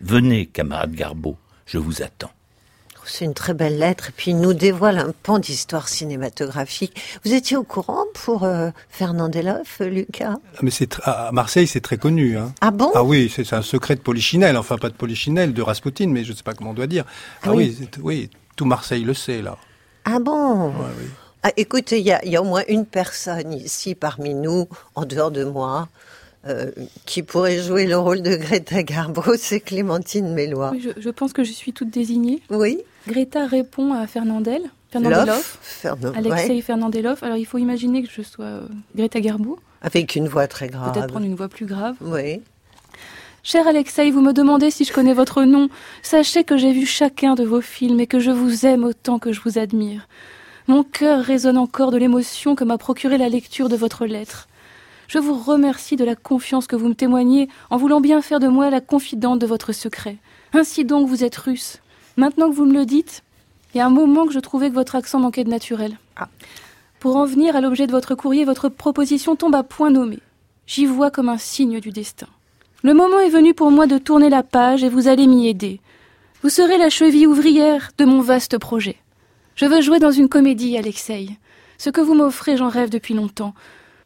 Venez, 0.00 0.46
camarade 0.46 0.92
Garbeau, 0.92 1.36
je 1.64 1.78
vous 1.78 2.02
attends. 2.02 2.32
C'est 3.04 3.24
une 3.24 3.34
très 3.34 3.54
belle 3.54 3.78
lettre 3.78 4.08
et 4.08 4.12
puis 4.16 4.30
il 4.30 4.38
nous 4.38 4.54
dévoile 4.54 4.98
un 4.98 5.12
pan 5.22 5.38
d'histoire 5.38 5.88
cinématographique. 5.88 6.94
Vous 7.24 7.32
étiez 7.34 7.56
au 7.56 7.62
courant 7.64 8.04
pour 8.14 8.44
euh, 8.44 8.70
Fernandeloff, 8.90 9.80
Lucas? 9.80 10.36
Ah, 10.54 10.58
Mais 10.62 10.70
c'est 10.70 10.98
à 11.02 11.30
Marseille, 11.32 11.66
c'est 11.66 11.80
très 11.80 11.96
connu. 11.98 12.36
Hein. 12.38 12.52
Ah 12.60 12.70
bon? 12.70 12.90
Ah 12.94 13.02
oui, 13.04 13.32
c'est 13.34 13.52
un 13.52 13.62
secret 13.62 13.96
de 13.96 14.00
Polichinelle. 14.00 14.56
Enfin, 14.56 14.78
pas 14.78 14.88
de 14.88 14.94
Polichinelle, 14.94 15.52
de 15.52 15.62
Rasputin, 15.62 16.06
mais 16.08 16.24
je 16.24 16.32
ne 16.32 16.36
sais 16.36 16.42
pas 16.42 16.54
comment 16.54 16.70
on 16.70 16.74
doit 16.74 16.86
dire. 16.86 17.04
Ah, 17.42 17.48
Ah 17.48 17.52
oui. 17.54 17.76
oui, 18.02 18.30
tout 18.56 18.64
Marseille 18.64 19.04
le 19.04 19.14
sait, 19.14 19.42
là. 19.42 19.56
Ah 20.04 20.18
bon? 20.20 20.68
Ouais, 20.68 20.72
oui. 21.00 21.06
Ah, 21.42 21.50
écoutez, 21.56 21.98
il 21.98 22.06
y 22.06 22.12
a, 22.12 22.24
il 22.24 22.30
y 22.30 22.36
a 22.36 22.42
au 22.42 22.44
moins 22.46 22.62
une 22.68 22.86
personne 22.86 23.52
ici 23.52 23.94
parmi 23.96 24.32
nous, 24.34 24.68
en 24.94 25.04
dehors 25.04 25.32
de 25.32 25.42
moi, 25.44 25.88
euh, 26.46 26.70
qui 27.04 27.22
pourrait 27.24 27.60
jouer 27.60 27.86
le 27.86 27.96
rôle 27.98 28.22
de 28.22 28.36
Greta 28.36 28.82
Garbo, 28.84 29.22
c'est 29.38 29.60
Clémentine 29.60 30.32
Mélois. 30.34 30.70
Oui, 30.72 30.80
je, 30.96 31.00
je 31.00 31.10
pense 31.10 31.32
que 31.32 31.42
je 31.44 31.52
suis 31.52 31.72
toute 31.72 31.90
désignée. 31.90 32.42
Oui 32.50 32.80
Greta 33.06 33.46
répond 33.46 33.94
à 33.94 34.06
Fernandel, 34.06 34.62
Fernandelov, 34.90 35.58
Alexei 36.14 36.56
ouais, 36.56 36.60
Fernandelov. 36.60 37.18
Alors 37.22 37.36
il 37.36 37.46
faut 37.46 37.58
imaginer 37.58 38.02
que 38.02 38.10
je 38.10 38.22
sois 38.22 38.44
euh, 38.44 38.68
Greta 38.94 39.20
Garbo, 39.20 39.58
avec 39.80 40.14
une 40.14 40.28
voix 40.28 40.46
très 40.46 40.68
grave. 40.68 40.92
peut-être 40.92 41.08
prendre 41.08 41.26
une 41.26 41.34
voix 41.34 41.48
plus 41.48 41.66
grave. 41.66 41.96
Oui. 42.00 42.40
Cher 43.44 43.66
Alexei, 43.66 44.12
vous 44.12 44.20
me 44.20 44.32
demandez 44.32 44.70
si 44.70 44.84
je 44.84 44.92
connais 44.92 45.14
votre 45.14 45.42
nom. 45.42 45.68
Sachez 46.02 46.44
que 46.44 46.56
j'ai 46.56 46.72
vu 46.72 46.86
chacun 46.86 47.34
de 47.34 47.42
vos 47.42 47.60
films 47.60 47.98
et 47.98 48.06
que 48.06 48.20
je 48.20 48.30
vous 48.30 48.66
aime 48.66 48.84
autant 48.84 49.18
que 49.18 49.32
je 49.32 49.40
vous 49.40 49.58
admire. 49.58 50.06
Mon 50.68 50.84
cœur 50.84 51.24
résonne 51.24 51.58
encore 51.58 51.90
de 51.90 51.96
l'émotion 51.96 52.54
que 52.54 52.62
m'a 52.62 52.78
procuré 52.78 53.18
la 53.18 53.28
lecture 53.28 53.68
de 53.68 53.74
votre 53.74 54.06
lettre. 54.06 54.46
Je 55.08 55.18
vous 55.18 55.34
remercie 55.34 55.96
de 55.96 56.04
la 56.04 56.14
confiance 56.14 56.68
que 56.68 56.76
vous 56.76 56.88
me 56.88 56.94
témoignez 56.94 57.48
en 57.68 57.76
voulant 57.78 58.00
bien 58.00 58.22
faire 58.22 58.38
de 58.38 58.46
moi 58.46 58.70
la 58.70 58.80
confidente 58.80 59.40
de 59.40 59.46
votre 59.46 59.72
secret. 59.72 60.18
Ainsi 60.52 60.84
donc 60.84 61.08
vous 61.08 61.24
êtes 61.24 61.36
russe. 61.36 61.81
Maintenant 62.16 62.50
que 62.50 62.54
vous 62.54 62.66
me 62.66 62.74
le 62.74 62.84
dites, 62.84 63.22
il 63.74 63.78
y 63.78 63.80
a 63.80 63.86
un 63.86 63.90
moment 63.90 64.26
que 64.26 64.32
je 64.32 64.40
trouvais 64.40 64.68
que 64.68 64.74
votre 64.74 64.96
accent 64.96 65.18
manquait 65.18 65.44
de 65.44 65.50
naturel. 65.50 65.96
Pour 67.00 67.16
en 67.16 67.24
venir 67.24 67.56
à 67.56 67.60
l'objet 67.60 67.86
de 67.86 67.92
votre 67.92 68.14
courrier, 68.14 68.44
votre 68.44 68.68
proposition 68.68 69.34
tombe 69.34 69.54
à 69.54 69.62
point 69.62 69.90
nommé. 69.90 70.18
J'y 70.66 70.86
vois 70.86 71.10
comme 71.10 71.28
un 71.28 71.38
signe 71.38 71.80
du 71.80 71.90
destin. 71.90 72.28
Le 72.82 72.94
moment 72.94 73.20
est 73.20 73.30
venu 73.30 73.54
pour 73.54 73.70
moi 73.70 73.86
de 73.86 73.98
tourner 73.98 74.28
la 74.28 74.42
page 74.42 74.84
et 74.84 74.88
vous 74.88 75.08
allez 75.08 75.26
m'y 75.26 75.48
aider. 75.48 75.80
Vous 76.42 76.48
serez 76.48 76.78
la 76.78 76.90
cheville 76.90 77.26
ouvrière 77.26 77.92
de 77.98 78.04
mon 78.04 78.20
vaste 78.20 78.58
projet. 78.58 78.96
Je 79.54 79.66
veux 79.66 79.80
jouer 79.80 79.98
dans 79.98 80.10
une 80.10 80.28
comédie, 80.28 80.76
Alexei. 80.76 81.28
Ce 81.78 81.90
que 81.90 82.00
vous 82.00 82.14
m'offrez, 82.14 82.56
j'en 82.56 82.68
rêve 82.68 82.90
depuis 82.90 83.14
longtemps. 83.14 83.54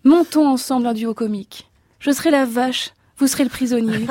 Montons 0.04 0.46
ensemble 0.46 0.86
un 0.86 0.94
duo 0.94 1.14
comique. 1.14 1.68
Je 1.98 2.10
serai 2.10 2.30
la 2.30 2.44
vache, 2.44 2.92
vous 3.18 3.26
serez 3.26 3.44
le 3.44 3.50
prisonnier. 3.50 4.06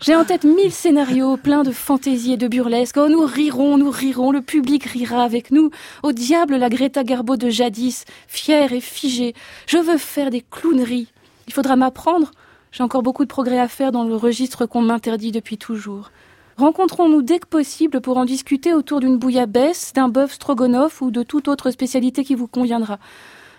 J'ai 0.00 0.16
en 0.16 0.24
tête 0.24 0.44
mille 0.44 0.72
scénarios 0.72 1.36
pleins 1.36 1.62
de 1.62 1.72
fantaisie 1.72 2.32
et 2.32 2.36
de 2.36 2.48
burlesque. 2.48 2.96
Oh, 2.98 3.08
nous 3.08 3.24
rirons, 3.24 3.76
nous 3.76 3.90
rirons, 3.90 4.32
le 4.32 4.40
public 4.40 4.84
rira 4.84 5.22
avec 5.22 5.50
nous. 5.50 5.70
Au 6.02 6.12
diable 6.12 6.56
la 6.56 6.68
Greta 6.68 7.04
Garbo 7.04 7.36
de 7.36 7.50
jadis, 7.50 8.04
fière 8.26 8.72
et 8.72 8.80
figée. 8.80 9.34
Je 9.66 9.78
veux 9.78 9.98
faire 9.98 10.30
des 10.30 10.42
clowneries. 10.50 11.08
Il 11.46 11.52
faudra 11.52 11.76
m'apprendre. 11.76 12.30
J'ai 12.72 12.82
encore 12.82 13.02
beaucoup 13.02 13.24
de 13.24 13.28
progrès 13.28 13.60
à 13.60 13.68
faire 13.68 13.92
dans 13.92 14.04
le 14.04 14.16
registre 14.16 14.66
qu'on 14.66 14.82
m'interdit 14.82 15.30
depuis 15.30 15.58
toujours. 15.58 16.10
Rencontrons-nous 16.56 17.22
dès 17.22 17.38
que 17.38 17.46
possible 17.46 18.00
pour 18.00 18.16
en 18.16 18.24
discuter 18.24 18.74
autour 18.74 19.00
d'une 19.00 19.18
bouillabaisse, 19.18 19.92
d'un 19.92 20.08
bœuf 20.08 20.34
stroganoff 20.34 21.02
ou 21.02 21.10
de 21.10 21.22
toute 21.22 21.48
autre 21.48 21.70
spécialité 21.70 22.24
qui 22.24 22.34
vous 22.34 22.46
conviendra. 22.46 22.98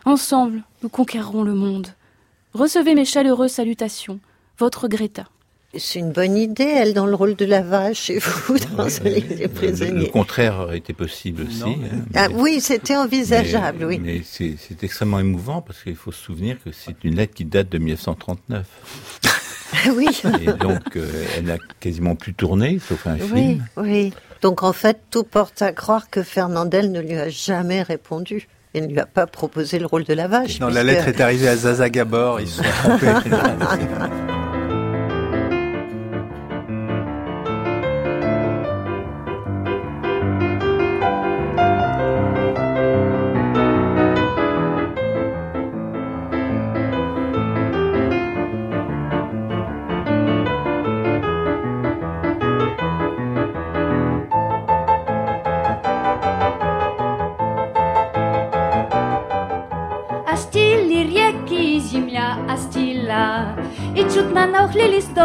Ensemble, 0.05 0.63
nous 0.81 0.89
conquérerons 0.89 1.43
le 1.43 1.53
monde. 1.53 1.87
Recevez 2.55 2.95
mes 2.95 3.03
chaleureuses 3.05 3.51
salutations. 3.51 4.19
Votre 4.57 4.87
Greta. 4.87 5.25
C'est 5.77 5.99
une 5.99 6.13
bonne 6.13 6.37
idée, 6.37 6.63
elle, 6.63 6.93
dans 6.93 7.05
le 7.05 7.15
rôle 7.15 7.35
de 7.35 7.43
la 7.43 7.61
vache 7.61 8.09
et 8.09 8.19
vous 8.19 8.57
dans 8.77 8.87
celui 8.89 9.21
des 9.21 9.35
Le, 9.35 9.41
le 9.43 9.47
prisonniers. 9.49 10.09
contraire 10.09 10.57
aurait 10.61 10.77
été 10.77 10.93
possible 10.93 11.43
aussi. 11.43 11.59
Non, 11.59 11.75
mais- 11.77 11.89
hein, 11.91 12.05
Ah 12.15 12.27
oui, 12.33 12.61
c'était 12.61 12.95
envisageable, 12.95 13.79
mais- 13.79 13.85
oui. 13.85 13.99
Mais 14.01 14.21
c'est 14.23 14.55
c'est 14.57 14.81
extrêmement 14.85 15.19
émouvant 15.19 15.61
parce 15.61 15.83
qu'il 15.83 15.97
faut 15.97 16.13
se 16.13 16.23
souvenir 16.23 16.55
que 16.63 16.71
c'est 16.71 17.03
une 17.03 17.15
lettre 17.15 17.33
qui 17.33 17.43
date 17.43 17.67
de 17.67 17.77
1939. 17.77 18.65
oui. 19.97 20.07
Et 20.41 20.53
donc, 20.53 20.95
euh, 20.95 21.25
elle 21.35 21.43
n'a 21.45 21.57
quasiment 21.81 22.15
plus 22.15 22.33
tourné, 22.33 22.79
sauf 22.79 23.05
un 23.05 23.17
Oui, 23.17 23.27
film. 23.27 23.67
oui. 23.75 24.13
Donc 24.41 24.63
en 24.63 24.71
fait, 24.71 25.01
tout 25.11 25.23
porte 25.23 25.61
à 25.61 25.73
croire 25.73 26.09
que 26.09 26.23
Fernandel 26.23 26.89
ne 26.93 27.01
lui 27.01 27.15
a 27.15 27.27
jamais 27.27 27.81
répondu. 27.81 28.47
Il 28.75 28.83
ne 28.83 28.87
lui 28.89 28.99
a 28.99 29.05
pas 29.05 29.25
proposé 29.25 29.79
le 29.79 29.85
rôle 29.85 30.03
de 30.03 30.13
la 30.13 30.27
vache. 30.27 30.59
Non, 30.59 30.67
la 30.67 30.83
lettre 30.83 31.07
est 31.07 31.21
arrivée 31.21 31.47
à 31.47 31.55
Zaza 31.55 31.89
Gabor, 31.89 32.41
ils 32.41 32.47
se 32.49 32.61
sont 32.61 32.69
trompés. 32.83 33.07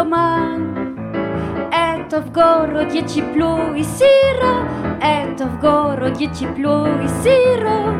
дома. 0.00 0.48
Это 1.72 2.06
Это 2.06 2.20
в 2.20 2.32
городе 2.32 3.02
тепло 3.02 3.74
и 3.74 3.82
сыро, 3.82 4.68
это 5.02 5.46
в 5.46 5.60
городе 5.60 6.26
тепло 6.28 6.86
и 6.86 7.08
сыро, 7.22 7.94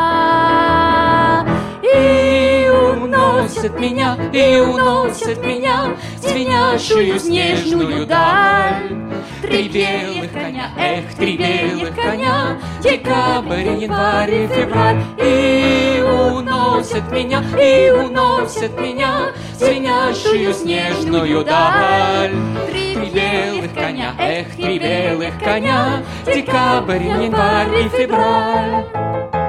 И 1.81 2.68
уносят 3.10 3.78
меня, 3.78 4.16
и 4.32 4.60
уносят 4.60 5.44
меня, 5.44 5.96
звенящую 6.18 7.18
снежную 7.18 8.06
даль. 8.06 8.96
Три 9.42 9.68
белых 9.68 10.32
коня, 10.32 10.70
эх, 10.78 11.14
три 11.16 11.36
белых 11.36 11.94
коня, 11.94 12.58
Декабрь, 12.82 13.82
январь 13.82 14.34
и 14.34 14.46
февраль. 14.46 15.02
И 15.18 16.02
уносят 16.02 17.10
меня, 17.10 17.42
и 17.60 17.90
уносят 17.90 18.78
меня, 18.80 19.32
Звенящую 19.58 20.54
снежную 20.54 21.44
даль. 21.44 22.32
Три 22.70 22.94
белых 22.94 23.74
коня, 23.74 24.14
эх, 24.18 24.54
три 24.56 24.78
белых 24.78 25.38
коня, 25.42 26.02
Декабрь, 26.24 27.02
январь 27.02 27.86
и 27.86 27.88
февраль. 27.88 29.39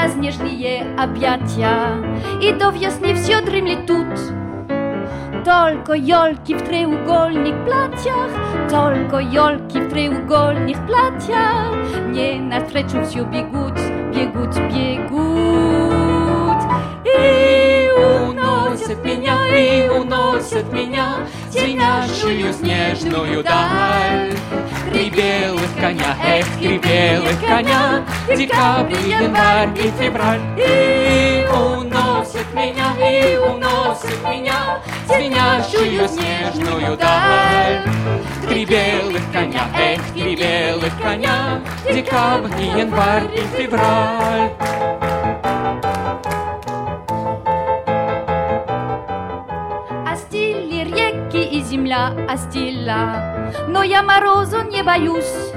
раскрыла 0.00 0.08
снежные 0.08 0.86
объятия, 0.96 1.92
И 2.42 2.52
до 2.52 2.70
весны 2.70 3.14
все 3.14 3.40
дремлет 3.40 3.86
тут. 3.86 4.06
Только 5.44 5.92
елки 5.92 6.54
в 6.54 6.62
треугольных 6.62 7.64
платьях, 7.64 8.30
Только 8.68 9.18
елки 9.18 9.78
в 9.78 9.88
треугольных 9.90 10.76
платьях 10.86 11.76
Мне 12.08 12.40
навстречу 12.40 13.04
все 13.04 13.22
бегут, 13.24 13.74
бегут, 14.12 14.56
бегут. 14.72 15.99
И 18.91 18.93
уносят 18.93 19.05
меня, 19.05 19.57
и 19.57 19.89
уносят 19.89 20.73
меня, 20.73 21.25
Звенящую 21.49 22.53
снежную 22.53 23.41
даль. 23.41 24.33
Три 24.91 25.09
белых 25.09 25.73
коня, 25.79 26.17
эх, 26.21 26.45
три 26.59 26.77
белых 26.77 27.39
коня, 27.39 28.03
Декабрь, 28.27 28.93
январь 29.07 29.69
и 29.77 29.91
февраль. 29.97 30.41
И 30.57 31.47
уносят 31.53 32.53
меня, 32.53 32.93
и 32.99 33.37
уносят 33.37 34.21
меня, 34.29 34.81
Звенящую 35.07 36.09
снежную 36.09 36.97
даль. 36.97 37.83
Три 38.49 38.65
белых 38.65 39.23
коня, 39.31 39.69
эх, 39.79 40.01
три 40.13 40.35
белых 40.35 40.91
коня, 41.01 41.61
Декабрь, 41.85 42.61
январь 42.61 43.29
и 43.35 43.57
февраль. 43.57 45.10
Земля 51.71 52.11
остыла, 52.27 53.53
Но 53.67 53.81
я 53.83 54.03
морозу 54.03 54.61
не 54.63 54.83
боюсь. 54.83 55.53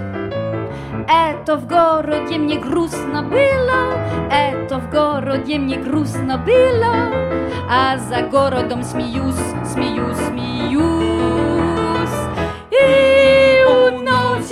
Это 1.08 1.56
в 1.56 1.66
городе 1.66 2.38
мне 2.38 2.58
грустно 2.58 3.22
было, 3.22 3.98
Это 4.30 4.78
в 4.78 4.90
городе 4.90 5.58
мне 5.58 5.76
грустно 5.76 6.38
было, 6.38 6.94
А 7.68 7.98
за 7.98 8.22
городом 8.22 8.84
смеюсь, 8.84 9.34
смеюсь, 9.64 10.16
смеюсь. 10.16 10.84
И 12.70 13.33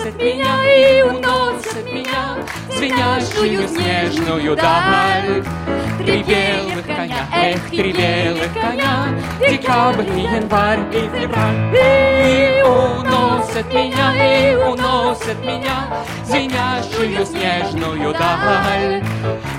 уносят 0.03 0.17
меня, 0.21 0.55
и 0.67 1.03
уносят 1.03 1.93
меня, 1.93 2.37
Звенящую 2.71 3.69
снежную 3.69 4.57
даль. 4.57 5.45
Три 5.99 6.23
белых 6.23 6.87
коня, 6.87 7.29
эх, 7.33 7.61
три 7.71 7.93
белых 7.93 8.53
коня, 8.55 9.09
Декабрь, 9.39 10.11
январь 10.19 10.81
и 10.91 11.09
февраль. 11.09 11.77
И 11.77 12.63
уносят 12.65 13.73
меня, 13.73 14.13
и 14.17 14.57
уносят 14.57 15.39
меня, 15.45 16.05
Звенящую 16.25 17.25
снежную 17.25 18.13
даль. 18.13 19.05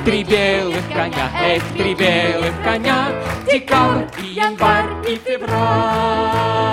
Три 0.03 0.23
белых 0.23 0.87
коня, 0.89 1.31
эх, 1.41 1.63
три 1.77 1.95
белых 1.95 2.53
коня, 2.63 3.13
Декабрь, 3.49 4.07
январь 4.21 4.89
и 5.07 5.15
февраль. 5.15 6.63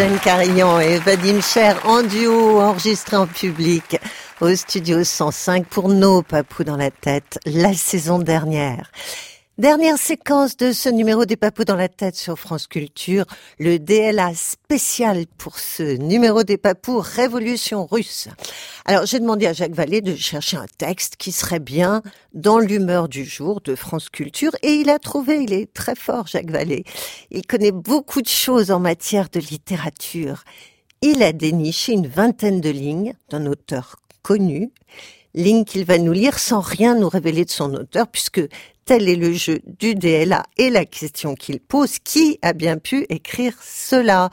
Jeanne 0.00 0.18
Carillon 0.20 0.80
et 0.80 0.96
Vadim 0.96 1.42
Cher 1.42 1.78
en 1.84 2.02
duo 2.02 2.58
enregistré 2.58 3.18
en 3.18 3.26
public 3.26 3.98
au 4.40 4.54
studio 4.54 5.04
105 5.04 5.66
pour 5.66 5.90
nos 5.90 6.22
papous 6.22 6.64
dans 6.64 6.78
la 6.78 6.90
tête 6.90 7.38
la 7.44 7.74
saison 7.74 8.18
dernière. 8.18 8.90
Dernière 9.60 9.98
séquence 9.98 10.56
de 10.56 10.72
ce 10.72 10.88
numéro 10.88 11.26
des 11.26 11.36
papous 11.36 11.66
dans 11.66 11.76
la 11.76 11.90
tête 11.90 12.16
sur 12.16 12.38
France 12.38 12.66
Culture, 12.66 13.26
le 13.58 13.78
DLA 13.78 14.34
spécial 14.34 15.26
pour 15.36 15.58
ce 15.58 15.98
numéro 15.98 16.44
des 16.44 16.56
papous 16.56 17.00
Révolution 17.00 17.84
russe. 17.84 18.28
Alors 18.86 19.04
j'ai 19.04 19.20
demandé 19.20 19.46
à 19.46 19.52
Jacques 19.52 19.74
Vallée 19.74 20.00
de 20.00 20.16
chercher 20.16 20.56
un 20.56 20.66
texte 20.78 21.16
qui 21.16 21.30
serait 21.30 21.60
bien 21.60 22.00
dans 22.32 22.58
l'humeur 22.58 23.06
du 23.10 23.22
jour 23.22 23.60
de 23.60 23.74
France 23.74 24.08
Culture 24.08 24.52
et 24.62 24.76
il 24.76 24.88
a 24.88 24.98
trouvé, 24.98 25.42
il 25.42 25.52
est 25.52 25.70
très 25.70 25.94
fort 25.94 26.26
Jacques 26.26 26.50
Vallée. 26.50 26.84
Il 27.30 27.46
connaît 27.46 27.70
beaucoup 27.70 28.22
de 28.22 28.28
choses 28.28 28.70
en 28.70 28.80
matière 28.80 29.28
de 29.28 29.40
littérature. 29.40 30.44
Il 31.02 31.22
a 31.22 31.34
déniché 31.34 31.92
une 31.92 32.06
vingtaine 32.06 32.62
de 32.62 32.70
lignes 32.70 33.12
d'un 33.28 33.44
auteur 33.44 33.96
connu, 34.22 34.70
lignes 35.34 35.66
qu'il 35.66 35.84
va 35.84 35.98
nous 35.98 36.12
lire 36.12 36.38
sans 36.38 36.60
rien 36.60 36.94
nous 36.94 37.10
révéler 37.10 37.44
de 37.44 37.50
son 37.50 37.74
auteur 37.74 38.08
puisque 38.08 38.40
tel 38.90 39.08
est 39.08 39.14
le 39.14 39.32
jeu 39.32 39.60
du 39.78 39.94
DLA 39.94 40.42
et 40.56 40.68
la 40.68 40.84
question 40.84 41.36
qu'il 41.36 41.60
pose, 41.60 42.00
qui 42.00 42.40
a 42.42 42.52
bien 42.52 42.76
pu 42.76 43.06
écrire 43.08 43.52
cela? 43.62 44.30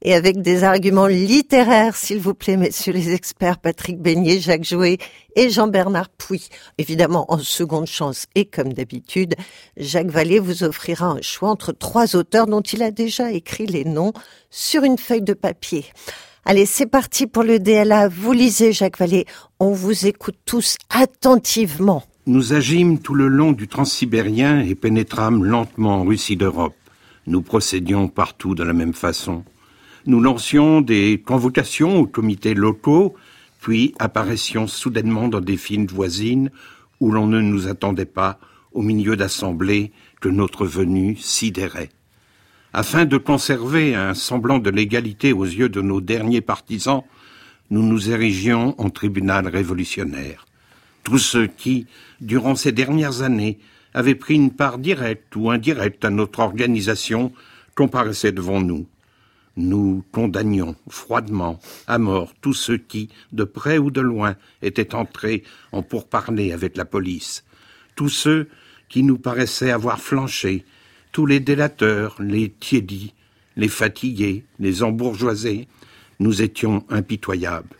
Et 0.00 0.14
avec 0.14 0.40
des 0.40 0.64
arguments 0.64 1.06
littéraires, 1.06 1.94
s'il 1.94 2.18
vous 2.18 2.32
plaît, 2.32 2.56
messieurs 2.56 2.94
les 2.94 3.12
experts, 3.12 3.58
Patrick 3.58 4.00
Beignet, 4.00 4.40
Jacques 4.40 4.64
Jouet 4.64 4.96
et 5.36 5.50
Jean-Bernard 5.50 6.08
Pouy. 6.08 6.48
Évidemment, 6.78 7.30
en 7.30 7.40
seconde 7.40 7.88
chance 7.88 8.24
et 8.34 8.46
comme 8.46 8.72
d'habitude, 8.72 9.34
Jacques 9.76 10.10
Vallée 10.10 10.38
vous 10.38 10.64
offrira 10.64 11.08
un 11.08 11.20
choix 11.20 11.50
entre 11.50 11.72
trois 11.72 12.16
auteurs 12.16 12.46
dont 12.46 12.62
il 12.62 12.82
a 12.82 12.92
déjà 12.92 13.30
écrit 13.30 13.66
les 13.66 13.84
noms 13.84 14.14
sur 14.48 14.82
une 14.82 14.96
feuille 14.96 15.20
de 15.20 15.34
papier. 15.34 15.84
Allez, 16.46 16.64
c'est 16.64 16.86
parti 16.86 17.26
pour 17.26 17.42
le 17.42 17.58
DLA. 17.58 18.08
Vous 18.08 18.32
lisez, 18.32 18.72
Jacques 18.72 18.96
Vallée. 18.96 19.26
On 19.58 19.72
vous 19.72 20.06
écoute 20.06 20.38
tous 20.46 20.76
attentivement. 20.88 22.02
Nous 22.32 22.52
agîmes 22.52 23.00
tout 23.00 23.16
le 23.16 23.26
long 23.26 23.50
du 23.50 23.66
transsibérien 23.66 24.60
et 24.60 24.76
pénétrâmes 24.76 25.42
lentement 25.42 25.96
en 25.96 26.04
Russie 26.04 26.36
d'Europe. 26.36 26.76
Nous 27.26 27.42
procédions 27.42 28.06
partout 28.06 28.54
de 28.54 28.62
la 28.62 28.72
même 28.72 28.92
façon. 28.92 29.42
Nous 30.06 30.20
lancions 30.20 30.80
des 30.80 31.20
convocations 31.26 31.98
aux 31.98 32.06
comités 32.06 32.54
locaux, 32.54 33.16
puis 33.60 33.96
apparaissions 33.98 34.68
soudainement 34.68 35.26
dans 35.26 35.40
des 35.40 35.56
films 35.56 35.88
voisines 35.88 36.52
où 37.00 37.10
l'on 37.10 37.26
ne 37.26 37.40
nous 37.40 37.66
attendait 37.66 38.04
pas, 38.04 38.38
au 38.70 38.82
milieu 38.82 39.16
d'assemblées 39.16 39.90
que 40.20 40.28
notre 40.28 40.66
venue 40.66 41.16
sidérait. 41.16 41.90
Afin 42.72 43.06
de 43.06 43.16
conserver 43.16 43.96
un 43.96 44.14
semblant 44.14 44.60
de 44.60 44.70
légalité 44.70 45.32
aux 45.32 45.46
yeux 45.46 45.68
de 45.68 45.82
nos 45.82 46.00
derniers 46.00 46.42
partisans, 46.42 47.02
nous 47.70 47.82
nous 47.82 48.08
érigions 48.08 48.80
en 48.80 48.88
tribunal 48.88 49.48
révolutionnaire. 49.48 50.46
Tous 51.10 51.18
ceux 51.18 51.48
qui, 51.48 51.88
durant 52.20 52.54
ces 52.54 52.70
dernières 52.70 53.22
années, 53.22 53.58
avaient 53.94 54.14
pris 54.14 54.36
une 54.36 54.52
part 54.52 54.78
directe 54.78 55.34
ou 55.34 55.50
indirecte 55.50 56.04
à 56.04 56.10
notre 56.10 56.38
organisation 56.38 57.32
comparaissaient 57.74 58.30
devant 58.30 58.60
nous. 58.60 58.86
Nous 59.56 60.04
condamnions 60.12 60.76
froidement 60.88 61.58
à 61.88 61.98
mort 61.98 62.32
tous 62.40 62.52
ceux 62.52 62.76
qui, 62.76 63.08
de 63.32 63.42
près 63.42 63.76
ou 63.76 63.90
de 63.90 64.00
loin, 64.00 64.36
étaient 64.62 64.94
entrés 64.94 65.42
en 65.72 65.82
pourparlers 65.82 66.52
avec 66.52 66.76
la 66.76 66.84
police, 66.84 67.42
tous 67.96 68.08
ceux 68.08 68.48
qui 68.88 69.02
nous 69.02 69.18
paraissaient 69.18 69.72
avoir 69.72 69.98
flanché, 69.98 70.64
tous 71.10 71.26
les 71.26 71.40
délateurs, 71.40 72.22
les 72.22 72.50
tiédis, 72.50 73.14
les 73.56 73.66
fatigués, 73.66 74.44
les 74.60 74.84
embourgeoisés, 74.84 75.66
nous 76.20 76.40
étions 76.40 76.84
impitoyables. 76.88 77.76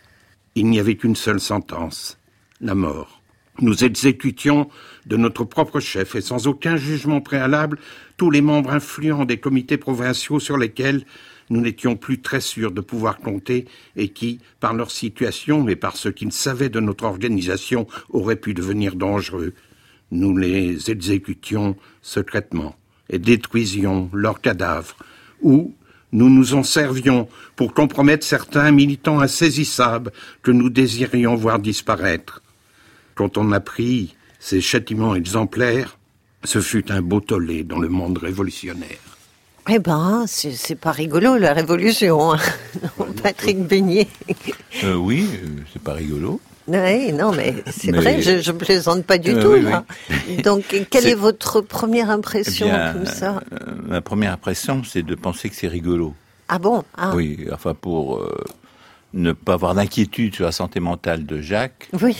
Il 0.55 0.65
n'y 0.65 0.81
avait 0.81 0.97
qu'une 0.97 1.15
seule 1.15 1.39
sentence, 1.39 2.17
la 2.59 2.75
mort. 2.75 3.20
Nous 3.61 3.83
exécutions 3.83 4.69
de 5.05 5.17
notre 5.17 5.43
propre 5.43 5.79
chef 5.79 6.15
et 6.15 6.21
sans 6.21 6.47
aucun 6.47 6.77
jugement 6.77 7.21
préalable 7.21 7.77
tous 8.17 8.31
les 8.31 8.41
membres 8.41 8.71
influents 8.71 9.23
des 9.23 9.37
comités 9.37 9.77
provinciaux 9.77 10.39
sur 10.39 10.57
lesquels 10.57 11.05
nous 11.51 11.61
n'étions 11.61 11.95
plus 11.95 12.21
très 12.21 12.41
sûrs 12.41 12.71
de 12.71 12.81
pouvoir 12.81 13.19
compter 13.19 13.65
et 13.95 14.09
qui, 14.09 14.39
par 14.59 14.73
leur 14.73 14.89
situation 14.89 15.67
et 15.67 15.75
par 15.75 15.95
ce 15.95 16.09
qu'ils 16.09 16.31
savaient 16.31 16.69
de 16.69 16.79
notre 16.79 17.03
organisation, 17.03 17.85
auraient 18.09 18.35
pu 18.35 18.55
devenir 18.55 18.95
dangereux. 18.95 19.53
Nous 20.09 20.35
les 20.35 20.89
exécutions 20.89 21.75
secrètement 22.01 22.75
et 23.09 23.19
détruisions 23.19 24.09
leurs 24.11 24.41
cadavres 24.41 24.97
ou 25.41 25.75
Nous 26.13 26.29
nous 26.29 26.55
en 26.55 26.63
servions 26.63 27.29
pour 27.55 27.73
compromettre 27.73 28.25
certains 28.25 28.71
militants 28.71 29.19
insaisissables 29.21 30.11
que 30.41 30.51
nous 30.51 30.69
désirions 30.69 31.35
voir 31.35 31.59
disparaître. 31.59 32.41
Quand 33.21 33.37
on 33.37 33.51
apprit 33.51 34.15
ces 34.39 34.61
châtiments 34.61 35.13
exemplaires, 35.13 35.99
ce 36.43 36.59
fut 36.59 36.91
un 36.91 37.03
beau 37.03 37.19
tollé 37.19 37.63
dans 37.63 37.77
le 37.77 37.87
monde 37.87 38.17
révolutionnaire. 38.17 38.97
Eh 39.69 39.77
ben, 39.77 40.25
c'est 40.25 40.73
pas 40.73 40.89
rigolo 40.91 41.37
la 41.37 41.53
révolution, 41.53 42.33
hein. 42.33 42.39
Patrick 43.21 43.59
Beignet. 43.59 44.07
Euh, 44.83 44.95
oui, 44.95 45.27
euh, 45.35 45.47
c'est 45.71 45.83
pas 45.83 45.93
rigolo. 45.93 46.41
Oui, 46.67 47.11
non, 47.13 47.31
mais 47.31 47.53
c'est 47.69 47.91
Mais- 47.91 47.97
vrai, 47.99 48.21
je, 48.23 48.39
je 48.41 48.51
plaisante 48.51 49.03
pas 49.05 49.19
du 49.19 49.29
Euh, 49.35 49.41
tout. 49.43 49.49
oui, 49.49 49.61
là. 49.61 49.85
Donc, 50.43 50.75
quelle 50.89 51.05
est 51.05 51.13
votre 51.13 51.61
première 51.61 52.07
Eh 52.09 52.13
impression 52.13 52.65
bien, 52.69 52.93
comme 52.93 53.05
ça? 53.05 53.43
euh, 53.53 53.57
ma 53.87 54.01
première 54.01 54.33
impression, 54.33 54.81
c'est 54.83 55.03
de 55.03 55.13
penser 55.13 55.47
que 55.47 55.55
c'est 55.55 55.67
rigolo. 55.67 56.15
Ah 56.47 56.57
bon? 56.57 56.83
Ah. 56.97 57.11
Oui, 57.15 57.45
enfin 57.53 57.75
pour 57.75 58.17
euh, 58.17 58.43
ne 59.13 59.31
pas 59.31 59.53
avoir 59.53 59.75
d'inquiétude 59.75 60.33
sur 60.33 60.45
la 60.45 60.51
santé 60.51 60.79
mentale 60.79 61.27
de 61.27 61.39
Jacques, 61.39 61.87
Oui. 62.01 62.15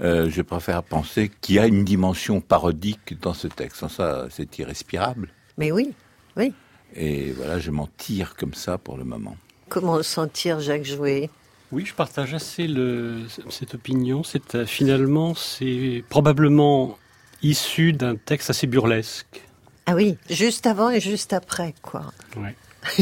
Euh, 0.00 0.30
je 0.30 0.42
préfère 0.42 0.82
penser 0.82 1.30
qu'il 1.40 1.56
y 1.56 1.58
a 1.58 1.66
une 1.66 1.84
dimension 1.84 2.40
parodique 2.40 3.20
dans 3.20 3.34
ce 3.34 3.48
texte. 3.48 3.78
Sans 3.78 3.88
ça, 3.88 4.26
c'est 4.30 4.58
irrespirable. 4.58 5.28
Mais 5.58 5.72
oui, 5.72 5.92
oui. 6.36 6.52
Et 6.94 7.32
voilà, 7.32 7.58
je 7.58 7.70
m'en 7.70 7.88
tire 7.96 8.34
comme 8.36 8.54
ça 8.54 8.78
pour 8.78 8.96
le 8.96 9.04
moment. 9.04 9.36
Comment 9.68 10.02
sentir 10.02 10.60
Jacques 10.60 10.84
Jouet? 10.84 11.30
Oui, 11.70 11.86
je 11.86 11.94
partage 11.94 12.34
assez 12.34 12.66
le, 12.66 13.22
cette 13.48 13.74
opinion. 13.74 14.24
C'est 14.24 14.56
euh, 14.56 14.66
finalement, 14.66 15.34
c'est 15.34 16.02
probablement 16.08 16.98
issu 17.42 17.92
d'un 17.92 18.16
texte 18.16 18.50
assez 18.50 18.66
burlesque. 18.66 19.42
Ah 19.86 19.94
oui, 19.94 20.16
juste 20.28 20.66
avant 20.66 20.90
et 20.90 21.00
juste 21.00 21.32
après, 21.32 21.74
quoi. 21.82 22.12
Ouais. 22.36 22.56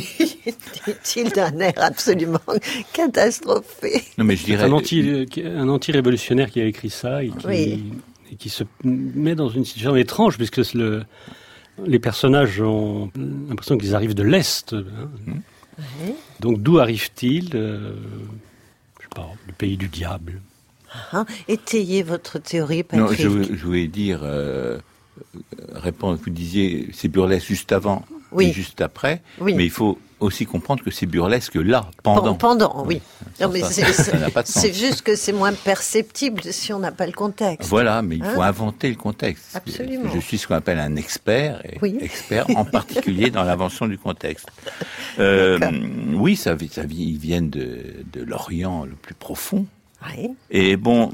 Dit-il 0.86 1.30
d'un 1.30 1.58
air 1.60 1.74
absolument 1.76 2.40
catastrophé? 2.92 4.02
Non, 4.18 4.24
mais 4.24 4.36
je 4.36 4.44
dirais. 4.44 4.64
un 4.64 4.72
anti, 4.72 5.26
un 5.44 5.68
anti-révolutionnaire 5.68 6.50
qui 6.50 6.60
a 6.60 6.64
écrit 6.66 6.90
ça 6.90 7.22
et 7.22 7.28
qui, 7.30 7.46
Oui. 7.46 7.92
et 8.32 8.36
qui 8.36 8.48
se 8.48 8.64
met 8.84 9.34
dans 9.34 9.48
une 9.48 9.64
situation 9.64 9.96
étrange 9.96 10.36
puisque 10.36 10.58
le, 10.74 11.04
les 11.84 11.98
personnages 11.98 12.60
ont 12.60 13.10
l'impression 13.16 13.78
qu'ils 13.78 13.94
arrivent 13.94 14.14
de 14.14 14.22
l'Est. 14.24 14.72
hein. 14.74 14.84
Ouais. 15.78 16.14
Donc 16.40 16.60
d'où 16.60 16.78
arrivent-ils 16.80 17.50
euh, 17.54 17.92
Je 18.98 19.04
sais 19.04 19.08
pas, 19.14 19.28
le 19.46 19.52
pays 19.52 19.76
du 19.76 19.88
diable? 19.88 20.40
Hein, 21.12 21.24
Étayez 21.46 22.02
votre 22.02 22.38
théorie, 22.40 22.84
Non, 22.94 23.04
Patrick. 23.06 23.20
je, 23.20 23.28
vou- 23.28 23.44
je 23.44 23.64
voulais 23.64 23.86
dire, 23.86 24.20
euh, 24.24 24.78
euh, 24.78 24.78
répondre, 25.74 26.18
vous 26.22 26.30
disiez, 26.30 26.88
c'est 26.92 27.08
burlesque 27.08 27.46
juste 27.46 27.72
avant 27.72 28.04
Oui. 28.32 28.48
et 28.48 28.52
juste 28.52 28.80
après, 28.80 29.22
Oui. 29.40 29.54
mais 29.54 29.64
il 29.64 29.70
faut 29.70 29.98
aussi 30.20 30.46
comprendre 30.46 30.82
que 30.82 30.90
c'est 30.90 31.06
burlesque 31.06 31.54
là, 31.54 31.88
pendant. 32.02 32.34
Pendant, 32.34 32.84
oui. 32.86 33.00
Ça, 33.38 33.48
c'est- 34.44 34.72
juste 34.74 35.02
que 35.02 35.14
c'est 35.14 35.32
moins 35.32 35.52
perceptible 35.52 36.42
si 36.50 36.72
on 36.72 36.80
n'a 36.80 36.90
pas 36.90 37.06
le 37.06 37.12
contexte. 37.12 37.68
Voilà, 37.68 38.02
mais 38.02 38.16
il 38.16 38.24
faut 38.24 38.42
Hein 38.42 38.48
inventer 38.48 38.88
le 38.90 38.96
contexte. 38.96 39.54
Absolument. 39.54 40.10
Je 40.12 40.18
suis 40.18 40.36
ce 40.38 40.48
qu'on 40.48 40.56
appelle 40.56 40.80
un 40.80 40.96
expert, 40.96 41.64
et 41.64 41.78
Oui. 41.80 41.96
expert 42.00 42.46
en 42.56 42.64
particulier 42.80 43.30
dans 43.30 43.44
l'invention 43.44 43.86
du 43.86 43.96
contexte. 43.96 44.48
Euh, 45.20 45.58
oui, 46.14 46.34
ça, 46.34 46.56
ça 46.70 46.82
ils 46.90 47.16
viennent 47.18 47.50
de, 47.50 47.78
de 48.12 48.22
l'Orient 48.24 48.84
le 48.84 48.96
plus 48.96 49.14
profond. 49.14 49.66
Oui. 50.16 50.30
Et 50.50 50.76
bon, 50.76 51.12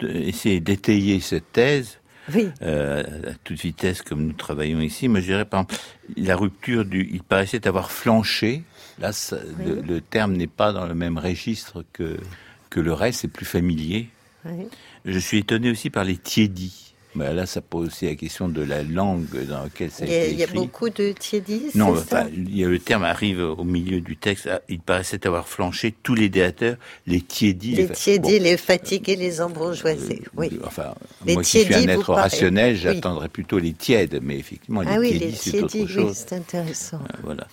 essayer 0.00 0.60
d'étayer 0.60 1.20
cette 1.20 1.52
thèse 1.52 1.98
Oui. 2.34 2.48
euh, 2.62 3.02
à 3.30 3.34
toute 3.44 3.60
vitesse 3.60 4.02
comme 4.02 4.26
nous 4.26 4.32
travaillons 4.32 4.80
ici, 4.80 5.08
moi 5.08 5.20
je 5.20 5.26
dirais 5.26 5.44
par 5.44 5.60
exemple, 5.60 5.76
la 6.16 6.36
rupture 6.36 6.84
du... 6.84 7.08
Il 7.12 7.22
paraissait 7.22 7.66
avoir 7.66 7.90
flanché, 7.90 8.62
là 8.98 9.12
ça- 9.12 9.38
le, 9.64 9.80
le 9.80 10.00
terme 10.00 10.32
n'est 10.34 10.46
pas 10.46 10.72
dans 10.72 10.86
le 10.86 10.94
même 10.94 11.18
registre 11.18 11.84
que, 11.92 12.18
que 12.70 12.80
le 12.80 12.92
reste, 12.92 13.20
c'est 13.20 13.28
plus 13.28 13.46
familier. 13.46 14.08
Oui. 14.44 14.66
Je 15.04 15.18
suis 15.18 15.38
étonné 15.38 15.70
aussi 15.70 15.90
par 15.90 16.04
les 16.04 16.16
tiédis. 16.16 16.87
Ben 17.14 17.32
là, 17.34 17.46
ça 17.46 17.60
pose 17.62 17.88
aussi 17.88 18.04
la 18.06 18.14
question 18.14 18.48
de 18.48 18.62
la 18.62 18.82
langue 18.82 19.26
dans 19.48 19.62
laquelle 19.64 19.90
ça 19.90 20.04
a 20.04 20.06
Il 20.06 20.12
y 20.12 20.16
a, 20.16 20.22
été 20.24 20.32
il 20.32 20.38
y 20.38 20.42
a 20.42 20.44
écrit. 20.44 20.58
beaucoup 20.58 20.90
de 20.90 21.12
tiédis, 21.12 21.62
Non, 21.74 21.90
enfin, 21.92 22.26
il 22.32 22.56
y 22.56 22.62
a 22.64 22.68
le 22.68 22.78
terme 22.78 23.02
arrive 23.02 23.40
au 23.40 23.64
milieu 23.64 24.00
du 24.00 24.16
texte. 24.16 24.46
Ah, 24.50 24.60
Il 24.68 24.78
paraissait 24.80 25.26
avoir 25.26 25.48
flanché 25.48 25.94
tous 26.02 26.14
les 26.14 26.28
déateurs, 26.28 26.76
les 27.06 27.20
tiédis. 27.22 27.74
Les 27.74 27.86
fa- 27.88 27.94
tiédis, 27.94 28.38
Bon, 28.38 28.44
les 28.44 28.56
fatigués, 28.56 29.16
les 29.16 29.40
embourgeoisés. 29.40 30.22
Oui. 30.36 30.50
Enfin, 30.64 30.94
Les 31.24 31.34
moi 31.34 31.42
qui 31.42 31.50
suis 31.58 31.66
tiédis, 31.66 31.86
un 31.86 31.88
être 31.94 32.12
rationnel, 32.12 32.74
oui. 32.74 32.80
j'attendrais 32.80 33.28
plutôt 33.30 33.58
les 33.58 33.72
tièdes, 33.72 34.20
mais 34.22 34.38
effectivement, 34.38 34.82
les 34.82 34.90
Ah 34.90 34.98
oui, 35.00 35.10
tiédis, 35.10 35.24
les 35.26 35.32
c'est 35.32 35.50
tiédis, 35.50 35.64
autre 35.64 35.76
oui, 35.80 35.88
chose. 35.88 36.16
c'est 36.16 36.34
intéressant. 36.34 36.98
Euh, 36.98 37.16
Voilà. 37.24 37.46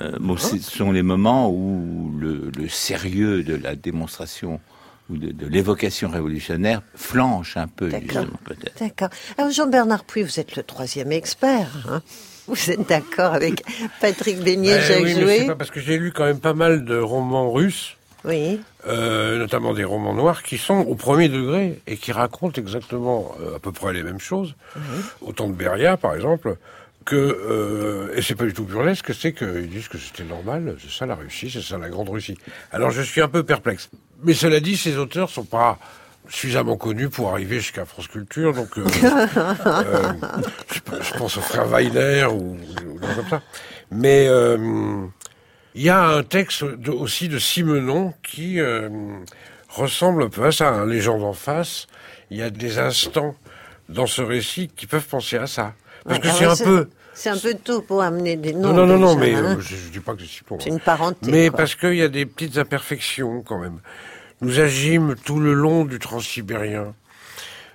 Euh, 0.00 0.16
bon, 0.20 0.36
ce 0.36 0.58
sont 0.58 0.90
les 0.92 1.02
moments 1.02 1.50
où 1.50 2.12
le, 2.18 2.50
le 2.56 2.68
sérieux 2.68 3.42
de 3.42 3.54
la 3.54 3.76
démonstration 3.76 4.60
ou 5.10 5.16
de, 5.16 5.30
de 5.32 5.46
l'évocation 5.46 6.08
révolutionnaire 6.10 6.82
flanche 6.94 7.56
un 7.56 7.68
peu, 7.68 7.90
justement, 7.90 8.38
peut-être. 8.44 8.78
D'accord. 8.80 9.08
Alors 9.38 9.50
Jean-Bernard 9.50 10.04
Puy, 10.04 10.22
vous 10.22 10.40
êtes 10.40 10.56
le 10.56 10.62
troisième 10.62 11.12
expert. 11.12 11.68
hein. 11.88 12.02
vous 12.48 12.70
êtes 12.70 12.88
d'accord 12.88 13.34
avec 13.34 13.62
Patrick 14.00 14.40
Beignet, 14.40 14.78
Eh 14.78 14.80
Jacques 14.82 15.02
oui, 15.02 15.14
mais 15.14 15.20
Jouet 15.22 15.38
c'est 15.40 15.46
pas 15.46 15.54
parce 15.56 15.70
que 15.70 15.80
j'ai 15.80 15.98
lu 15.98 16.12
quand 16.12 16.24
même 16.24 16.40
pas 16.40 16.54
mal 16.54 16.84
de 16.84 16.96
romans 16.98 17.52
russes, 17.52 17.96
Oui. 18.24 18.60
euh, 18.88 19.38
notamment 19.38 19.74
des 19.74 19.84
romans 19.84 20.14
noirs, 20.14 20.42
qui 20.42 20.58
sont 20.58 20.78
au 20.88 20.94
premier 20.96 21.28
degré 21.28 21.80
et 21.86 21.96
qui 21.96 22.10
racontent 22.12 22.60
exactement 22.60 23.32
euh, 23.40 23.56
à 23.56 23.58
peu 23.58 23.72
près 23.72 23.92
les 23.92 24.02
mêmes 24.02 24.20
choses. 24.20 24.54
Autant 25.20 25.48
de 25.48 25.52
Beria, 25.54 25.96
par 25.96 26.14
exemple, 26.16 26.56
que 27.06 27.14
euh, 27.16 28.14
et 28.16 28.20
c'est 28.22 28.34
pas 28.34 28.44
du 28.44 28.52
tout 28.52 28.64
burlesque, 28.64 29.14
c'est 29.14 29.32
qu'ils 29.32 29.70
disent 29.70 29.88
que 29.88 29.96
c'était 29.96 30.24
normal, 30.24 30.76
c'est 30.82 30.90
ça 30.90 31.06
la 31.06 31.14
Russie, 31.14 31.50
c'est 31.50 31.62
ça 31.62 31.78
la 31.78 31.88
grande 31.88 32.10
Russie. 32.10 32.36
Alors 32.72 32.90
je 32.90 33.00
suis 33.00 33.22
un 33.22 33.28
peu 33.28 33.42
perplexe. 33.44 33.88
Mais 34.24 34.34
cela 34.34 34.60
dit, 34.60 34.76
ces 34.76 34.96
auteurs 34.98 35.30
sont 35.30 35.44
pas 35.44 35.78
suffisamment 36.28 36.76
connus 36.76 37.08
pour 37.08 37.30
arriver 37.30 37.60
jusqu'à 37.60 37.84
France 37.84 38.08
Culture, 38.08 38.52
donc 38.52 38.76
euh, 38.78 38.84
euh, 39.66 40.12
je, 40.74 40.80
je 41.02 41.14
pense 41.18 41.36
au 41.36 41.40
frère 41.40 41.66
Weiler 41.68 42.26
ou, 42.30 42.56
ou 42.56 42.98
des 42.98 43.06
gens 43.06 43.14
comme 43.14 43.28
ça. 43.30 43.42
Mais 43.92 44.26
euh, 44.28 45.06
il 45.76 45.82
y 45.82 45.88
a 45.90 46.04
un 46.08 46.22
texte 46.24 46.64
de- 46.64 46.90
aussi 46.90 47.28
de 47.28 47.38
Simenon 47.38 48.12
qui 48.24 48.58
ressemble 49.68 50.24
un 50.24 50.28
peu 50.28 50.44
à 50.46 50.52
ça, 50.52 50.68
un 50.70 50.86
légende 50.86 51.22
en 51.22 51.32
face. 51.34 51.86
Il 52.30 52.38
y 52.38 52.42
a 52.42 52.50
des 52.50 52.78
instants 52.80 53.36
dans 53.88 54.06
ce 54.06 54.22
récit 54.22 54.68
qui 54.74 54.86
peuvent 54.88 55.06
penser 55.06 55.36
à 55.36 55.46
ça. 55.46 55.74
Parce 56.06 56.20
que 56.20 56.26
Ouais, 56.26 56.32
c'est 56.34 56.44
un 56.44 56.56
peu... 56.64 56.88
C'est 57.14 57.30
un 57.30 57.38
peu 57.38 57.54
tôt 57.54 57.80
pour 57.80 58.02
amener 58.02 58.36
des 58.36 58.52
noms. 58.52 58.74
Non, 58.74 58.86
non, 58.86 58.98
non, 58.98 59.16
mais 59.16 59.34
hein. 59.34 59.56
euh, 59.56 59.60
je, 59.60 59.74
je 59.74 59.88
dis 59.90 60.00
pas 60.00 60.14
que 60.14 60.20
c'est 60.20 60.26
si 60.28 60.42
pour. 60.42 60.60
C'est 60.60 60.68
une 60.68 60.80
parenté. 60.80 61.30
Mais 61.30 61.48
quoi. 61.48 61.56
parce 61.56 61.74
qu'il 61.74 61.94
y 61.94 62.02
a 62.02 62.08
des 62.08 62.26
petites 62.26 62.58
imperfections 62.58 63.40
quand 63.42 63.58
même. 63.58 63.80
Nous 64.42 64.60
agîmes 64.60 65.14
tout 65.24 65.40
le 65.40 65.54
long 65.54 65.86
du 65.86 65.98
transsibérien. 65.98 66.94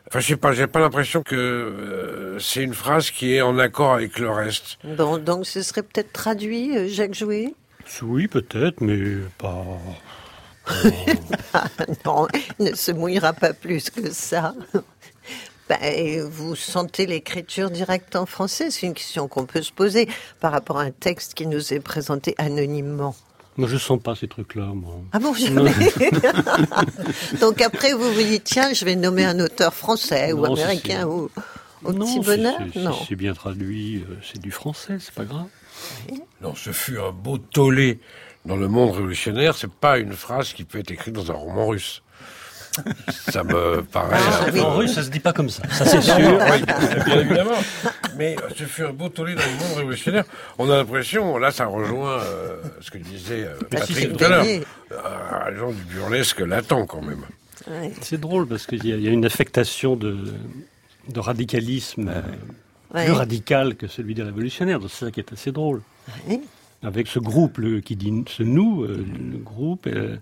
Enfin, 0.07 0.19
je 0.19 0.27
sais 0.27 0.35
pas, 0.35 0.51
j'ai 0.51 0.67
pas 0.67 0.79
l'impression 0.79 1.23
que 1.23 1.35
euh, 1.35 2.37
c'est 2.37 2.61
une 2.61 2.75
phrase 2.75 3.09
qui 3.09 3.33
est 3.33 3.41
en 3.41 3.57
accord 3.57 3.93
avec 3.93 4.19
le 4.19 4.29
reste. 4.29 4.77
Bon, 4.83 5.17
donc 5.17 5.47
ce 5.47 5.63
serait 5.63 5.83
peut-être 5.83 6.13
traduit, 6.13 6.77
euh, 6.77 6.87
Jacques 6.87 7.15
Jouet? 7.15 7.55
Oui, 8.03 8.27
peut-être, 8.27 8.81
mais 8.81 8.99
pas. 9.39 9.65
Ah, 11.53 11.65
Non, 12.05 12.27
il 12.59 12.65
ne 12.65 12.75
se 12.75 12.91
mouillera 12.91 13.33
pas 13.33 13.53
plus 13.53 13.89
que 13.89 14.11
ça. 14.11 14.53
Ben, 15.71 16.21
vous 16.23 16.57
sentez 16.57 17.05
l'écriture 17.05 17.71
directe 17.71 18.17
en 18.17 18.25
français 18.25 18.71
C'est 18.71 18.87
une 18.87 18.93
question 18.93 19.29
qu'on 19.29 19.45
peut 19.45 19.61
se 19.61 19.71
poser 19.71 20.09
par 20.41 20.51
rapport 20.51 20.79
à 20.79 20.83
un 20.83 20.91
texte 20.91 21.33
qui 21.33 21.47
nous 21.47 21.73
est 21.73 21.79
présenté 21.79 22.35
anonymement. 22.37 23.15
Moi, 23.55 23.69
je 23.69 23.77
sens 23.77 23.97
pas 24.01 24.13
ces 24.13 24.27
trucs-là, 24.27 24.65
moi. 24.73 24.95
Ah 25.13 25.19
bon, 25.19 25.33
jamais 25.33 25.71
Donc 27.39 27.61
après, 27.61 27.93
vous 27.93 28.13
vous 28.13 28.21
dites, 28.21 28.43
tiens, 28.43 28.73
je 28.73 28.83
vais 28.83 28.97
nommer 28.97 29.23
un 29.23 29.39
auteur 29.39 29.73
français 29.73 30.33
ou 30.33 30.45
Non, 30.45 30.55
américain 30.55 31.07
ou 31.07 31.29
au 31.85 31.93
Non, 31.93 32.05
petit 32.05 32.19
bonheur 32.19 32.59
Non. 32.75 32.95
c'est 33.07 33.15
bien 33.15 33.33
traduit, 33.33 34.03
euh, 34.09 34.15
c'est 34.29 34.41
du 34.41 34.51
français, 34.51 34.97
c'est 34.99 35.13
pas 35.13 35.23
grave. 35.23 35.47
Non, 36.41 36.53
ce 36.53 36.73
fut 36.73 36.99
un 36.99 37.11
beau 37.11 37.37
tollé 37.37 37.99
dans 38.45 38.57
le 38.57 38.67
monde 38.67 38.91
révolutionnaire. 38.91 39.55
C'est 39.55 39.71
pas 39.71 39.99
une 39.99 40.13
phrase 40.13 40.51
qui 40.51 40.65
peut 40.65 40.79
être 40.79 40.91
écrite 40.91 41.13
dans 41.13 41.31
un 41.31 41.35
roman 41.35 41.67
russe. 41.67 42.03
Ça 43.29 43.43
me 43.43 43.81
paraît. 43.83 44.17
Ah, 44.19 44.45
un 44.47 44.51
oui. 44.51 44.59
En 44.61 44.75
russe, 44.77 44.93
ça 44.93 45.03
se 45.03 45.09
dit 45.09 45.19
pas 45.19 45.33
comme 45.33 45.49
ça, 45.49 45.63
ça 45.69 45.85
c'est 45.85 46.01
sûr. 46.01 46.15
oui, 46.17 46.63
bien 47.05 47.19
évidemment. 47.19 47.51
Mais 48.17 48.35
euh, 48.37 48.47
ce 48.55 48.63
fut 48.63 48.83
un 48.83 48.93
beau 48.93 49.09
tollé 49.09 49.35
dans 49.35 49.41
le 49.41 49.67
monde 49.67 49.77
révolutionnaire. 49.77 50.23
On 50.57 50.69
a 50.69 50.77
l'impression, 50.77 51.37
là, 51.37 51.51
ça 51.51 51.65
rejoint 51.65 52.19
euh, 52.19 52.61
ce 52.81 52.91
que 52.91 52.97
disait 52.97 53.45
euh, 53.45 53.55
Patrick 53.69 54.15
tout 54.17 54.23
à 54.23 54.29
l'heure. 54.29 54.43
Beignet. 54.43 54.63
Euh, 54.91 55.57
gens 55.57 55.71
du 55.71 55.81
burlesque 55.93 56.39
latent 56.39 56.85
quand 56.87 57.01
même. 57.01 57.23
Ouais. 57.69 57.91
C'est 58.01 58.19
drôle 58.19 58.47
parce 58.47 58.65
qu'il 58.65 58.85
y, 58.85 58.93
a- 58.93 58.95
il 58.95 59.03
y 59.03 59.07
a 59.07 59.11
une 59.11 59.25
affectation 59.25 59.95
de, 59.95 60.17
de 61.09 61.19
radicalisme 61.19 62.09
euh, 62.09 62.21
Ouais. 62.93 63.05
plus 63.05 63.13
radical 63.13 63.75
que 63.75 63.87
celui 63.87 64.15
des 64.15 64.23
révolutionnaires. 64.23 64.79
Donc 64.81 64.89
C'est 64.91 65.05
ça 65.05 65.11
qui 65.11 65.21
est 65.21 65.31
assez 65.31 65.53
drôle. 65.53 65.81
Ouais. 66.27 66.41
Avec 66.83 67.07
ce 67.07 67.19
groupe 67.19 67.57
le, 67.59 67.79
qui 67.79 67.95
dit 67.95 68.11
ce 68.27 68.43
nous, 68.43 68.83
euh, 68.83 69.05
le 69.31 69.37
groupe 69.37 69.87
euh, 69.87 70.17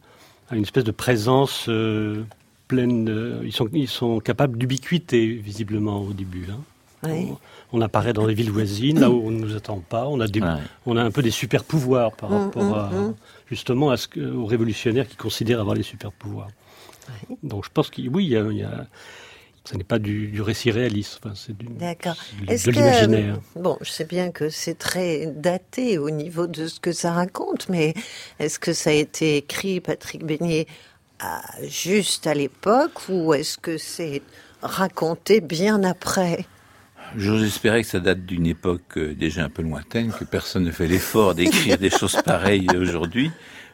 a 0.52 0.56
une 0.56 0.62
espèce 0.62 0.84
de 0.84 0.91
présence 0.91 1.66
euh, 1.68 2.22
pleine. 2.70 3.03
de- 3.03 3.41
ils, 3.43 3.51
sont, 3.51 3.67
ils 3.74 3.89
sont 3.89 4.20
capables 4.22 4.57
d'ubiquité, 4.57 5.28
visiblement, 5.28 6.01
au 6.03 6.13
début. 6.13 6.45
hein. 6.49 6.59
Oui. 7.03 7.28
On, 7.74 7.80
on 7.80 7.82
apparaît 7.82 8.11
dans 8.13 8.26
les 8.26 8.34
villes 8.34 8.51
voisines, 8.51 8.99
là 8.99 9.09
où 9.09 9.22
on 9.26 9.32
ne 9.32 9.39
nous 9.39 9.55
attend 9.55 9.80
pas. 9.80 10.07
On 10.07 10.20
a, 10.20 10.28
des, 10.28 10.41
Ouais. 10.41 10.47
on 10.86 10.95
a 10.97 11.03
un 11.03 11.11
peu 11.11 11.22
des 11.22 11.32
super 11.32 11.63
pouvoirs 11.63 12.11
par 12.13 12.30
Mm, 12.30 12.34
rapport 12.34 12.63
mm, 12.63 12.74
à, 12.74 12.89
mm. 12.89 13.15
justement 13.49 13.89
à 13.89 13.97
ce 13.97 14.07
que, 14.07 14.20
aux 14.20 14.45
révolutionnaires 14.45 15.07
qui 15.07 15.15
considèrent 15.17 15.59
avoir 15.61 15.76
les 15.76 15.84
super 15.84 16.11
pouvoirs. 16.11 16.49
Donc 17.43 17.65
je 17.65 17.70
pense 17.74 17.89
que 17.89 18.01
oui, 18.01 18.26
il 18.26 18.30
y 18.32 18.38
a, 18.38 18.43
il 18.51 18.57
y 18.57 18.63
a- 18.63 18.86
ce 19.65 19.76
n'est 19.78 19.84
pas 19.84 19.99
du, 19.99 20.28
du 20.28 20.41
récit 20.41 20.72
réaliste, 20.72 21.20
enfin, 21.24 21.36
c'est 21.36 21.55
du, 21.57 21.65
D'accord. 21.67 22.15
de, 22.45 22.51
Est-ce 22.51 22.65
de 22.67 22.72
que, 22.72 22.76
l'imaginaire. 22.80 23.38
bon, 23.55 23.78
je 23.82 23.89
sais 23.91 24.05
bien 24.05 24.32
que 24.32 24.49
c'est 24.49 24.78
très 24.78 25.28
daté 25.28 25.97
au 25.99 26.09
niveau 26.09 26.47
de 26.47 26.67
ce 26.67 26.80
que 26.80 26.91
ça 26.91 27.13
raconte, 27.13 27.70
mais 27.70 27.93
est-ce 28.39 28.57
que 28.59 28.74
ça 28.74 28.89
a 28.89 28.93
été 28.93 29.38
écrit, 29.38 29.80
Patrick 29.80 30.26
Beignet, 30.26 30.65
à- 31.20 31.41
juste 31.67 32.28
à 32.28 32.34
l'époque 32.34 33.01
ou 33.09 33.34
est-ce 33.34 33.57
que 33.57 33.78
c'est 33.78 34.22
raconté 34.61 35.41
bien 35.41 35.84
après? 35.84 36.45
J'ose 37.17 37.43
espérer 37.43 37.82
que 37.82 37.88
ça 37.88 37.99
date 37.99 38.26
d'une 38.26 38.45
époque 38.45 38.97
euh, 38.97 39.15
déjà 39.15 39.43
un 39.43 39.49
peu 39.49 39.63
lointaine, 39.63 40.11
que 40.11 40.26
personne 40.26 40.63
ne 40.63 40.72
fait 40.72 40.88
l'effort 40.88 41.34
d'écrire 41.34 41.78
des 41.80 41.89
choses 41.89 42.22
pareilles 42.26 42.67
aujourd'hui, 42.78 43.32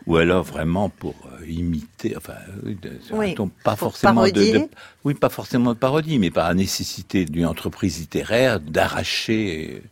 ou 0.07 0.15
alors 0.15 0.43
vraiment 0.43 0.87
pour 0.89 1.15
euh, 1.41 1.45
imiter, 1.45 2.15
enfin, 2.15 2.35
euh, 2.65 2.73
Oui, 3.11 3.35
pas 3.63 3.75
forcément 3.75 4.23
de, 4.27 4.69
oui, 5.03 5.15
pas 5.15 5.29
forcément 5.29 5.73
de 5.73 5.77
parodie, 5.77 6.17
mais 6.17 6.31
par 6.31 6.47
la 6.47 6.53
nécessité 6.53 7.25
d'une 7.25 7.45
entreprise 7.45 7.99
littéraire 7.99 8.61
d'arracher 8.61 9.83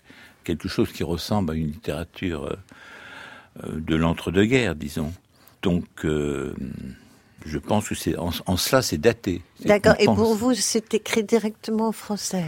quelque 0.45 0.69
chose 0.69 0.91
qui 0.93 1.03
ressemble 1.03 1.51
à 1.51 1.55
une 1.55 1.67
littérature 1.67 2.55
de 3.65 3.95
l'entre-deux-guerres, 3.95 4.75
disons. 4.75 5.13
Donc, 5.61 5.85
euh, 6.05 6.53
je 7.45 7.57
pense 7.57 7.89
que 7.89 7.95
c'est 7.95 8.17
en, 8.17 8.31
en 8.45 8.57
cela 8.57 8.81
c'est 8.81 8.97
daté. 8.97 9.41
D'accord. 9.65 9.95
Et 9.99 10.05
pour 10.05 10.35
vous, 10.35 10.53
c'est 10.53 10.93
écrit 10.93 11.23
directement 11.23 11.87
en 11.89 11.91
français 11.91 12.45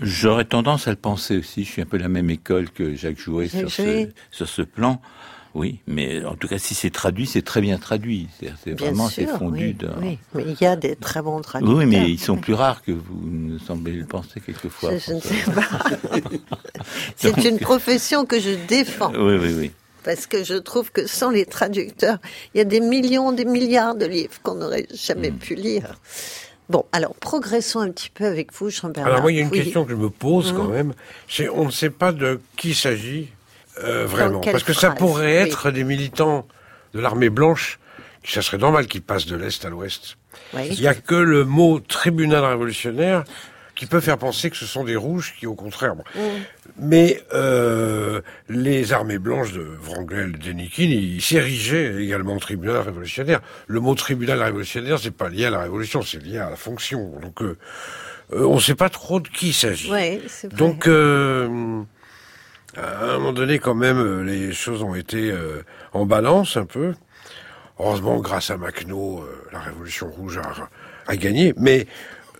J'aurais 0.00 0.44
tendance 0.44 0.86
à 0.86 0.90
le 0.90 0.96
penser 0.96 1.36
aussi. 1.38 1.64
Je 1.64 1.70
suis 1.70 1.82
un 1.82 1.86
peu 1.86 1.96
la 1.96 2.08
même 2.08 2.30
école 2.30 2.70
que 2.70 2.94
Jacques 2.94 3.18
Jouet 3.18 3.48
Jacques 3.48 3.62
sur 3.62 3.70
ce, 3.70 3.82
Jouet. 3.82 4.12
sur 4.30 4.48
ce 4.48 4.62
plan. 4.62 5.00
Oui, 5.54 5.80
mais 5.88 6.24
en 6.24 6.36
tout 6.36 6.46
cas, 6.46 6.58
si 6.58 6.74
c'est 6.74 6.90
traduit, 6.90 7.26
c'est 7.26 7.42
très 7.42 7.60
bien 7.60 7.78
traduit. 7.78 8.28
C'est 8.62 8.78
vraiment 8.78 9.08
c'est 9.08 9.26
fondu. 9.26 9.68
oui, 9.68 9.74
dans- 9.74 9.98
oui. 10.00 10.18
Mais 10.34 10.44
il 10.46 10.56
y 10.60 10.66
a 10.66 10.76
des 10.76 10.94
très 10.94 11.20
bons 11.20 11.40
traducteurs. 11.40 11.76
Oui, 11.76 11.86
mais 11.86 12.08
ils 12.08 12.20
sont 12.20 12.36
plus 12.36 12.54
rares 12.54 12.82
que 12.82 12.92
vous 12.92 13.18
ne 13.24 13.58
semblez 13.58 13.92
le 13.92 14.04
penser 14.04 14.40
quelquefois. 14.40 14.92
Je, 14.98 14.98
je 14.98 15.12
ne 15.14 15.20
sais 15.20 15.50
pas. 15.50 16.20
c'est 17.16 17.44
une 17.44 17.58
profession 17.58 18.24
que 18.24 18.38
je 18.38 18.50
défends. 18.68 19.10
Oui, 19.14 19.36
oui, 19.40 19.54
oui. 19.58 19.70
Parce 20.04 20.26
que 20.26 20.44
je 20.44 20.54
trouve 20.54 20.90
que 20.92 21.06
sans 21.06 21.30
les 21.30 21.44
traducteurs, 21.46 22.18
il 22.54 22.58
y 22.58 22.60
a 22.60 22.64
des 22.64 22.80
millions, 22.80 23.32
des 23.32 23.44
milliards 23.44 23.94
de 23.94 24.06
livres 24.06 24.34
qu'on 24.42 24.54
n'aurait 24.56 24.86
jamais 24.94 25.30
Hmm. 25.30 25.38
pu 25.38 25.54
lire. 25.54 25.98
Bon, 26.68 26.84
alors 26.92 27.14
progressons 27.14 27.80
un 27.80 27.90
petit 27.90 28.10
peu 28.10 28.24
avec 28.26 28.52
vous, 28.52 28.70
Jean-Bernard. 28.70 29.10
Alors 29.10 29.22
moi, 29.22 29.32
il 29.32 29.36
y 29.36 29.38
a 29.38 29.42
une 29.42 29.50
Oui. 29.50 29.62
question 29.62 29.84
que 29.84 29.90
je 29.90 29.96
me 29.96 30.10
pose 30.10 30.52
quand 30.52 30.64
Mhm. 30.64 30.72
même. 30.72 30.92
C'est 31.28 31.48
on 31.48 31.64
ne 31.64 31.70
sait 31.70 31.90
pas 31.90 32.12
de 32.12 32.40
qui 32.56 32.70
il 32.70 32.74
s'agit 32.74 33.28
euh, 33.84 34.06
vraiment, 34.06 34.40
parce 34.40 34.64
que 34.64 34.72
ça 34.72 34.90
pourrait 34.90 35.42
Oui. 35.42 35.48
être 35.48 35.70
des 35.70 35.84
militants 35.84 36.46
de 36.94 37.00
l'armée 37.00 37.30
blanche. 37.30 37.78
Ça 38.24 38.42
serait 38.42 38.58
normal 38.58 38.86
qu'ils 38.86 39.02
passent 39.02 39.26
de 39.26 39.36
l'est 39.36 39.64
à 39.64 39.70
l'ouest. 39.70 40.16
Oui. 40.52 40.68
Il 40.72 40.80
n'y 40.80 40.86
a 40.88 40.94
que 40.94 41.14
le 41.14 41.44
mot 41.44 41.80
tribunal 41.80 42.44
révolutionnaire 42.44 43.24
qui 43.78 43.86
peut 43.86 44.00
faire 44.00 44.18
penser 44.18 44.50
que 44.50 44.56
ce 44.56 44.66
sont 44.66 44.82
des 44.82 44.96
rouges 44.96 45.34
qui, 45.38 45.46
au 45.46 45.54
contraire. 45.54 45.94
bon. 45.94 46.02
Mm. 46.16 46.20
Mais 46.80 47.22
euh, 47.32 48.20
les 48.48 48.92
armées 48.92 49.18
blanches 49.18 49.52
de 49.52 49.64
Wrangel 49.80 50.32
et 50.34 50.38
Denikin, 50.38 50.82
ils 50.82 51.22
s'érigeaient 51.22 52.02
également 52.02 52.34
en 52.34 52.38
tribunal 52.38 52.78
révolutionnaire. 52.78 53.40
Le 53.68 53.78
mot 53.78 53.94
tribunal 53.94 54.42
révolutionnaire, 54.42 54.98
c'est 54.98 55.12
pas 55.12 55.28
lié 55.28 55.46
à 55.46 55.50
la 55.50 55.60
révolution, 55.60 56.02
c'est 56.02 56.20
lié 56.20 56.38
à 56.38 56.50
la 56.50 56.56
fonction. 56.56 57.18
Donc, 57.22 57.40
euh, 57.40 57.56
euh, 58.32 58.42
on 58.44 58.56
ne 58.56 58.60
sait 58.60 58.74
pas 58.74 58.88
trop 58.88 59.20
de 59.20 59.28
qui 59.28 59.50
il 59.50 59.54
s'agit. 59.54 59.88
Vrai. 59.88 60.20
Donc, 60.52 60.88
euh, 60.88 61.82
à 62.76 63.04
un 63.04 63.18
moment 63.18 63.32
donné, 63.32 63.60
quand 63.60 63.76
même, 63.76 63.98
euh, 63.98 64.22
les 64.24 64.52
choses 64.52 64.82
ont 64.82 64.96
été 64.96 65.30
euh, 65.30 65.62
en 65.92 66.04
balance 66.04 66.56
un 66.56 66.66
peu. 66.66 66.94
Heureusement, 67.78 68.18
grâce 68.18 68.50
à 68.50 68.54
euh, 68.54 69.20
la 69.52 69.60
Révolution 69.60 70.10
rouge 70.10 70.38
a, 70.38 70.68
a 71.06 71.16
gagné. 71.16 71.54
Mais 71.56 71.86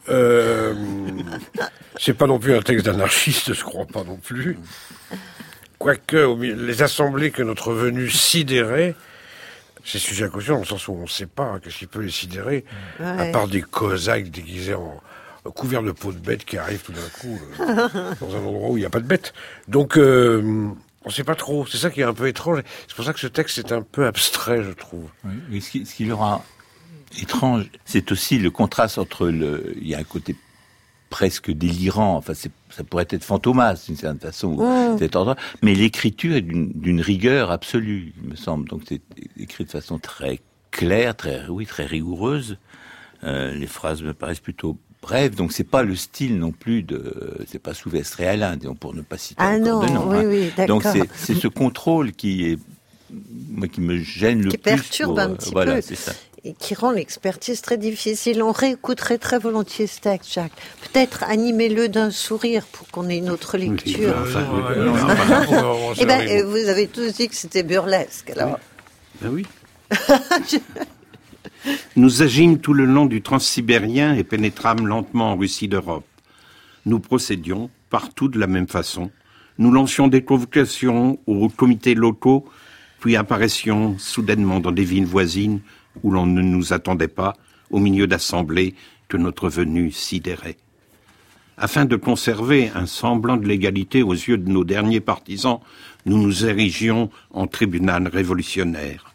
euh, 0.09 0.75
c'est 1.99 2.15
pas 2.15 2.27
non 2.27 2.39
plus 2.39 2.55
un 2.55 2.63
texte 2.63 2.87
d'anarchiste, 2.87 3.55
je 3.55 3.65
crois 3.65 3.87
pas 3.87 4.05
non 4.05 4.17
plus. 4.17 4.59
Quoique, 5.79 6.37
les 6.43 6.83
assemblées 6.83 7.31
que 7.31 7.43
notre 7.43 7.73
venue 7.73 8.11
sidérait, 8.11 8.95
c'est 9.85 9.99
sujet 9.99 10.25
à 10.25 10.29
caution, 10.29 10.55
dans 10.55 10.61
le 10.61 10.67
sens 10.67 10.89
où 10.89 10.93
on 10.93 11.03
ne 11.03 11.07
sait 11.07 11.27
pas 11.27 11.45
hein, 11.45 11.61
qu'est-ce 11.63 11.79
qui 11.79 11.87
peut 11.87 12.01
les 12.01 12.11
sidérer, 12.11 12.65
à 13.01 13.27
part 13.27 13.49
des 13.49 13.63
cosaques 13.63 14.31
déguisés 14.31 14.75
en 14.75 15.01
couverts 15.55 15.83
de 15.83 15.93
peau 15.93 16.13
de 16.13 16.19
bête 16.19 16.45
qui 16.45 16.59
arrivent 16.59 16.83
tout 16.83 16.93
d'un 16.93 17.09
coup 17.21 17.41
euh, 17.61 18.15
dans 18.21 18.37
un 18.37 18.41
endroit 18.41 18.71
où 18.71 18.77
il 18.77 18.81
n'y 18.81 18.87
a 18.87 18.91
pas 18.91 19.01
de 19.01 19.07
bête. 19.07 19.33
Donc, 19.67 19.97
euh, 19.97 20.43
on 21.05 21.09
ne 21.09 21.13
sait 21.13 21.25
pas 21.25 21.35
trop. 21.35 21.67
C'est 21.67 21.79
ça 21.79 21.91
qui 21.91 22.01
est 22.01 22.05
un 22.05 22.15
peu 22.15 22.29
étrange. 22.29 22.63
C'est 22.87 22.95
pour 22.95 23.05
ça 23.05 23.13
que 23.13 23.21
ce 23.21 23.27
texte 23.27 23.59
est 23.59 23.73
un 23.73 23.83
peu 23.83 24.07
abstrait, 24.07 24.63
je 24.63 24.71
trouve. 24.71 25.09
Oui, 25.25 25.33
mais 25.49 25.61
ce 25.61 25.71
qui, 25.71 25.87
ce 25.87 25.95
qui 25.95 26.05
leur 26.05 26.19
rend 26.19 26.45
étrange, 27.21 27.67
c'est 27.85 28.13
aussi 28.13 28.39
le 28.39 28.51
contraste 28.51 28.99
entre 28.99 29.29
le. 29.29 29.75
Il 29.81 29.89
y 29.89 29.95
a 29.95 29.99
un 29.99 30.05
côté 30.05 30.37
presque 31.11 31.51
délirant. 31.51 32.17
Enfin, 32.17 32.35
ça 32.35 32.85
pourrait 32.85 33.07
être 33.11 33.25
fantomas 33.25 33.75
d'une 33.87 33.97
certaine 33.97 34.21
façon. 34.21 34.97
cet 34.99 35.17
ordre, 35.17 35.37
mais 35.63 35.75
l'écriture 35.75 36.37
est 36.37 36.43
d'une 36.43 37.01
rigueur 37.01 37.51
absolue, 37.51 38.13
il 38.23 38.31
me 38.31 38.37
semble. 38.37 38.69
Donc, 38.69 38.83
c'est 38.89 39.01
écrit 39.39 39.65
de 39.65 39.71
façon 39.71 39.99
très 39.99 40.41
claire, 40.71 41.17
très 41.17 41.47
oui, 41.49 41.67
très 41.67 41.87
rigoureuse. 41.87 42.59
Euh, 43.25 43.53
les 43.55 43.67
phrases 43.67 44.03
me 44.03 44.13
paraissent 44.15 44.39
plutôt 44.41 44.77
brèves. 45.03 45.35
Donc, 45.35 45.53
c'est 45.53 45.65
pas 45.65 45.83
le 45.83 45.97
style 45.97 46.39
non 46.39 46.53
plus 46.53 46.83
de. 46.83 47.39
C'est 47.49 47.59
pas 47.59 47.75
Souvestre 47.75 48.21
et 48.21 48.29
Alain, 48.29 48.57
pour 48.79 48.95
ne 48.95 49.01
pas 49.03 49.19
citer 49.19 49.37
Ah 49.43 49.59
non, 49.59 49.81
de 49.81 49.89
nom. 49.89 50.09
oui, 50.11 50.17
hein. 50.19 50.51
oui, 50.59 50.67
Donc, 50.67 50.83
d'accord. 50.85 51.03
c'est 51.17 51.35
c'est 51.35 51.41
ce 51.41 51.49
contrôle 51.49 52.13
qui 52.13 52.45
est 52.47 52.59
moi 53.51 53.67
qui 53.69 53.81
me 53.81 53.97
gêne 53.99 54.43
le 54.43 54.51
Qui 54.51 54.59
plus. 54.59 54.63
perturbe 54.73 55.15
pour, 55.15 55.19
un 55.21 55.31
petit 55.35 55.51
voilà, 55.51 55.77
peu. 55.77 55.81
c'est 55.81 55.95
ça. 55.95 56.13
Et 56.45 56.53
qui 56.53 56.75
rend 56.75 56.93
l'expertise 56.93 57.63
très 57.63 57.77
difficile. 57.77 58.43
On 58.43 58.53
réécouterait 58.53 59.19
très 59.19 59.39
volontiers 59.39 59.87
ce 59.87 60.01
texte, 60.01 60.33
Jacques. 60.33 60.53
Peut-être 60.81 61.25
animez-le 61.25 61.89
d'un 61.89 62.11
sourire 62.11 62.65
pour 62.67 62.89
qu'on 62.89 63.09
ait 63.09 63.19
une 63.19 63.31
autre 63.31 63.59
lecture. 63.59 64.15
Eh 66.01 66.07
ben, 66.07 66.47
vous 66.47 66.69
avez 66.69 66.87
tous 66.87 67.13
dit 67.15 67.29
que 67.29 67.35
c'était 67.35 67.65
burlesque. 67.65 68.31
Alors, 68.31 68.59
Ben 69.21 69.31
oui. 69.31 69.47
Nous 71.97 72.23
agîmes 72.23 72.59
tout 72.59 72.73
le 72.73 72.85
long 72.85 73.07
du 73.07 73.21
transsibérien 73.23 74.15
et 74.15 74.23
pénétrâmes 74.23 74.87
lentement 74.87 75.33
en 75.33 75.37
Russie 75.37 75.67
d'Europe. 75.69 76.07
Nous 76.87 77.01
procédions 77.01 77.69
partout 77.91 78.29
de 78.29 78.39
la 78.39 78.47
même 78.47 78.69
façon. 78.69 79.11
Nous 79.59 79.73
lancions 79.73 80.07
des 80.07 80.23
convocations 80.23 81.19
aux 81.27 81.49
comités 81.49 81.95
locaux, 81.95 82.49
puis 83.01 83.17
apparaissions 83.17 83.97
soudainement 83.99 84.61
dans 84.61 84.71
des 84.73 84.85
villes 84.85 85.07
voisines 85.07 85.61
où 86.03 86.11
l'on 86.11 86.27
ne 86.27 86.43
nous 86.43 86.73
attendait 86.73 87.09
pas, 87.09 87.35
au 87.71 87.79
milieu 87.79 88.07
d'assemblées 88.07 88.75
que 89.09 89.17
notre 89.17 89.49
venue 89.49 89.91
sidérait. 89.91 90.57
Afin 91.57 91.85
de 91.85 91.97
conserver 91.97 92.71
un 92.75 92.87
semblant 92.87 93.37
de 93.37 93.47
légalité 93.47 94.03
aux 94.03 94.13
yeux 94.13 94.39
de 94.39 94.51
nos 94.51 94.65
derniers 94.65 95.01
partisans, 95.01 95.61
nous 96.07 96.19
nous 96.23 96.47
érigions 96.47 97.11
en 97.33 97.47
tribunal 97.47 98.07
révolutionnaire. 98.07 99.13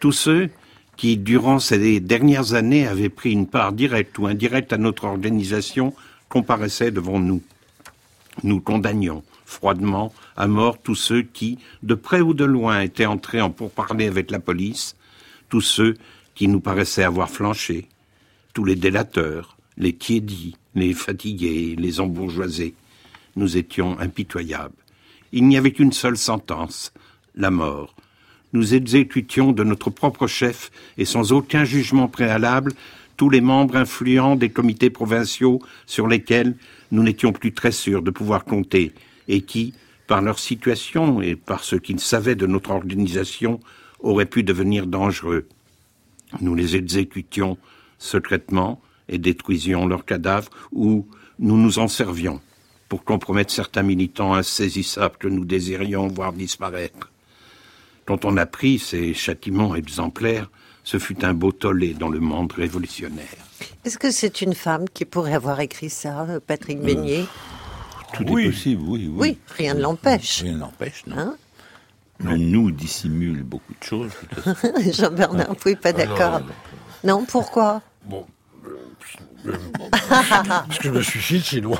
Tous 0.00 0.12
ceux 0.12 0.50
qui, 0.96 1.18
durant 1.18 1.58
ces 1.58 2.00
dernières 2.00 2.54
années, 2.54 2.86
avaient 2.86 3.08
pris 3.08 3.32
une 3.32 3.46
part 3.46 3.72
directe 3.72 4.18
ou 4.18 4.26
indirecte 4.26 4.72
à 4.72 4.78
notre 4.78 5.04
organisation 5.04 5.94
comparaissaient 6.28 6.90
devant 6.90 7.18
nous. 7.18 7.42
Nous 8.42 8.60
condamnions 8.60 9.22
froidement 9.44 10.12
à 10.36 10.46
mort 10.46 10.78
tous 10.78 10.94
ceux 10.94 11.22
qui, 11.22 11.58
de 11.82 11.94
près 11.94 12.20
ou 12.20 12.34
de 12.34 12.44
loin, 12.44 12.80
étaient 12.80 13.06
entrés 13.06 13.40
en 13.40 13.50
pourparlers 13.50 14.06
avec 14.06 14.30
la 14.30 14.40
police, 14.40 14.96
tous 15.48 15.60
ceux 15.60 15.94
qui 16.34 16.48
nous 16.48 16.60
paraissaient 16.60 17.04
avoir 17.04 17.30
flanché, 17.30 17.88
tous 18.52 18.64
les 18.64 18.76
délateurs, 18.76 19.56
les 19.76 19.92
tiédis, 19.92 20.56
les 20.74 20.92
fatigués, 20.92 21.76
les 21.78 22.00
embourgeoisés. 22.00 22.74
Nous 23.36 23.56
étions 23.56 23.98
impitoyables. 23.98 24.74
Il 25.32 25.46
n'y 25.48 25.56
avait 25.56 25.72
qu'une 25.72 25.92
seule 25.92 26.16
sentence, 26.16 26.92
la 27.34 27.50
mort. 27.50 27.94
Nous 28.52 28.74
exécutions 28.74 29.50
de 29.50 29.64
notre 29.64 29.90
propre 29.90 30.28
chef 30.28 30.70
et 30.96 31.04
sans 31.04 31.32
aucun 31.32 31.64
jugement 31.64 32.06
préalable 32.06 32.72
tous 33.16 33.30
les 33.30 33.40
membres 33.40 33.76
influents 33.76 34.36
des 34.36 34.50
comités 34.50 34.90
provinciaux 34.90 35.60
sur 35.86 36.06
lesquels 36.06 36.56
nous 36.92 37.02
n'étions 37.02 37.32
plus 37.32 37.52
très 37.52 37.72
sûrs 37.72 38.02
de 38.02 38.10
pouvoir 38.10 38.44
compter 38.44 38.92
et 39.28 39.40
qui, 39.42 39.74
par 40.06 40.22
leur 40.22 40.38
situation 40.38 41.20
et 41.22 41.34
par 41.34 41.64
ce 41.64 41.76
qu'ils 41.76 42.00
savaient 42.00 42.34
de 42.34 42.46
notre 42.46 42.70
organisation, 42.70 43.60
auraient 44.04 44.26
pu 44.26 44.42
devenir 44.42 44.86
dangereux. 44.86 45.48
Nous 46.40 46.54
les 46.54 46.76
exécutions 46.76 47.58
secrètement 47.98 48.80
et 49.08 49.18
détruisions 49.18 49.86
leurs 49.86 50.04
cadavres 50.04 50.50
ou 50.72 51.06
nous 51.38 51.56
nous 51.56 51.78
en 51.78 51.88
servions 51.88 52.40
pour 52.88 53.04
compromettre 53.04 53.52
certains 53.52 53.82
militants 53.82 54.34
insaisissables 54.34 55.16
que 55.16 55.28
nous 55.28 55.44
désirions 55.44 56.06
voir 56.08 56.32
disparaître. 56.32 57.10
Quand 58.04 58.24
on 58.24 58.36
apprit 58.36 58.78
ces 58.78 59.14
châtiments 59.14 59.74
exemplaires, 59.74 60.50
ce 60.84 60.98
fut 60.98 61.24
un 61.24 61.32
beau 61.32 61.50
tollé 61.52 61.94
dans 61.94 62.10
le 62.10 62.20
monde 62.20 62.52
révolutionnaire. 62.52 63.24
est-ce 63.84 63.96
que 63.98 64.10
c'est 64.10 64.42
une 64.42 64.54
femme 64.54 64.84
qui 64.92 65.06
pourrait 65.06 65.32
avoir 65.34 65.60
écrit 65.60 65.88
ça, 65.88 66.26
euh, 66.28 66.40
Patrick 66.46 66.80
Beignet? 66.80 67.24
Tout 68.12 68.24
Oui. 68.28 68.44
est 68.44 68.50
possible, 68.50 68.82
oui, 68.86 69.06
oui. 69.08 69.16
Oui, 69.30 69.38
rien 69.56 69.74
ne 69.74 69.80
l'empêche. 69.80 70.42
Rien 70.42 70.58
n'empêche, 70.58 71.06
non. 71.06 71.16
Hein? 71.18 71.36
Le 72.22 72.36
nous 72.36 72.70
dissimule 72.70 73.42
beaucoup 73.42 73.72
de 73.78 73.84
choses. 73.84 74.10
de 74.30 74.34
toute 74.34 74.44
façon. 74.44 74.92
Jean-Bernard, 74.92 75.54
vous 75.62 75.70
n'êtes 75.70 75.80
pas 75.80 75.90
Ah, 75.90 75.92
non, 75.92 75.98
d'accord 75.98 76.40
non, 76.40 77.18
Non, 77.20 77.24
pourquoi 77.24 77.82
Bon. 78.04 78.26
euh, 78.66 78.78
euh, 79.46 79.52
parce 80.48 80.78
que 80.78 80.84
je 80.84 80.90
me 80.90 81.02
suicide 81.02 81.42
sinon. 81.42 81.76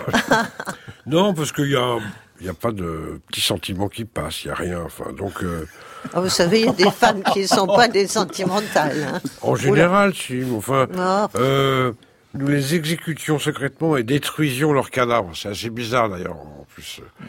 non, 1.06 1.34
parce 1.34 1.52
qu'il 1.52 1.70
y 1.70 1.76
a, 1.76 1.98
il 2.40 2.46
y 2.46 2.48
a 2.48 2.54
pas 2.54 2.72
de 2.72 3.20
petits 3.28 3.40
sentiments 3.40 3.88
qui 3.88 4.04
passent, 4.04 4.44
il 4.44 4.48
y 4.48 4.50
a 4.50 4.54
rien. 4.54 4.82
Enfin, 4.84 5.12
donc, 5.12 5.42
euh, 5.42 5.66
Ah, 6.12 6.20
Vous 6.20 6.28
savez, 6.28 6.60
il 6.60 6.66
y 6.66 6.68
a 6.68 6.72
des 6.72 6.90
femmes 6.90 7.22
qui 7.32 7.40
ne 7.42 7.46
sont 7.46 7.66
pas 7.66 7.88
des 7.88 8.06
sentimentales. 8.06 9.06
hein. 9.14 9.20
en 9.40 9.54
général, 9.54 10.14
si, 10.14 10.34
mais 10.34 10.56
enfin, 10.56 10.86
Ah. 10.98 11.28
euh, 11.36 11.92
nous 12.34 12.48
les 12.48 12.74
exécutions 12.74 13.38
secrètement 13.38 13.96
et 13.96 14.02
détruisions 14.02 14.72
leurs 14.72 14.90
cadavres. 14.90 15.30
C'est 15.34 15.48
assez 15.48 15.70
bizarre 15.70 16.08
d'ailleurs. 16.10 16.36
En 16.36 16.66
plus, 16.74 17.00
euh, 17.00 17.24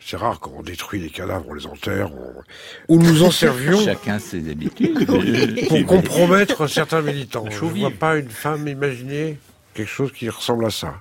c'est 0.00 0.16
rare 0.16 0.40
quand 0.40 0.52
on 0.56 0.62
détruit 0.62 1.00
les 1.00 1.10
cadavres, 1.10 1.44
on 1.48 1.54
les 1.54 1.66
enterre, 1.66 2.10
on- 2.14 2.94
ou 2.94 2.98
nous 3.02 3.22
en 3.22 3.30
servions 3.30 3.78
Chacun 3.84 4.18
ses 4.18 4.50
habitudes. 4.50 5.06
pour 5.68 5.86
compromettre 5.86 6.66
certains 6.66 7.02
militants. 7.02 7.44
Je 7.50 7.56
chauvier. 7.56 7.80
vois 7.82 7.90
pas 7.98 8.16
une 8.16 8.30
femme 8.30 8.66
imaginer 8.68 9.38
quelque 9.74 9.88
chose 9.88 10.12
qui 10.12 10.28
ressemble 10.28 10.66
à 10.66 10.70
ça. 10.70 10.94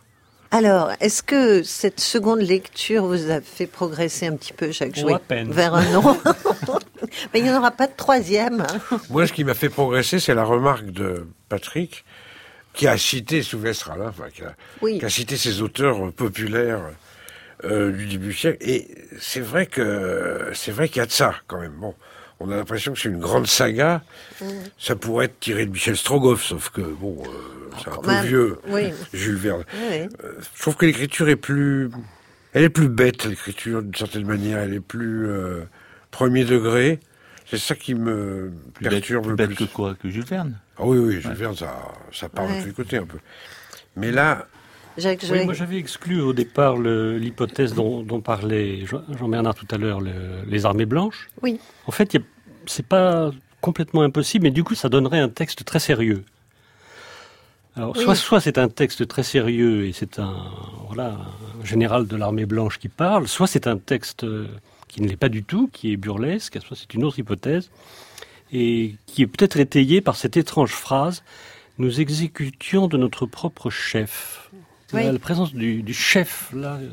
Alors, 0.49 0.91
est-ce 1.01 1.23
que 1.23 1.61
cette 1.63 1.99
seconde 1.99 2.39
lecture 2.39 3.05
vous 3.05 3.29
a 3.31 3.41
fait 3.41 3.67
progresser 3.67 4.27
un 4.27 4.35
petit 4.37 4.53
peu, 4.53 4.71
Jacques 4.71 4.93
peine. 5.27 5.51
vers 5.51 5.75
un 5.75 5.83
nom 5.91 6.17
Mais 7.33 7.39
il 7.39 7.43
n'y 7.43 7.51
en 7.51 7.57
aura 7.57 7.71
pas 7.71 7.87
de 7.87 7.91
troisième. 7.97 8.61
hein. 8.61 8.97
Moi, 9.09 9.27
ce 9.27 9.33
qui 9.33 9.43
m'a 9.43 9.53
fait 9.53 9.67
progresser, 9.69 10.19
c'est 10.19 10.33
la 10.33 10.45
remarque 10.45 10.85
de 10.91 11.27
Patrick, 11.49 12.05
qui 12.73 12.87
a 12.87 12.97
cité 12.97 13.43
Sylvestre 13.43 13.91
Alain, 13.91 14.07
enfin, 14.07 14.29
qui, 14.33 14.43
a, 14.43 14.55
Oui. 14.81 14.99
qui 14.99 15.05
a 15.05 15.09
cité 15.09 15.35
ces 15.35 15.61
auteurs 15.61 16.11
populaires 16.13 16.81
euh, 17.63 17.91
du 17.91 18.05
début 18.07 18.27
du 18.27 18.33
siècle. 18.33 18.57
Et 18.61 18.87
c'est 19.19 19.39
vrai 19.41 19.65
que 19.65 20.51
c'est 20.53 20.71
vrai 20.71 20.87
qu'il 20.87 20.97
y 20.97 21.03
a 21.03 21.05
de 21.05 21.11
ça, 21.11 21.35
quand 21.47 21.59
même. 21.59 21.73
Bon, 21.73 21.95
on 22.39 22.51
a 22.51 22.55
l'impression 22.55 22.93
que 22.93 22.99
c'est 22.99 23.09
une 23.09 23.19
grande 23.19 23.47
saga. 23.47 24.01
Mm. 24.41 24.45
Ça 24.77 24.95
pourrait 24.95 25.25
être 25.25 25.39
tiré 25.39 25.65
de 25.65 25.71
Michel 25.71 25.97
Strogoff, 25.97 26.43
sauf 26.43 26.69
que 26.69 26.81
bon, 26.81 27.23
euh, 27.25 27.29
c'est 27.83 27.89
un 27.89 27.97
peu 27.97 28.07
même. 28.07 28.25
vieux. 28.25 28.57
Oui. 28.67 28.93
Jules 29.13 29.35
Verne. 29.37 29.63
Oui. 29.73 30.07
Euh, 30.23 30.33
je 30.55 30.61
trouve 30.61 30.75
que 30.75 30.85
l'écriture 30.85 31.29
est 31.29 31.35
plus, 31.35 31.89
elle 32.53 32.63
est 32.63 32.69
plus 32.69 32.89
bête, 32.89 33.25
l'écriture 33.25 33.81
d'une 33.81 33.95
certaine 33.95 34.25
manière. 34.25 34.59
Elle 34.59 34.73
est 34.75 34.79
plus 34.79 35.27
euh, 35.27 35.61
premier 36.11 36.45
degré. 36.45 36.99
C'est 37.49 37.57
ça 37.57 37.75
qui 37.75 37.95
me 37.95 38.51
Plus 38.73 38.83
bête, 38.83 38.91
perturbe 38.91 39.23
plus 39.23 39.29
le 39.31 39.35
bête 39.37 39.47
plus. 39.55 39.67
que 39.67 39.71
quoi? 39.73 39.95
Que 39.95 40.09
Jules 40.09 40.25
Verne? 40.25 40.59
Ah 40.77 40.81
oui, 40.85 40.97
oui, 40.97 41.21
Jules 41.21 41.31
Verne, 41.33 41.55
ça, 41.55 41.75
ça 42.11 42.27
part 42.27 42.45
Ouais. 42.45 42.57
de 42.57 42.61
tous 42.61 42.67
les 42.67 42.73
côtés 42.73 42.97
un 42.97 43.05
peu. 43.05 43.19
Mais 43.95 44.11
là, 44.11 44.45
Jacques 44.97 45.19
Oui, 45.23 45.27
Jouet. 45.27 45.45
moi 45.45 45.53
j'avais 45.53 45.77
exclu 45.77 46.21
au 46.21 46.33
départ 46.33 46.77
l'hypothèse 46.77 47.73
dont, 47.73 48.01
dont 48.03 48.21
parlait 48.21 48.85
Jean- 48.85 49.03
Jean-Bernard 49.17 49.55
tout 49.55 49.67
à 49.71 49.77
l'heure, 49.77 50.01
le- 50.01 50.43
les 50.47 50.65
armées 50.65 50.85
blanches. 50.85 51.29
Oui. 51.41 51.59
En 51.85 51.91
fait, 51.91 52.17
c'est 52.65 52.85
pas 52.85 53.31
complètement 53.61 54.01
impossible, 54.01 54.43
mais 54.43 54.51
du 54.51 54.63
coup, 54.63 54.75
ça 54.75 54.89
donnerait 54.89 55.19
un 55.19 55.29
texte 55.29 55.63
très 55.65 55.79
sérieux. 55.79 56.23
Alors, 57.75 57.95
Oui. 57.95 58.03
soit, 58.03 58.15
soit 58.15 58.41
c'est 58.41 58.57
un 58.57 58.69
texte 58.69 59.07
très 59.07 59.23
sérieux 59.23 59.85
et 59.85 59.93
c'est 59.93 60.17
un, 60.19 60.35
voilà, 60.87 61.17
un 61.61 61.65
général 61.65 62.07
de 62.07 62.15
l'armée 62.15 62.45
blanche 62.47 62.79
qui 62.79 62.89
parle, 62.89 63.27
soit 63.27 63.45
c'est 63.47 63.67
un 63.67 63.77
texte 63.77 64.23
euh, 64.23 64.47
qui 64.87 65.01
ne 65.01 65.07
l'est 65.07 65.15
pas 65.17 65.29
du 65.29 65.43
tout, 65.43 65.69
qui 65.71 65.93
est 65.93 65.97
burlesque, 65.97 66.57
soit 66.65 66.75
c'est 66.75 66.93
une 66.95 67.03
autre 67.03 67.19
hypothèse, 67.19 67.69
et 68.51 68.95
qui 69.05 69.21
est 69.21 69.27
peut-être 69.27 69.57
étayée 69.57 70.01
par 70.01 70.15
cette 70.15 70.37
étrange 70.37 70.71
phrase 70.71 71.23
Nous 71.77 72.01
exécutions 72.01 72.87
de 72.87 72.97
notre 72.97 73.27
propre 73.27 73.69
chef. 73.69 74.49
Oui. 74.93 75.03
La, 75.03 75.11
la 75.13 75.19
présence 75.19 75.53
du, 75.53 75.81
du 75.83 75.93
chef, 75.93 76.49
là. 76.53 76.75
euh, 76.81 76.89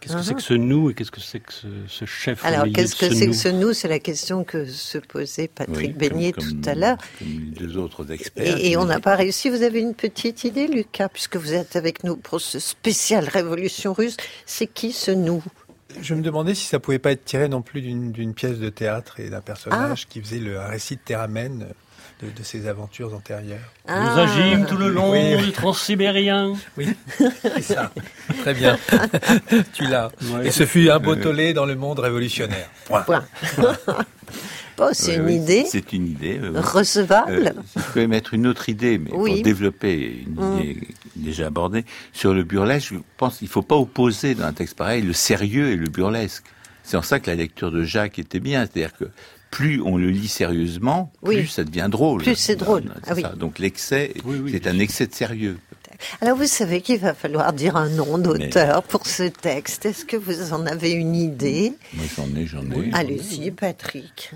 Qu'est-ce 0.00 0.14
que 0.16 0.22
c'est 0.22 0.34
que 0.34 0.42
ce 0.42 0.54
nous 0.54 0.90
et 0.90 0.94
qu'est-ce 0.94 1.10
que 1.10 1.20
c'est 1.20 1.40
que 1.40 1.52
ce, 1.52 1.66
ce 1.88 2.04
chef 2.04 2.44
Uh-huh. 2.44 2.46
Alors, 2.46 2.66
qu'est-ce 2.72 2.94
que 2.94 3.08
ce 3.08 3.14
c'est 3.16 3.26
que 3.26 3.32
ce 3.32 3.48
nous? 3.48 3.72
C'est 3.72 3.88
la 3.88 3.98
question 3.98 4.44
que 4.44 4.64
se 4.64 4.98
posait 4.98 5.48
Patrick 5.48 5.76
Oui, 5.76 5.88
Beignet 5.92 6.32
comme- 6.32 6.62
tout 6.62 6.70
à 6.70 6.74
l'heure. 6.76 6.98
Deux 7.20 7.76
autres 7.76 8.10
experts. 8.12 8.58
Et, 8.58 8.70
et 8.70 8.76
on 8.76 8.84
n'a 8.84 9.00
pas 9.00 9.16
réussi. 9.16 9.50
Vous 9.50 9.62
avez 9.62 9.80
une 9.80 9.94
petite 9.94 10.44
idée, 10.44 10.68
Lucas, 10.68 11.08
puisque 11.08 11.34
vous 11.36 11.52
êtes 11.52 11.74
avec 11.74 12.04
nous 12.04 12.16
pour 12.16 12.40
ce 12.40 12.60
spécial 12.60 13.24
Révolution 13.28 13.92
russe. 13.92 14.16
C'est 14.46 14.68
qui 14.68 14.92
ce 14.92 15.10
nous? 15.10 15.42
Je 16.00 16.14
me 16.14 16.22
demandais 16.22 16.54
si 16.54 16.66
ça 16.66 16.78
pouvait 16.78 17.00
pas 17.00 17.10
être 17.10 17.24
tiré 17.24 17.48
non 17.48 17.62
plus 17.62 17.80
d'une 17.80 18.34
pièce 18.34 18.58
de 18.58 18.68
théâtre 18.68 19.18
et 19.18 19.30
d'un 19.30 19.40
personnage 19.40 20.02
Ah. 20.04 20.08
qui 20.08 20.20
faisait 20.20 20.38
le, 20.38 20.60
un 20.60 20.66
récit 20.68 20.94
de 20.94 21.00
Théramène 21.04 21.66
de, 22.22 22.26
de 22.30 22.42
ses 22.42 22.66
aventures 22.66 23.14
antérieures. 23.14 23.58
Nous 23.88 23.94
Ah. 23.94 24.22
agîmes 24.22 24.66
tout 24.66 24.76
le 24.76 24.88
long 24.88 25.12
Oui, 25.12 25.18
oui. 25.36 25.44
du 25.44 25.52
transsibérien. 25.52 26.54
Oui, 26.76 26.88
c'est 27.42 27.62
ça. 27.62 27.92
Très 28.40 28.54
bien. 28.54 28.76
tu 29.72 29.86
l'as. 29.86 30.10
Ouais. 30.22 30.48
Et 30.48 30.50
ce 30.50 30.66
fut 30.66 30.90
un 30.90 30.98
beau 30.98 31.14
tollé 31.16 31.52
dans 31.54 31.64
le 31.66 31.76
monde 31.76 31.98
révolutionnaire. 32.00 32.68
Point. 32.86 33.02
Point. 33.02 33.24
Bon, 34.76 34.90
c'est 34.92 35.12
Oui, 35.12 35.16
une 35.18 35.24
oui, 35.26 35.34
idée 35.36 35.64
C'est 35.68 35.92
une 35.92 36.06
idée. 36.06 36.40
recevable. 36.54 37.52
Euh, 37.56 37.62
je 37.76 37.92
peux 37.94 38.06
mettre 38.06 38.34
une 38.34 38.46
autre 38.46 38.68
idée, 38.68 38.98
mais 38.98 39.10
Oui. 39.12 39.34
pour 39.34 39.42
développer 39.42 40.24
une 40.26 40.34
Mm. 40.34 40.60
idée 40.60 40.88
déjà 41.16 41.46
abordée 41.48 41.84
sur 42.12 42.32
le 42.32 42.44
burlesque, 42.44 42.92
je 42.92 42.98
pense 43.16 43.38
qu'il 43.38 43.48
ne 43.48 43.50
faut 43.52 43.62
pas 43.62 43.74
opposer 43.76 44.34
dans 44.36 44.44
un 44.44 44.52
texte 44.52 44.76
pareil 44.76 45.02
le 45.02 45.12
sérieux 45.12 45.70
et 45.70 45.76
le 45.76 45.88
burlesque. 45.88 46.44
C'est 46.84 46.96
en 46.96 47.02
ça 47.02 47.18
que 47.18 47.28
la 47.28 47.34
lecture 47.36 47.72
de 47.72 47.82
Jacques 47.82 48.18
était 48.20 48.38
bien, 48.40 48.66
c'est-à-dire 48.66 48.96
que 48.96 49.06
plus 49.50 49.80
on 49.82 49.96
le 49.96 50.10
lit 50.10 50.28
sérieusement, 50.28 51.12
Oui. 51.22 51.36
plus 51.38 51.46
ça 51.46 51.64
devient 51.64 51.88
drôle. 51.90 52.22
Plus 52.22 52.36
c'est 52.36 52.56
drôle. 52.56 52.84
Ah 53.06 53.12
oui. 53.16 53.22
ça. 53.22 53.30
Donc 53.30 53.58
l'excès, 53.58 54.12
Oui, 54.24 54.38
oui, 54.42 54.50
c'est 54.52 54.66
un 54.66 54.78
excès 54.78 55.06
de 55.06 55.14
sérieux. 55.14 55.58
Alors, 56.20 56.36
vous 56.36 56.46
savez 56.46 56.80
qu'il 56.80 57.00
va 57.00 57.12
falloir 57.12 57.52
dire 57.52 57.74
un 57.76 57.88
nom 57.88 58.18
d'auteur 58.18 58.84
pour 58.84 59.04
ce 59.06 59.24
texte. 59.24 59.84
Est-ce 59.84 60.04
que 60.04 60.16
vous 60.16 60.52
en 60.52 60.64
avez 60.66 60.92
une 60.92 61.16
idée? 61.16 61.72
Moi 61.94 62.04
j'en 62.16 62.28
ai, 62.36 62.46
j'en 62.46 62.62
ai. 62.70 62.90
Allez-y, 62.92 63.50
Patrick. 63.50 64.30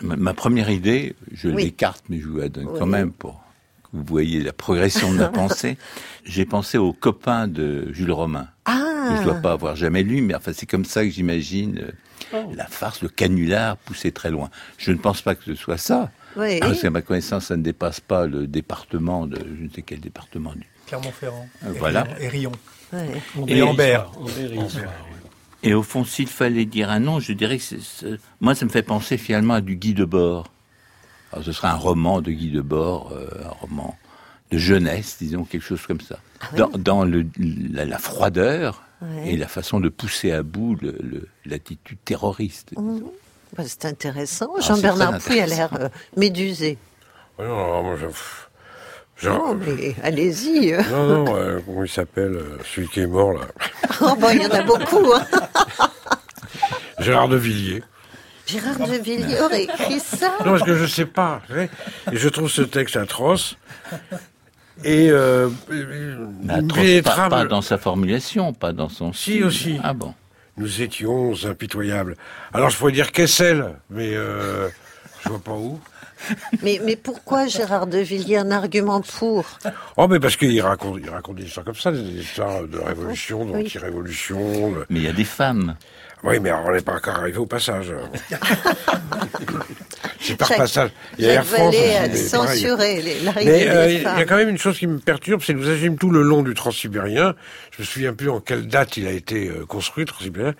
Ma, 0.00 0.16
ma 0.16 0.32
première 0.32 0.70
idée, 0.70 1.16
je 1.32 1.48
Oui. 1.48 1.64
l'écarte, 1.64 2.04
mais 2.08 2.18
je 2.18 2.26
vous 2.28 2.38
la 2.38 2.48
donne 2.48 2.64
quand 2.66 2.84
Oui. 2.84 2.90
même 2.90 3.12
pour 3.12 3.42
que 3.84 3.96
vous 3.98 4.04
voyez 4.04 4.40
la 4.42 4.52
progression 4.54 5.12
de 5.12 5.18
ma 5.18 5.28
pensée. 5.42 5.76
J'ai 6.24 6.46
pensé 6.46 6.78
aux 6.78 6.92
copains 6.94 7.46
de 7.48 7.92
Jules 7.92 8.12
Romain. 8.12 8.46
Ah 8.64 9.08
que 9.10 9.16
je 9.18 9.22
dois 9.24 9.34
pas 9.34 9.52
avoir 9.52 9.76
jamais 9.76 10.02
lu, 10.02 10.22
mais 10.22 10.34
enfin 10.34 10.52
c'est 10.54 10.66
comme 10.66 10.84
ça 10.86 11.04
que 11.04 11.10
j'imagine 11.10 11.78
euh, 11.82 11.90
la 12.54 12.66
farce, 12.66 13.02
le 13.02 13.08
canular 13.08 13.76
poussé 13.76 14.12
très 14.12 14.30
loin. 14.30 14.50
Je 14.78 14.92
ne 14.92 14.98
pense 14.98 15.22
pas 15.22 15.34
que 15.34 15.44
ce 15.44 15.54
soit 15.54 15.78
ça, 15.78 16.10
Oui. 16.36 16.60
parce 16.60 16.80
qu'à 16.80 16.90
ma 16.90 17.02
connaissance, 17.02 17.46
ça 17.46 17.56
ne 17.56 17.62
dépasse 17.62 18.00
pas 18.00 18.26
le 18.26 18.46
département 18.46 19.26
de 19.26 19.36
je 19.38 19.64
ne 19.64 19.68
sais 19.70 19.82
quel 19.82 20.00
département 20.00 20.52
du. 20.54 20.66
Clermont-Ferrand. 20.86 21.48
Euh, 21.64 21.74
Et 21.74 21.78
voilà. 21.78 22.02
Rion- 22.02 22.18
Et 22.22 22.28
Rion. 22.28 22.52
Ouais. 22.92 23.22
Et 23.48 23.62
Ambert. 23.62 24.10
Et 25.62 25.74
au 25.74 25.82
fond, 25.82 26.04
s'il 26.04 26.26
fallait 26.26 26.64
dire 26.64 26.90
un 26.90 27.00
nom, 27.00 27.20
je 27.20 27.32
dirais 27.32 27.58
que 27.58 27.62
c'est- 27.62 28.06
moi, 28.40 28.54
ça 28.54 28.64
me 28.64 28.70
fait 28.70 28.82
penser 28.82 29.18
finalement 29.18 29.54
à 29.54 29.60
du 29.60 29.76
Guy 29.76 29.92
Debord. 29.94 30.50
Alors, 31.32 31.44
ce 31.44 31.52
serait 31.52 31.68
un 31.68 31.74
roman 31.76 32.20
de 32.22 32.32
Guy 32.32 32.50
Debord, 32.50 33.12
euh, 33.12 33.28
un 33.44 33.50
roman 33.50 33.96
de 34.50 34.58
jeunesse, 34.58 35.16
disons, 35.20 35.44
quelque 35.44 35.62
chose 35.62 35.82
comme 35.86 36.00
ça. 36.00 36.18
dans 36.56 36.70
dans 36.70 37.04
le, 37.04 37.26
la, 37.38 37.84
la 37.84 37.98
froideur 37.98 38.82
Ouais. 39.02 39.30
et 39.32 39.36
la 39.36 39.48
façon 39.48 39.80
de 39.80 39.88
pousser 39.88 40.30
à 40.32 40.42
bout 40.42 40.76
le- 40.82 40.96
le- 41.00 41.28
l'attitude 41.46 41.98
terroriste. 42.04 42.72
Mmh. 42.76 43.00
Bah, 43.56 43.62
c'est 43.66 43.86
intéressant. 43.86 44.50
Ah, 44.58 44.60
Jean-Bernard 44.60 45.18
Pouy 45.20 45.40
a 45.40 45.46
l'air 45.46 45.70
euh, 45.80 45.88
médusé. 46.16 46.76
Ouais, 47.38 47.46
non, 47.46 47.56
non, 47.56 47.82
moi, 47.82 47.96
je- 48.00 48.06
pff, 48.06 48.50
je- 49.16 49.28
Non, 49.30 49.54
mais 49.54 49.94
allez-y. 50.02 50.74
euh. 50.74 50.82
non, 50.90 51.24
non, 51.24 51.36
euh, 51.36 51.60
comment 51.64 51.82
il 51.84 51.88
s'appelle, 51.90 52.34
euh, 52.36 52.58
celui 52.74 52.88
qui 52.88 53.00
est 53.00 53.06
mort 53.06 53.32
là 53.32 53.46
Oh, 54.02 54.14
bon, 54.16 54.28
il 54.32 54.42
y 54.42 54.46
en 54.46 54.50
a 54.50 54.62
beaucoup. 54.62 55.12
hein. 55.14 55.26
Gérard 56.98 57.28
de 57.28 57.36
Villiers. 57.36 57.82
Gérard 58.46 58.76
de 58.78 58.96
Villiers 58.98 59.40
aurait 59.40 59.64
écrit 59.64 60.00
ça. 60.00 60.32
Non, 60.44 60.52
parce 60.52 60.62
que 60.64 60.74
je 60.74 60.84
sais 60.86 61.06
pas. 61.06 61.40
Et 62.12 62.16
je 62.16 62.28
trouve 62.28 62.50
ce 62.50 62.62
texte 62.62 62.96
atroce. 62.96 63.56
Et 64.84 65.10
euh, 65.10 65.48
pas, 67.04 67.28
pas 67.28 67.44
dans 67.44 67.62
sa 67.62 67.78
formulation, 67.78 68.52
pas 68.52 68.72
dans 68.72 68.88
son 68.88 69.12
Si, 69.12 69.32
style. 69.32 69.44
aussi. 69.44 69.78
Ah 69.82 69.92
bon. 69.92 70.14
Nous 70.56 70.82
étions 70.82 71.32
impitoyables. 71.44 72.16
Alors 72.52 72.70
je 72.70 72.76
pourrais 72.76 72.92
dire 72.92 73.12
Kessel, 73.12 73.66
mais 73.88 74.10
euh, 74.14 74.68
je 75.24 75.28
vois 75.28 75.38
pas 75.38 75.52
où. 75.52 75.78
Mais, 76.62 76.80
mais 76.84 76.96
pourquoi 76.96 77.46
Gérard 77.46 77.86
de 77.86 77.96
Villiers 77.98 78.36
un 78.38 78.50
argument 78.50 79.00
pour? 79.00 79.46
Oh, 79.96 80.06
mais 80.06 80.20
parce 80.20 80.36
qu'il 80.36 80.60
raconte, 80.60 80.98
il 81.02 81.08
raconte 81.08 81.36
des 81.36 81.44
histoires 81.44 81.64
comme 81.64 81.74
ça, 81.74 81.92
des 81.92 82.00
histoires 82.00 82.62
de 82.64 82.78
révolution, 82.78 83.42
Oui. 83.44 83.62
d'anti-révolution. 83.62 84.74
Mais 84.90 84.98
il 84.98 85.04
y 85.04 85.08
a 85.08 85.14
des 85.14 85.24
femmes. 85.24 85.76
Oui, 86.22 86.38
mais 86.40 86.52
on 86.52 86.70
n'est 86.70 86.82
pas 86.82 86.94
encore 86.94 87.16
arrivé 87.16 87.38
au 87.38 87.46
passage. 87.46 87.92
C'est 90.20 90.36
par 90.36 90.48
passage. 90.48 90.90
Il 91.18 91.24
y 91.24 91.28
a 91.30 91.34
Air 91.34 91.46
France 91.46 91.74
mais 91.74 92.14
censuré 92.16 93.02
euh, 93.38 93.90
il 93.90 94.02
y 94.02 94.06
a 94.06 94.24
quand 94.26 94.36
même 94.36 94.50
une 94.50 94.58
chose 94.58 94.78
qui 94.78 94.86
me 94.86 94.98
perturbe, 94.98 95.40
c'est 95.42 95.54
que 95.54 95.58
nous 95.58 95.68
agissons 95.68 95.96
tout 95.96 96.10
le 96.10 96.22
long 96.22 96.42
du 96.42 96.52
Transsibérien. 96.52 97.34
Je 97.70 97.82
me 97.82 97.86
souviens 97.86 98.12
plus 98.12 98.28
en 98.28 98.40
quelle 98.40 98.68
date 98.68 98.98
il 98.98 99.06
a 99.06 99.12
été 99.12 99.48
euh, 99.48 99.64
construit, 99.64 100.04
Transsibérien. 100.04 100.54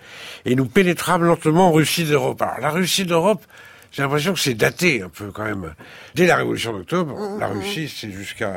Et 0.45 0.55
nous 0.55 0.65
pénétrâmes 0.65 1.23
lentement 1.23 1.67
en 1.67 1.71
Russie 1.71 2.05
d'Europe. 2.05 2.41
Alors, 2.41 2.59
la 2.59 2.69
Russie 2.71 3.05
d'Europe, 3.05 3.43
j'ai 3.91 4.01
l'impression 4.01 4.33
que 4.33 4.39
c'est 4.39 4.55
daté 4.55 5.03
un 5.03 5.09
peu 5.09 5.31
quand 5.31 5.45
même. 5.45 5.73
Dès 6.15 6.25
la 6.25 6.37
Révolution 6.37 6.73
d'octobre, 6.73 7.37
la 7.39 7.47
Russie, 7.47 7.87
c'est 7.87 8.11
jusqu'à 8.11 8.53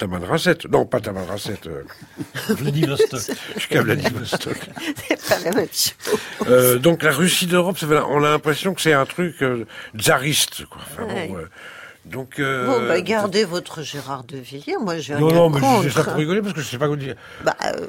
Tamanrasset. 0.00 0.58
Non, 0.70 0.86
pas 0.86 1.00
Tamanrasset. 1.00 1.58
Euh... 1.66 1.82
Vladivostok. 2.54 3.20
Jusqu'à 3.54 3.82
Vladivostok. 3.82 4.56
C'est 5.08 5.28
pas 5.28 5.38
la 5.44 5.52
même 5.56 5.66
chose. 5.68 6.18
Euh, 6.48 6.78
donc 6.78 7.02
la 7.02 7.12
Russie 7.12 7.46
d'Europe, 7.46 7.76
on 8.08 8.24
a 8.24 8.30
l'impression 8.30 8.72
que 8.74 8.80
c'est 8.80 8.94
un 8.94 9.04
truc 9.06 9.42
euh, 9.42 9.66
tsariste. 9.98 10.64
Quoi. 10.66 10.80
Enfin, 10.82 11.02
bon, 11.06 11.14
Ouais. 11.14 11.30
euh, 11.36 11.46
donc, 12.06 12.38
euh, 12.40 12.66
Bon, 12.66 12.88
bah, 12.88 13.00
gardez 13.02 13.44
votre 13.44 13.82
Gérard 13.82 14.24
de 14.24 14.38
Villiers. 14.38 14.78
Moi, 14.80 14.98
j'ai 14.98 15.14
Non, 15.14 15.26
rien 15.28 15.36
non, 15.36 15.50
mais 15.50 15.60
contre. 15.60 15.82
je 15.82 15.88
dis 15.88 15.94
ça 15.94 16.02
pour 16.02 16.14
rigoler 16.14 16.40
parce 16.40 16.54
que 16.54 16.60
je 16.62 16.66
sais 16.66 16.78
pas 16.78 16.86
quoi 16.88 16.96
dire. 16.96 17.14
Bah, 17.44 17.54
euh, 17.66 17.86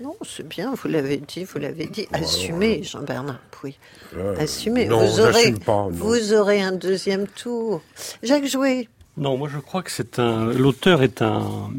non, 0.00 0.14
c'est 0.24 0.46
bien, 0.46 0.72
vous 0.80 0.88
l'avez 0.88 1.16
dit, 1.18 1.44
vous 1.44 1.58
l'avez 1.58 1.86
dit. 1.86 2.06
Assumez, 2.12 2.82
Jean-Bernard 2.84 3.40
Pouy. 3.50 3.76
Euh, 4.16 4.36
Assumez. 4.38 4.86
non, 4.86 5.04
vous, 5.04 5.20
aurez, 5.20 5.32
j'assume 5.32 5.58
pas, 5.58 5.72
non. 5.72 5.90
vous 5.90 6.32
aurez 6.34 6.62
un 6.62 6.72
deuxième 6.72 7.26
tour. 7.26 7.82
Jacques 8.22 8.46
Jouet. 8.46 8.88
Non, 9.16 9.36
moi 9.36 9.48
je 9.48 9.58
crois 9.58 9.82
que 9.82 9.90
c'est 9.90 10.18
un. 10.18 10.46
L'auteur 10.52 11.02
est 11.02 11.20
un, 11.22 11.70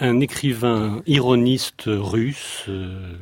un 0.00 0.20
écrivain 0.20 1.02
ironiste 1.06 1.84
russe 1.86 2.64
euh, 2.68 3.14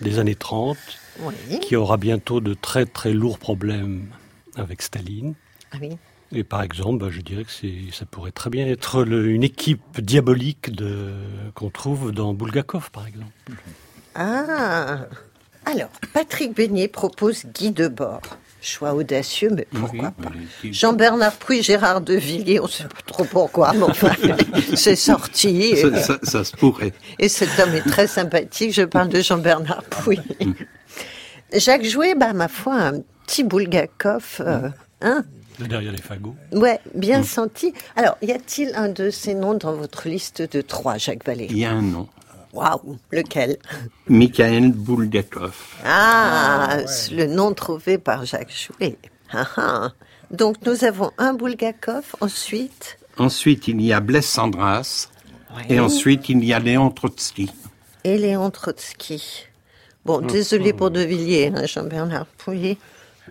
des 0.00 0.18
années 0.18 0.34
30 0.34 0.76
Oui. 1.20 1.60
qui 1.60 1.76
aura 1.76 1.96
bientôt 1.96 2.40
de 2.40 2.54
très 2.54 2.86
très 2.86 3.12
lourds 3.12 3.38
problèmes 3.38 4.08
avec 4.56 4.82
Staline. 4.82 5.34
Ah 5.72 5.76
oui. 5.80 5.90
Et 6.32 6.44
par 6.44 6.62
exemple, 6.62 7.04
bah, 7.04 7.10
je 7.10 7.20
dirais 7.20 7.44
que 7.44 7.50
c'est, 7.50 7.74
ça 7.92 8.06
pourrait 8.06 8.30
très 8.32 8.50
bien 8.50 8.66
être 8.66 9.02
le- 9.04 9.28
une 9.30 9.42
équipe 9.42 10.00
diabolique 10.00 10.70
de, 10.70 11.12
qu'on 11.54 11.70
trouve 11.70 12.12
dans 12.12 12.34
Bulgakov, 12.34 12.90
par 12.92 13.06
exemple. 13.06 13.32
Ah 14.14 15.06
Alors, 15.64 15.90
Patrick 16.12 16.54
Beignet 16.54 16.86
propose 16.88 17.46
Guy 17.54 17.72
Debord. 17.72 18.20
Choix 18.62 18.92
audacieux, 18.94 19.50
mais 19.54 19.66
pourquoi 19.70 20.10
pas 20.10 20.30
Jean-Bernard 20.64 21.32
Pouy, 21.34 21.62
Gérard 21.62 22.00
de 22.02 22.14
Villiers, 22.14 22.60
on 22.60 22.64
ne 22.64 22.68
sait 22.68 22.84
pas 22.84 23.00
trop 23.06 23.24
pourquoi, 23.24 23.72
mais 23.72 23.82
enfin, 23.84 24.12
c'est 24.74 24.96
sorti. 24.96 25.48
Et, 25.62 25.76
Ça, 25.76 25.96
ça- 26.02 26.18
ça 26.22 26.44
se 26.44 26.52
pourrait. 26.56 26.92
et 27.18 27.28
cet 27.28 27.58
homme 27.58 27.74
est 27.74 27.88
très 27.88 28.06
sympathique, 28.06 28.72
je 28.74 28.82
parle 28.82 29.08
de 29.08 29.20
Jean-Bernard 29.20 29.82
Pouy. 29.84 30.18
Jacques 31.54 31.84
Jouet, 31.84 32.14
bah, 32.14 32.32
ma 32.32 32.48
foi, 32.48 32.74
un 32.76 33.00
petit 33.26 33.44
Bulgakov, 33.44 34.36
euh, 34.40 34.68
hein 35.00 35.24
De 35.58 35.64
derrière 35.66 35.92
les 35.92 35.98
fagots. 35.98 36.34
Ouais, 36.52 36.78
bien 36.94 37.22
senti. 37.22 37.72
Alors, 37.96 38.16
y 38.22 38.30
a-t-il 38.30 38.72
un 38.74 38.88
de 38.88 39.10
ces 39.10 39.34
noms 39.34 39.54
dans 39.54 39.72
votre 39.72 40.08
liste 40.08 40.42
de 40.42 40.60
trois, 40.60 40.96
Jacques 40.98 41.24
Vallée 41.24 41.46
Il 41.50 41.58
y 41.58 41.64
a 41.64 41.72
un 41.72 41.82
nom. 41.82 42.08
Waouh, 42.52 42.98
lequel? 43.12 43.58
Mikhail 44.08 44.72
Bulgakov. 44.72 45.54
Ah, 45.84 46.78
c'est 46.86 47.14
le 47.14 47.26
nom 47.26 47.54
trouvé 47.54 47.98
par 47.98 48.24
Jacques 48.24 48.52
Jouet. 48.52 48.98
Ah, 49.32 49.46
ah. 49.56 49.92
Donc, 50.30 50.56
nous 50.66 50.84
avons 50.84 51.12
un 51.18 51.34
Bulgakov, 51.34 52.16
ensuite... 52.20 52.98
Ensuite, 53.18 53.68
il 53.68 53.80
y 53.82 53.92
a 53.92 54.00
Blaise 54.00 54.26
Sandras. 54.26 55.08
Ouais. 55.54 55.62
Et 55.68 55.80
ensuite, 55.80 56.28
il 56.28 56.44
y 56.44 56.52
a 56.52 56.58
Léon 56.58 56.90
Trotsky. 56.90 57.50
Et 58.04 58.16
Léon 58.18 58.50
Trotsky. 58.50 59.46
Bon, 60.04 60.20
désolé 60.20 60.72
pour 60.72 60.90
De 60.90 61.00
Villiers, 61.00 61.52
hein, 61.54 61.66
Jean-Bernard 61.66 62.26
Pouillet. 62.26 62.78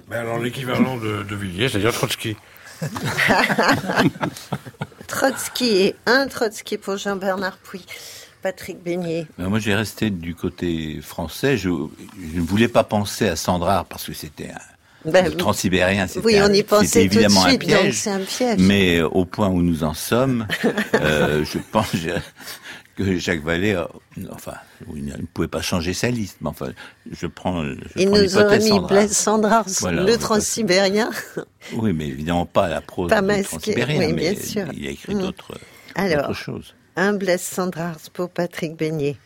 Mais 0.10 0.18
alors 0.18 0.38
l'équivalent 0.40 0.98
de, 0.98 1.24
de 1.24 1.36
Villiers, 1.36 1.70
c'est-à-dire 1.70 1.94
Trotsky. 1.94 2.36
Trotsky 5.08 5.78
et 5.78 5.96
un 6.06 6.28
Trotsky 6.28 6.78
pour 6.78 6.98
Jean-Bernard 6.98 7.58
Pouy. 7.58 7.84
Patrick 8.42 8.82
Beignet. 8.84 9.28
Ben, 9.38 9.48
moi, 9.50 9.60
j'ai 9.60 9.76
resté 9.76 10.10
du 10.10 10.36
côté 10.36 11.00
français. 11.02 11.58
Je, 11.58 11.70
je 11.70 12.40
ne 12.40 12.46
voulais 12.46 12.68
pas 12.70 12.84
penser 12.84 13.28
à 13.28 13.36
Sandrard 13.36 13.86
parce 13.86 14.06
que 14.06 14.14
c'était 14.14 14.50
un 14.52 15.10
Ben, 15.12 15.26
le 15.26 15.36
transsibérien. 15.36 16.08
c'était 16.08 16.26
oui, 16.26 16.38
on 16.42 16.52
y 16.54 16.64
pensait 16.64 16.86
c'était 16.88 17.08
tout 17.10 17.16
de 17.16 17.20
évidemment 17.22 17.42
suite, 17.48 17.64
un 17.64 17.68
donc 17.68 17.80
piège. 17.82 17.96
c'est 17.96 18.10
un 18.12 18.20
piège. 18.20 18.60
Mais 18.60 18.98
euh, 19.00 19.08
au 19.10 19.26
point 19.26 19.50
où 19.50 19.62
nous 19.62 19.84
en 19.84 19.94
sommes, 19.94 20.48
euh, 20.96 21.44
je 21.46 21.58
pense 21.72 21.92
que 22.96 23.18
Jacques 23.18 23.44
Vallée, 23.44 23.74
euh, 23.76 23.86
enfin, 24.32 24.56
il 24.96 25.06
ne 25.06 25.14
pouvait 25.34 25.48
pas 25.48 25.62
changer 25.62 25.94
sa 25.94 26.10
liste. 26.10 26.38
Mais 26.42 26.50
enfin, 26.50 26.68
je 27.12 27.28
prends. 27.28 27.64
Je 27.64 27.76
Il 27.98 28.08
prends 28.10 28.18
nous 28.20 28.38
aurait 28.38 28.60
mis 28.60 28.70
Sandrard. 28.70 28.88
Blaise 28.88 29.12
Sandrard, 29.12 29.66
Voilà, 29.82 30.04
le 30.04 30.18
transsibérien. 30.18 31.10
Oui, 31.74 31.94
mais 31.94 32.08
évidemment 32.08 32.46
pas 32.46 32.68
la 32.70 32.82
prose 32.82 33.10
Pas 33.10 33.22
du 33.22 33.28
masqué, 33.28 33.44
transsibérien, 33.48 34.00
oui, 34.08 34.14
mais 34.14 34.36
sûr. 34.36 34.66
il 34.74 34.88
a 34.88 34.92
écrit 34.92 35.16
Mm. 35.16 35.20
d'autres 35.20 35.54
Alors, 35.96 36.28
d'autres 36.28 36.34
choses. 36.34 36.74
Un 36.96 37.14
Blaise 37.14 37.42
Sandrard 37.42 37.98
pour 38.14 38.30
Patrick 38.30 38.76
Beignet. 38.76 39.18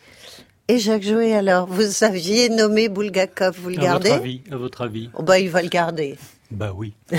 Et 0.68 0.78
Jacques 0.78 1.02
Jouet, 1.02 1.34
alors, 1.34 1.66
vous 1.66 2.04
aviez 2.04 2.48
nommé 2.48 2.88
Bulgakov, 2.88 3.56
vous 3.60 3.68
le 3.70 3.78
À 3.78 3.82
gardez? 3.82 4.08
votre 4.10 4.20
avis, 4.22 4.40
à 4.50 4.56
votre 4.56 4.80
avis 4.82 5.10
Oh, 5.14 5.22
bah, 5.22 5.38
il 5.38 5.50
va 5.50 5.62
le 5.62 5.68
garder. 5.68 6.16
Bah 6.50 6.72
oui. 6.74 6.94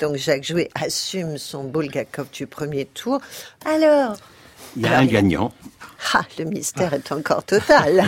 Donc 0.00 0.16
Jacques 0.16 0.44
Jouet 0.44 0.70
assume 0.74 1.36
son 1.38 1.64
Bulgakov 1.64 2.28
du 2.32 2.46
premier 2.46 2.86
tour. 2.86 3.20
Alors, 3.66 4.16
Il 4.76 4.82
y 4.82 4.86
a 4.86 4.98
un 4.98 5.04
gagnant. 5.06 5.52
ah, 6.14 6.22
le 6.38 6.44
mystère 6.46 6.94
est 6.94 7.12
encore 7.12 7.44
total. 7.44 8.04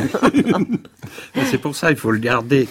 C'est 1.51 1.59
pour 1.59 1.77
ça 1.77 1.89
qu'il 1.89 1.97
faut 1.99 2.13
le 2.13 2.19
garder. 2.19 2.69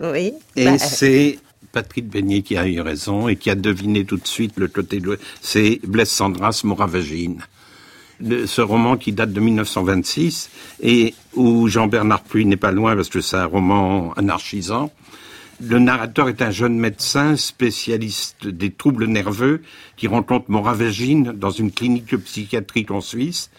oui. 0.00 0.32
Et 0.56 0.64
bah, 0.64 0.78
c'est 0.78 1.38
Patrick 1.72 2.08
Beignet 2.08 2.42
qui 2.42 2.56
a 2.56 2.66
eu 2.66 2.80
raison 2.80 3.28
et 3.28 3.36
qui 3.36 3.50
a 3.50 3.54
deviné 3.54 4.04
tout 4.04 4.16
de 4.16 4.26
suite 4.26 4.54
le 4.56 4.68
côté 4.68 5.00
de... 5.00 5.18
C'est 5.42 5.80
Blaise 5.84 6.08
Sandras, 6.08 6.60
Moravagine. 6.64 7.40
Ce 8.20 8.60
roman 8.60 8.96
qui 8.96 9.12
date 9.12 9.32
de 9.32 9.40
1926 9.40 10.50
et 10.82 11.14
où 11.34 11.68
Jean-Bernard 11.68 12.22
Puy 12.22 12.46
n'est 12.46 12.56
pas 12.56 12.72
loin 12.72 12.94
parce 12.94 13.08
que 13.08 13.20
c'est 13.20 13.36
un 13.36 13.46
roman 13.46 14.12
anarchisant. 14.14 14.92
Le 15.60 15.78
narrateur 15.78 16.28
est 16.28 16.42
un 16.42 16.50
jeune 16.50 16.78
médecin 16.78 17.36
spécialiste 17.36 18.46
des 18.46 18.70
troubles 18.70 19.06
nerveux 19.06 19.62
qui 19.96 20.08
rencontre 20.08 20.50
Moravagine 20.50 21.32
dans 21.32 21.50
une 21.50 21.70
clinique 21.70 22.16
psychiatrique 22.16 22.90
en 22.90 23.00
Suisse. 23.00 23.50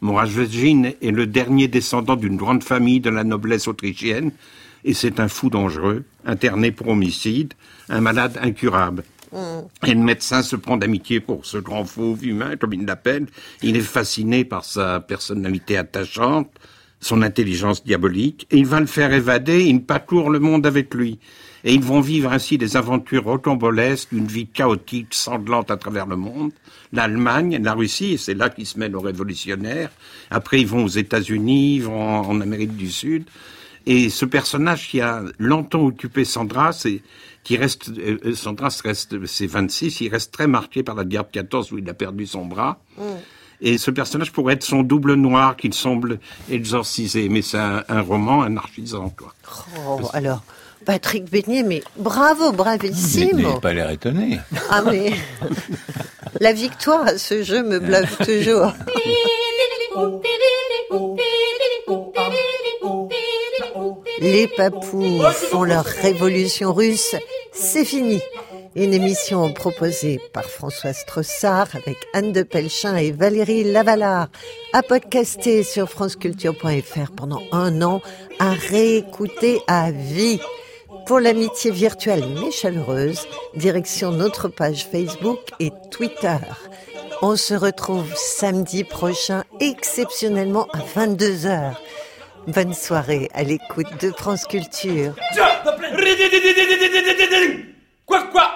Moravagine 0.00 0.92
est 1.00 1.10
le 1.10 1.26
dernier 1.26 1.68
descendant 1.68 2.16
d'une 2.16 2.36
grande 2.36 2.64
famille 2.64 3.00
de 3.00 3.10
la 3.10 3.24
noblesse 3.24 3.68
autrichienne 3.68 4.32
et 4.84 4.94
c'est 4.94 5.18
un 5.18 5.28
fou 5.28 5.48
dangereux, 5.48 6.04
interné 6.26 6.70
pour 6.70 6.88
homicide, 6.88 7.54
un 7.88 8.00
malade 8.00 8.38
incurable. 8.42 9.02
Et 9.86 9.94
le 9.94 10.00
médecin 10.00 10.42
se 10.42 10.56
prend 10.56 10.76
d'amitié 10.76 11.20
pour 11.20 11.44
ce 11.44 11.58
grand 11.58 11.84
fauve 11.84 12.24
humain, 12.24 12.56
comme 12.56 12.72
il 12.72 12.84
l'appelle. 12.84 13.26
Il 13.62 13.76
est 13.76 13.80
fasciné 13.80 14.44
par 14.44 14.64
sa 14.64 15.00
personnalité 15.00 15.76
attachante, 15.76 16.50
son 17.00 17.22
intelligence 17.22 17.84
diabolique, 17.84 18.46
et 18.50 18.58
il 18.58 18.66
va 18.66 18.80
le 18.80 18.86
faire 18.86 19.12
évader, 19.12 19.64
il 19.64 19.82
parcourt 19.82 20.30
le 20.30 20.38
monde 20.38 20.66
avec 20.66 20.94
lui. 20.94 21.18
Et 21.64 21.72
ils 21.74 21.82
vont 21.82 22.00
vivre 22.00 22.30
ainsi 22.30 22.58
des 22.58 22.76
aventures 22.76 23.24
rocambolesques, 23.24 24.12
une 24.12 24.26
vie 24.26 24.46
chaotique, 24.46 25.14
sanglante 25.14 25.70
à 25.70 25.76
travers 25.78 26.06
le 26.06 26.16
monde. 26.16 26.52
L'Allemagne, 26.92 27.58
la 27.62 27.72
Russie, 27.72 28.18
c'est 28.18 28.34
là 28.34 28.50
qu'ils 28.50 28.66
se 28.66 28.78
mêlent 28.78 28.96
aux 28.96 29.00
révolutionnaires. 29.00 29.90
Après, 30.30 30.60
ils 30.60 30.66
vont 30.66 30.84
aux 30.84 30.88
États-Unis, 30.88 31.76
ils 31.76 31.82
vont 31.82 32.20
en 32.20 32.40
Amérique 32.40 32.76
du 32.76 32.90
Sud. 32.90 33.24
Et 33.86 34.08
ce 34.10 34.24
personnage 34.24 34.88
qui 34.88 35.00
a 35.00 35.22
longtemps 35.38 35.84
occupé 35.84 36.24
Sandras, 36.24 36.84
et 36.86 37.02
qui 37.44 37.56
reste, 37.56 37.90
euh, 37.90 38.18
euh, 38.24 38.34
Sandras 38.34 38.80
reste, 38.82 39.24
c'est 39.26 39.46
26, 39.46 40.00
il 40.00 40.08
reste 40.08 40.32
très 40.32 40.46
marqué 40.46 40.82
par 40.82 40.94
la 40.94 41.04
guerre 41.04 41.24
de 41.24 41.30
14 41.30 41.72
où 41.72 41.78
il 41.78 41.88
a 41.88 41.94
perdu 41.94 42.26
son 42.26 42.46
bras. 42.46 42.78
Et 43.60 43.78
ce 43.78 43.90
personnage 43.90 44.32
pourrait 44.32 44.54
être 44.54 44.64
son 44.64 44.82
double 44.82 45.14
noir 45.14 45.56
qu'il 45.56 45.72
semble 45.72 46.18
exorciser, 46.50 47.28
mais 47.28 47.42
c'est 47.42 47.58
un, 47.58 47.84
un 47.88 48.00
roman 48.00 48.42
anarchisant, 48.42 49.10
quoi. 49.10 49.32
oh, 49.86 50.00
alors, 50.12 50.42
Patrick 50.84 51.30
Beignet, 51.30 51.62
mais 51.62 51.82
bravo, 51.96 52.52
bravissime. 52.52 53.36
n'ayez 53.36 53.60
pas 53.60 53.72
l'air 53.72 53.90
étonné. 53.90 54.40
Ah, 54.70 54.82
mais 54.82 55.12
la 56.40 56.52
victoire 56.52 57.06
à 57.06 57.18
ce 57.18 57.42
jeu 57.42 57.62
me 57.62 57.78
bluffe 57.78 58.18
toujours. 58.18 58.72
Les 64.20 64.46
papous 64.46 65.22
font 65.50 65.64
leur 65.64 65.84
révolution 65.84 66.72
russe, 66.72 67.16
c'est 67.52 67.84
fini. 67.84 68.20
Une 68.76 68.94
émission 68.94 69.52
proposée 69.52 70.20
par 70.32 70.44
François 70.44 70.92
Strossard 70.92 71.68
avec 71.74 71.96
Anne 72.12 72.32
de 72.32 72.42
Pelchin 72.42 72.96
et 72.96 73.12
Valérie 73.12 73.64
Lavalard, 73.64 74.28
à 74.72 74.82
podcaster 74.82 75.62
sur 75.62 75.88
franceculture.fr 75.88 77.12
pendant 77.16 77.42
un 77.52 77.82
an, 77.82 78.00
à 78.38 78.50
réécouter 78.50 79.60
à 79.66 79.90
vie. 79.90 80.40
Pour 81.06 81.20
l'amitié 81.20 81.70
virtuelle 81.70 82.24
mais 82.40 82.50
chaleureuse, 82.50 83.26
direction 83.56 84.10
notre 84.10 84.48
page 84.48 84.86
Facebook 84.90 85.40
et 85.60 85.70
Twitter. 85.90 86.38
On 87.20 87.36
se 87.36 87.54
retrouve 87.54 88.12
samedi 88.14 88.84
prochain, 88.84 89.44
exceptionnellement 89.60 90.66
à 90.72 90.78
22h. 90.78 91.74
Bonne 92.46 92.74
soirée 92.74 93.30
à 93.32 93.42
l'écoute 93.42 93.86
de 94.00 94.10
France 94.10 94.44
Culture. 94.46 95.14
Quoi 98.06 98.22
quoi? 98.24 98.50